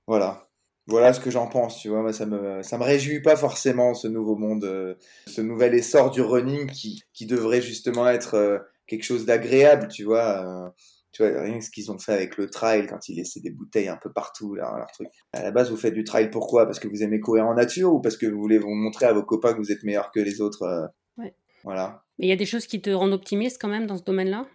[0.07, 0.47] voilà
[0.89, 2.01] voilà ce que j'en pense, tu vois.
[2.03, 4.95] Moi, ça me, ça me réjouit pas forcément ce nouveau monde, euh,
[5.26, 10.05] ce nouvel essor du running qui, qui devrait justement être euh, quelque chose d'agréable, tu
[10.05, 10.66] vois.
[10.66, 10.70] Euh,
[11.12, 13.51] tu vois, rien que ce qu'ils ont fait avec le trail quand ils laissaient des
[13.51, 15.09] bouteilles un peu partout, là, leur truc.
[15.32, 16.66] À la base, vous faites du trail pourquoi?
[16.66, 19.12] Parce que vous aimez courir en nature ou parce que vous voulez vous montrer à
[19.12, 21.34] vos copains que vous êtes meilleurs que les autres Ouais.
[21.64, 22.05] Voilà.
[22.18, 24.47] Mais il y a des choses qui te rendent optimiste quand même dans ce domaine-là?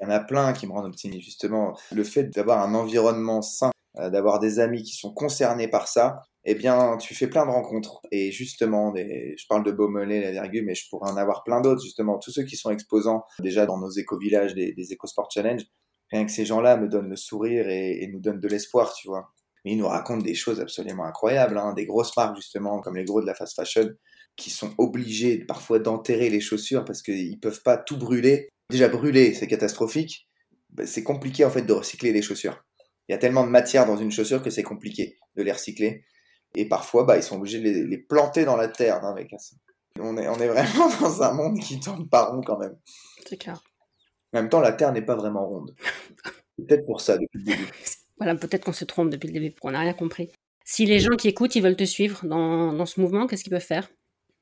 [0.00, 1.76] Il y en a plein qui me rendent optimiste, justement.
[1.92, 6.22] Le fait d'avoir un environnement sain euh, d'avoir des amis qui sont concernés par ça,
[6.44, 8.00] eh bien, tu fais plein de rencontres.
[8.12, 11.82] Et justement, je parle de Beaumolet, la virgule, mais je pourrais en avoir plein d'autres,
[11.82, 12.18] justement.
[12.18, 15.62] Tous ceux qui sont exposants déjà dans nos éco-villages des, des éco-sport challenge,
[16.12, 19.32] rien que ces gens-là me donnent le sourire et, nous donnent de l'espoir, tu vois.
[19.64, 23.04] Mais ils nous racontent des choses absolument incroyables, hein, des grosses marques, justement, comme les
[23.04, 23.90] gros de la fast fashion,
[24.36, 28.48] qui sont obligés parfois d'enterrer les chaussures parce qu'ils peuvent pas tout brûler.
[28.70, 30.28] Déjà brûler, c'est catastrophique.
[30.70, 32.62] Ben, c'est compliqué, en fait, de recycler les chaussures
[33.10, 36.04] il y a tellement de matière dans une chaussure que c'est compliqué de les recycler.
[36.54, 39.34] Et parfois, bah, ils sont obligés de les, planter dans la terre, hein, avec
[39.98, 42.76] On est, on est vraiment dans un monde qui tourne pas rond quand même.
[43.26, 43.64] C'est clair.
[44.32, 45.74] En même temps, la Terre n'est pas vraiment ronde.
[46.56, 47.66] peut-être pour ça depuis le début.
[48.18, 50.30] Voilà, peut-être qu'on se trompe depuis le début, qu'on n'a rien compris.
[50.62, 53.50] Si les gens qui écoutent, ils veulent te suivre dans, dans ce mouvement, qu'est-ce qu'ils
[53.50, 53.88] peuvent faire?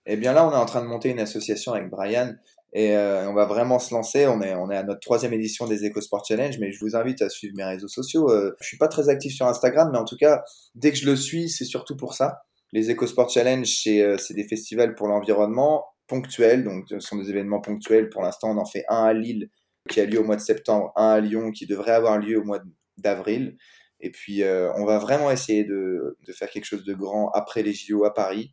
[0.05, 2.35] Eh bien là, on est en train de monter une association avec Brian
[2.73, 4.27] et euh, on va vraiment se lancer.
[4.27, 7.23] On est, on est à notre troisième édition des EcoSport Challenge, mais je vous invite
[7.23, 8.31] à suivre mes réseaux sociaux.
[8.31, 10.43] Euh, je suis pas très actif sur Instagram, mais en tout cas,
[10.75, 12.43] dès que je le suis, c'est surtout pour ça.
[12.73, 17.61] Les EcoSport Challenge, c'est euh, des festivals pour l'environnement ponctuels, donc ce sont des événements
[17.61, 18.11] ponctuels.
[18.11, 19.51] Pour l'instant, on en fait un à Lille
[19.89, 22.45] qui a lieu au mois de septembre, un à Lyon qui devrait avoir lieu au
[22.45, 22.61] mois
[22.99, 23.57] d'avril.
[24.01, 27.63] Et puis, euh, on va vraiment essayer de, de, faire quelque chose de grand après
[27.63, 28.53] les JO à Paris.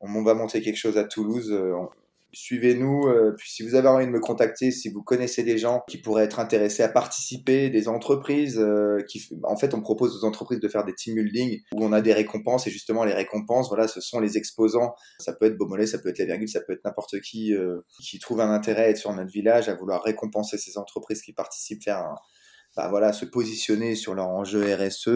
[0.00, 1.52] On, on va monter quelque chose à Toulouse
[2.36, 3.08] suivez-nous.
[3.08, 5.96] Euh, puis si vous avez envie de me contacter, si vous connaissez des gens qui
[5.96, 10.60] pourraient être intéressés à participer, des entreprises, euh, qui, en fait, on propose aux entreprises
[10.60, 13.88] de faire des team building où on a des récompenses et justement les récompenses, voilà,
[13.88, 14.94] ce sont les exposants.
[15.18, 17.80] Ça peut être Beaumolet, ça peut être la virgule, ça peut être n'importe qui euh,
[18.02, 21.32] qui trouve un intérêt à être sur notre village, à vouloir récompenser ces entreprises qui
[21.32, 22.16] participent, faire un,
[22.76, 25.08] bah voilà, se positionner sur leur enjeu RSE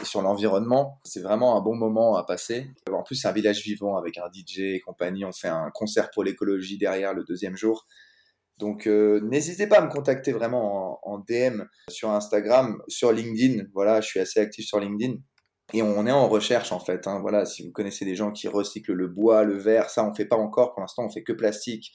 [0.00, 0.98] et sur l'environnement.
[1.04, 2.70] C'est vraiment un bon moment à passer.
[2.90, 5.26] En plus, c'est un village vivant avec un DJ et compagnie.
[5.26, 7.86] On fait un concert pour l'écologie derrière le deuxième jour.
[8.56, 13.64] Donc, euh, n'hésitez pas à me contacter vraiment en, DM sur Instagram, sur LinkedIn.
[13.74, 15.16] Voilà, je suis assez actif sur LinkedIn.
[15.74, 17.06] Et on est en recherche en fait.
[17.06, 17.20] Hein.
[17.20, 20.26] Voilà, si vous connaissez des gens qui recyclent le bois, le verre, ça on fait
[20.26, 20.72] pas encore.
[20.72, 21.92] Pour l'instant, on fait que plastique,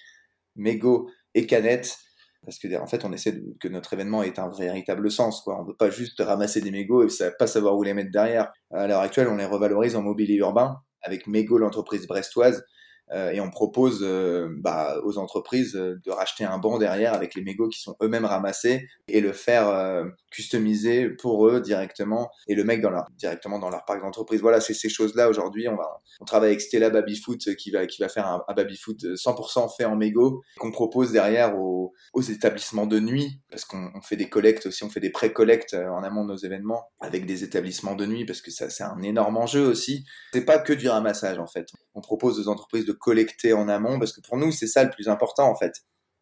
[0.56, 1.98] mégots et canettes
[2.44, 5.76] parce que en fait on essaie que notre événement ait un véritable sens on veut
[5.76, 8.52] pas juste ramasser des mégots et pas savoir où les mettre derrière.
[8.72, 12.64] À l'heure actuelle on les revalorise en mobilier urbain avec Mégo l'entreprise brestoise
[13.14, 17.42] et on propose euh, bah, aux entreprises euh, de racheter un banc derrière avec les
[17.42, 22.82] mégots qui sont eux-mêmes ramassés et le faire customiser pour eux directement et le mec
[22.82, 24.42] dans leur directement dans leur parc d'entreprise.
[24.42, 25.68] Voilà, c'est ces choses-là aujourd'hui.
[25.70, 28.98] On va on travaille avec Stella Babyfoot qui va qui va faire un, un babyfoot
[29.02, 34.18] 100% fait en mégots qu'on propose derrière aux, aux, établissements de nuit parce qu'on fait
[34.18, 37.96] des collectes aussi, on fait des pré-collectes en amont de nos événements avec des établissements
[37.96, 40.06] de nuit parce que ça c'est un énorme enjeu aussi.
[40.34, 41.68] C'est pas que du ramassage en fait.
[41.96, 44.90] On propose aux entreprises de collecter en amont, parce que pour nous, c'est ça le
[44.90, 45.74] plus important en fait.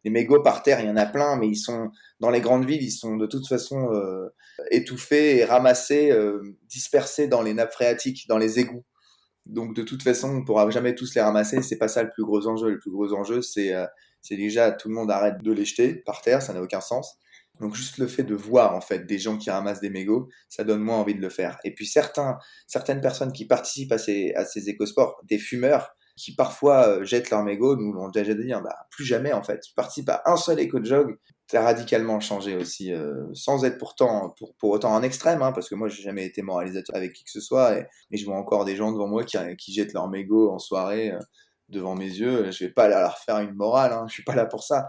[0.04, 1.90] Les mégots par terre, il y en a plein, mais ils sont
[2.20, 4.28] dans les grandes villes, ils sont de toute façon euh,
[4.70, 8.84] étouffés et ramassés, euh, dispersés dans les nappes phréatiques, dans les égouts.
[9.46, 11.62] Donc de toute façon, on pourra jamais tous les ramasser.
[11.62, 12.70] C'est pas ça le plus gros enjeu.
[12.70, 13.86] Le plus gros enjeu, c'est euh,
[14.22, 17.18] c'est déjà tout le monde arrête de les jeter par terre, ça n'a aucun sens.
[17.60, 20.64] Donc juste le fait de voir en fait des gens qui ramassent des mégots, ça
[20.64, 21.58] donne moins envie de le faire.
[21.64, 26.34] Et puis certains, certaines personnes qui participent à ces, à ces écosports, des fumeurs, qui
[26.34, 29.60] parfois euh, jettent leur mégot, nous l'ont déjà dit, hein, bah, plus jamais en fait.
[29.60, 34.54] Tu participes à un seul éco-jog, t'as radicalement changé aussi, euh, sans être pourtant pour,
[34.56, 37.30] pour autant un extrême, hein, parce que moi j'ai jamais été moralisateur avec qui que
[37.30, 40.50] ce soit, et, je vois encore des gens devant moi qui, qui jettent leur mégot
[40.50, 41.18] en soirée euh,
[41.68, 42.50] devant mes yeux.
[42.50, 44.88] Je vais pas leur faire une morale, hein, je suis pas là pour ça.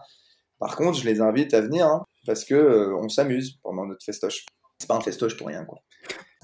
[0.60, 4.46] Par contre, je les invite à venir, hein, parce que on s'amuse pendant notre festoche.
[4.80, 5.80] C'est pas un festoche pour rien, quoi.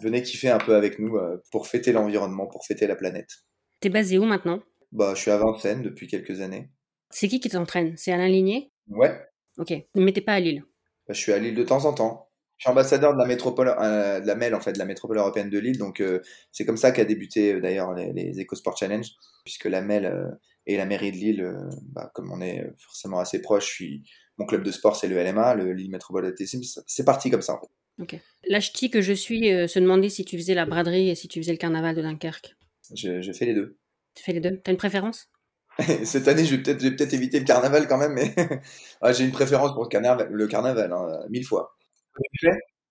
[0.01, 1.18] Venez kiffer un peu avec nous
[1.51, 3.30] pour fêter l'environnement, pour fêter la planète.
[3.80, 4.60] T'es basé où maintenant?
[4.94, 6.70] Bah, je suis à Vincennes depuis quelques années.
[7.10, 7.95] C'est qui qui t'entraîne?
[7.98, 8.72] C'est Alain Ligné?
[8.88, 9.20] Ouais.
[9.57, 9.74] Ok.
[9.95, 10.64] Ne mettez pas à Lille
[11.07, 12.30] bah, Je suis à Lille de temps en temps.
[12.57, 15.18] Je suis ambassadeur de la métropole, euh, de la MEL en fait, de la métropole
[15.18, 15.80] européenne de Lille.
[15.80, 16.22] Donc euh,
[16.52, 19.07] c'est comme ça qu'a débuté euh, d'ailleurs les, les EcoSport Challenge,
[19.44, 20.38] puisque la MEL
[20.68, 21.53] et la mairie de Lille,
[21.91, 24.03] bah, comme on est forcément assez proche, je suis
[24.38, 26.61] mon club de sport c'est le LMA, le Lille Métropole Athlétisme.
[26.86, 27.70] C'est parti comme ça en fait.
[28.02, 28.22] Ok.
[28.48, 31.52] L'achti que je suis se demandait si tu faisais la braderie et si tu faisais
[31.52, 32.56] le carnaval de Dunkerque.
[32.95, 33.78] Je, je fais les deux.
[34.15, 34.60] Tu fais les deux?
[34.64, 35.30] T'as une préférence?
[36.03, 38.34] Cette année, je vais peut-être peut éviter le carnaval quand même, mais
[39.02, 41.76] ah, j'ai une préférence pour le carnaval, le carnaval hein, mille fois.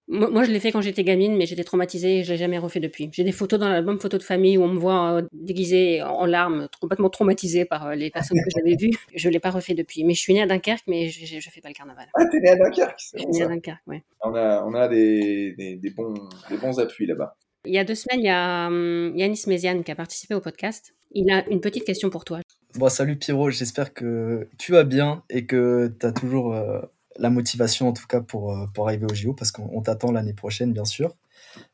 [0.09, 2.81] moi, je l'ai fait quand j'étais gamine, mais j'étais traumatisée et je l'ai jamais refait
[2.81, 3.09] depuis.
[3.13, 6.27] J'ai des photos dans l'album photo de famille où on me voit euh, déguisée en
[6.27, 8.91] larmes, complètement traumatisée par euh, les personnes que j'avais vues.
[9.15, 10.03] Je l'ai pas refait depuis.
[10.03, 12.09] Mais je suis née à Dunkerque, mais je, ne fais pas le carnaval.
[12.15, 14.03] Ah, t'es née à Dunkerque Je suis née à Dunkerque, ouais.
[14.23, 16.15] On a, on a des, des, des bons,
[16.51, 17.37] des bons appuis là-bas.
[17.65, 20.41] Il y a deux semaines, il y a hum, Yanis Méziane qui a participé au
[20.41, 20.95] podcast.
[21.13, 22.41] Il a une petite question pour toi.
[22.75, 26.81] Bon, salut Pierrot, j'espère que tu vas bien et que tu as toujours euh,
[27.19, 30.33] la motivation en tout cas pour, euh, pour arriver au JO parce qu'on t'attend l'année
[30.33, 31.15] prochaine bien sûr.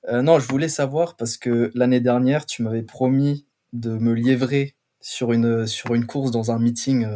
[0.09, 4.75] Euh, non, je voulais savoir parce que l'année dernière, tu m'avais promis de me liévrer
[5.01, 7.07] sur une, sur une course dans un meeting,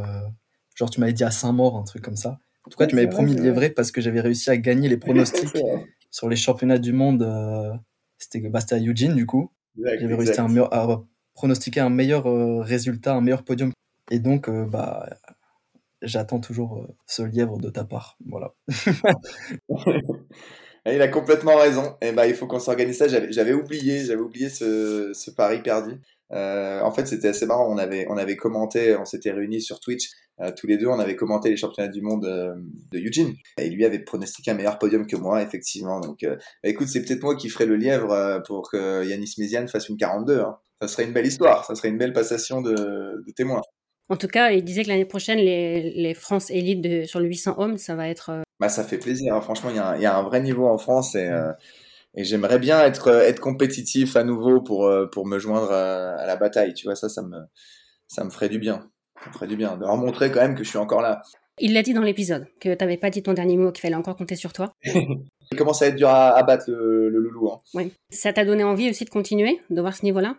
[0.76, 2.38] genre tu m'avais dit à Saint-Maur, un truc comme ça.
[2.64, 4.96] En tout cas, tu m'avais promis de liévrer parce que j'avais réussi à gagner les
[4.98, 5.58] pronostics
[6.10, 7.22] sur les championnats du monde
[8.50, 9.50] bah, c'était à Eugene, du coup.
[9.76, 11.02] J'avais réussi à,
[11.34, 13.72] pronostiquer un meilleur euh, résultat, un meilleur podium.
[14.10, 15.08] Et donc, euh, bah,
[16.02, 18.16] j'attends toujours euh, ce lièvre de ta part.
[18.26, 18.52] Voilà.
[20.86, 21.96] il a complètement raison.
[22.02, 23.08] Et bah, il faut qu'on s'organise ça.
[23.08, 26.00] J'avais oublié, j'avais oublié ce, ce, pari perdu.
[26.32, 27.72] En fait, c'était assez marrant.
[27.72, 30.10] On avait, on avait commenté, on s'était réunis sur Twitch
[30.40, 32.54] euh, tous les deux, on avait commenté les championnats du monde euh,
[32.90, 33.34] de Eugene.
[33.58, 36.00] Et lui avait pronostiqué un meilleur podium que moi, effectivement.
[36.00, 39.68] Donc, euh, bah, écoute, c'est peut-être moi qui ferai le lièvre pour que Yanis Méziane
[39.68, 40.40] fasse une 42.
[40.40, 40.56] Hein.
[40.80, 43.62] Ça serait une belle histoire, ça serait une belle passation de, témoins.
[44.08, 47.78] En tout cas, il disait que l'année prochaine, les, France élites sur le 800 hommes,
[47.78, 48.42] ça va être.
[48.58, 49.34] Bah, ça fait plaisir.
[49.34, 49.40] Hein.
[49.40, 51.30] Franchement, il y, a un vrai niveau en France et,
[52.14, 56.36] et j'aimerais bien être, être compétitif à nouveau pour, pour me joindre à, à la
[56.36, 56.74] bataille.
[56.74, 57.38] Tu vois, ça, ça me,
[58.06, 58.90] ça me ferait du bien.
[59.24, 61.22] Ça ferait du bien de leur montrer quand même que je suis encore là.
[61.58, 63.94] Il l'a dit dans l'épisode, que tu n'avais pas dit ton dernier mot, qu'il fallait
[63.94, 64.72] encore compter sur toi.
[64.84, 67.50] Il commence à être dur à, battre le, loulou.
[67.50, 67.60] Hein.
[67.74, 67.92] Oui.
[68.10, 70.36] Ça t'a donné envie aussi de continuer, de voir ce niveau-là?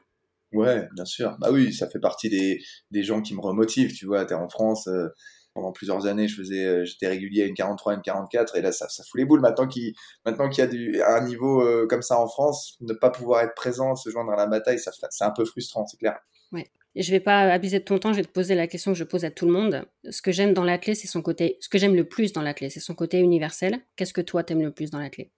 [0.53, 1.35] Ouais, bien sûr.
[1.39, 2.59] Bah oui, ça fait partie des,
[2.91, 3.93] des gens qui me remotivent.
[3.93, 4.87] Tu vois, t'es en France.
[4.87, 5.07] Euh,
[5.53, 8.71] pendant plusieurs années, je faisais, euh, j'étais régulier à une 43, une 44, et là,
[8.71, 9.41] ça, ça fout les boules.
[9.41, 9.93] Maintenant qu'il,
[10.25, 13.41] maintenant qu'il y a du, un niveau euh, comme ça en France, ne pas pouvoir
[13.43, 16.17] être présent, se joindre à la bataille, ça, c'est un peu frustrant, c'est clair.
[16.51, 16.67] Ouais.
[16.95, 18.97] Et je vais pas abuser de ton temps, je vais te poser la question que
[18.97, 19.85] je pose à tout le monde.
[20.09, 22.79] Ce que j'aime dans l'athlète, c'est son côté, ce que j'aime le plus dans c'est
[22.79, 23.79] son côté universel.
[23.95, 25.31] Qu'est-ce que toi t'aimes le plus dans l'athlète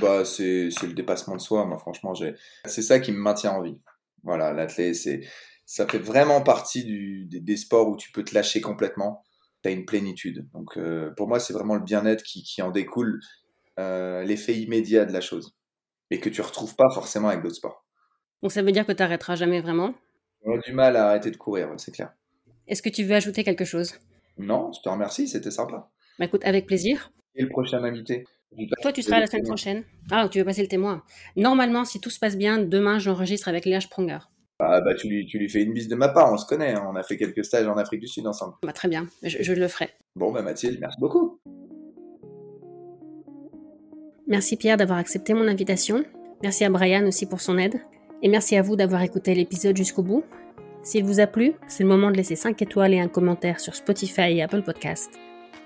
[0.00, 1.64] Bah, c'est, c'est le dépassement de soi.
[1.64, 2.34] Moi, franchement, j'ai,
[2.64, 3.78] c'est ça qui me maintient en vie.
[4.22, 5.22] Voilà, l'athlète, c'est,
[5.66, 9.24] ça fait vraiment partie du, des, des sports où tu peux te lâcher complètement
[9.62, 10.48] tu as une plénitude.
[10.52, 13.20] Donc euh, pour moi, c'est vraiment le bien-être qui, qui, en découle,
[13.78, 15.56] euh, l'effet immédiat de la chose,
[16.10, 17.84] et que tu retrouves pas forcément avec d'autres sports.
[18.42, 19.94] Donc ça veut dire que tu n'arrêteras jamais vraiment?
[20.42, 22.12] On a du mal à arrêter de courir, c'est clair.
[22.66, 23.94] Est-ce que tu veux ajouter quelque chose?
[24.38, 25.90] Non, je te remercie, c'était sympa.
[26.18, 27.12] Bah écoute, avec plaisir.
[27.34, 28.24] Et le prochain invité?
[28.82, 29.84] Toi, tu seras la semaine prochaine.
[30.10, 31.04] Ah, tu veux passer le témoin?
[31.36, 34.18] Normalement, si tout se passe bien, demain, j'enregistre avec Léa Sprunger.
[34.60, 36.74] Ah bah tu lui, tu lui fais une bise de ma part, on se connaît,
[36.74, 36.86] hein.
[36.90, 38.54] on a fait quelques stages en Afrique du Sud ensemble.
[38.62, 39.90] Bah, très bien, je, le ferai.
[40.16, 41.40] Bon bah Mathilde, merci beaucoup.
[44.26, 46.04] Merci Pierre d'avoir accepté mon invitation.
[46.42, 47.80] Merci à Brian aussi pour son aide.
[48.22, 50.24] Et merci à vous d'avoir écouté l'épisode jusqu'au bout.
[50.82, 53.74] S'il vous a plu, c'est le moment de laisser 5 étoiles et un commentaire sur
[53.74, 55.10] Spotify et Apple Podcast.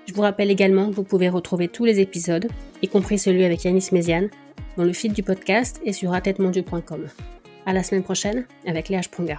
[0.07, 2.47] Je vous rappelle également que vous pouvez retrouver tous les épisodes,
[2.81, 4.29] y compris celui avec Yanis Méziane,
[4.77, 7.07] dans le feed du podcast et sur attetemondieu.com.
[7.65, 9.37] À la semaine prochaine avec Léa Sprunger.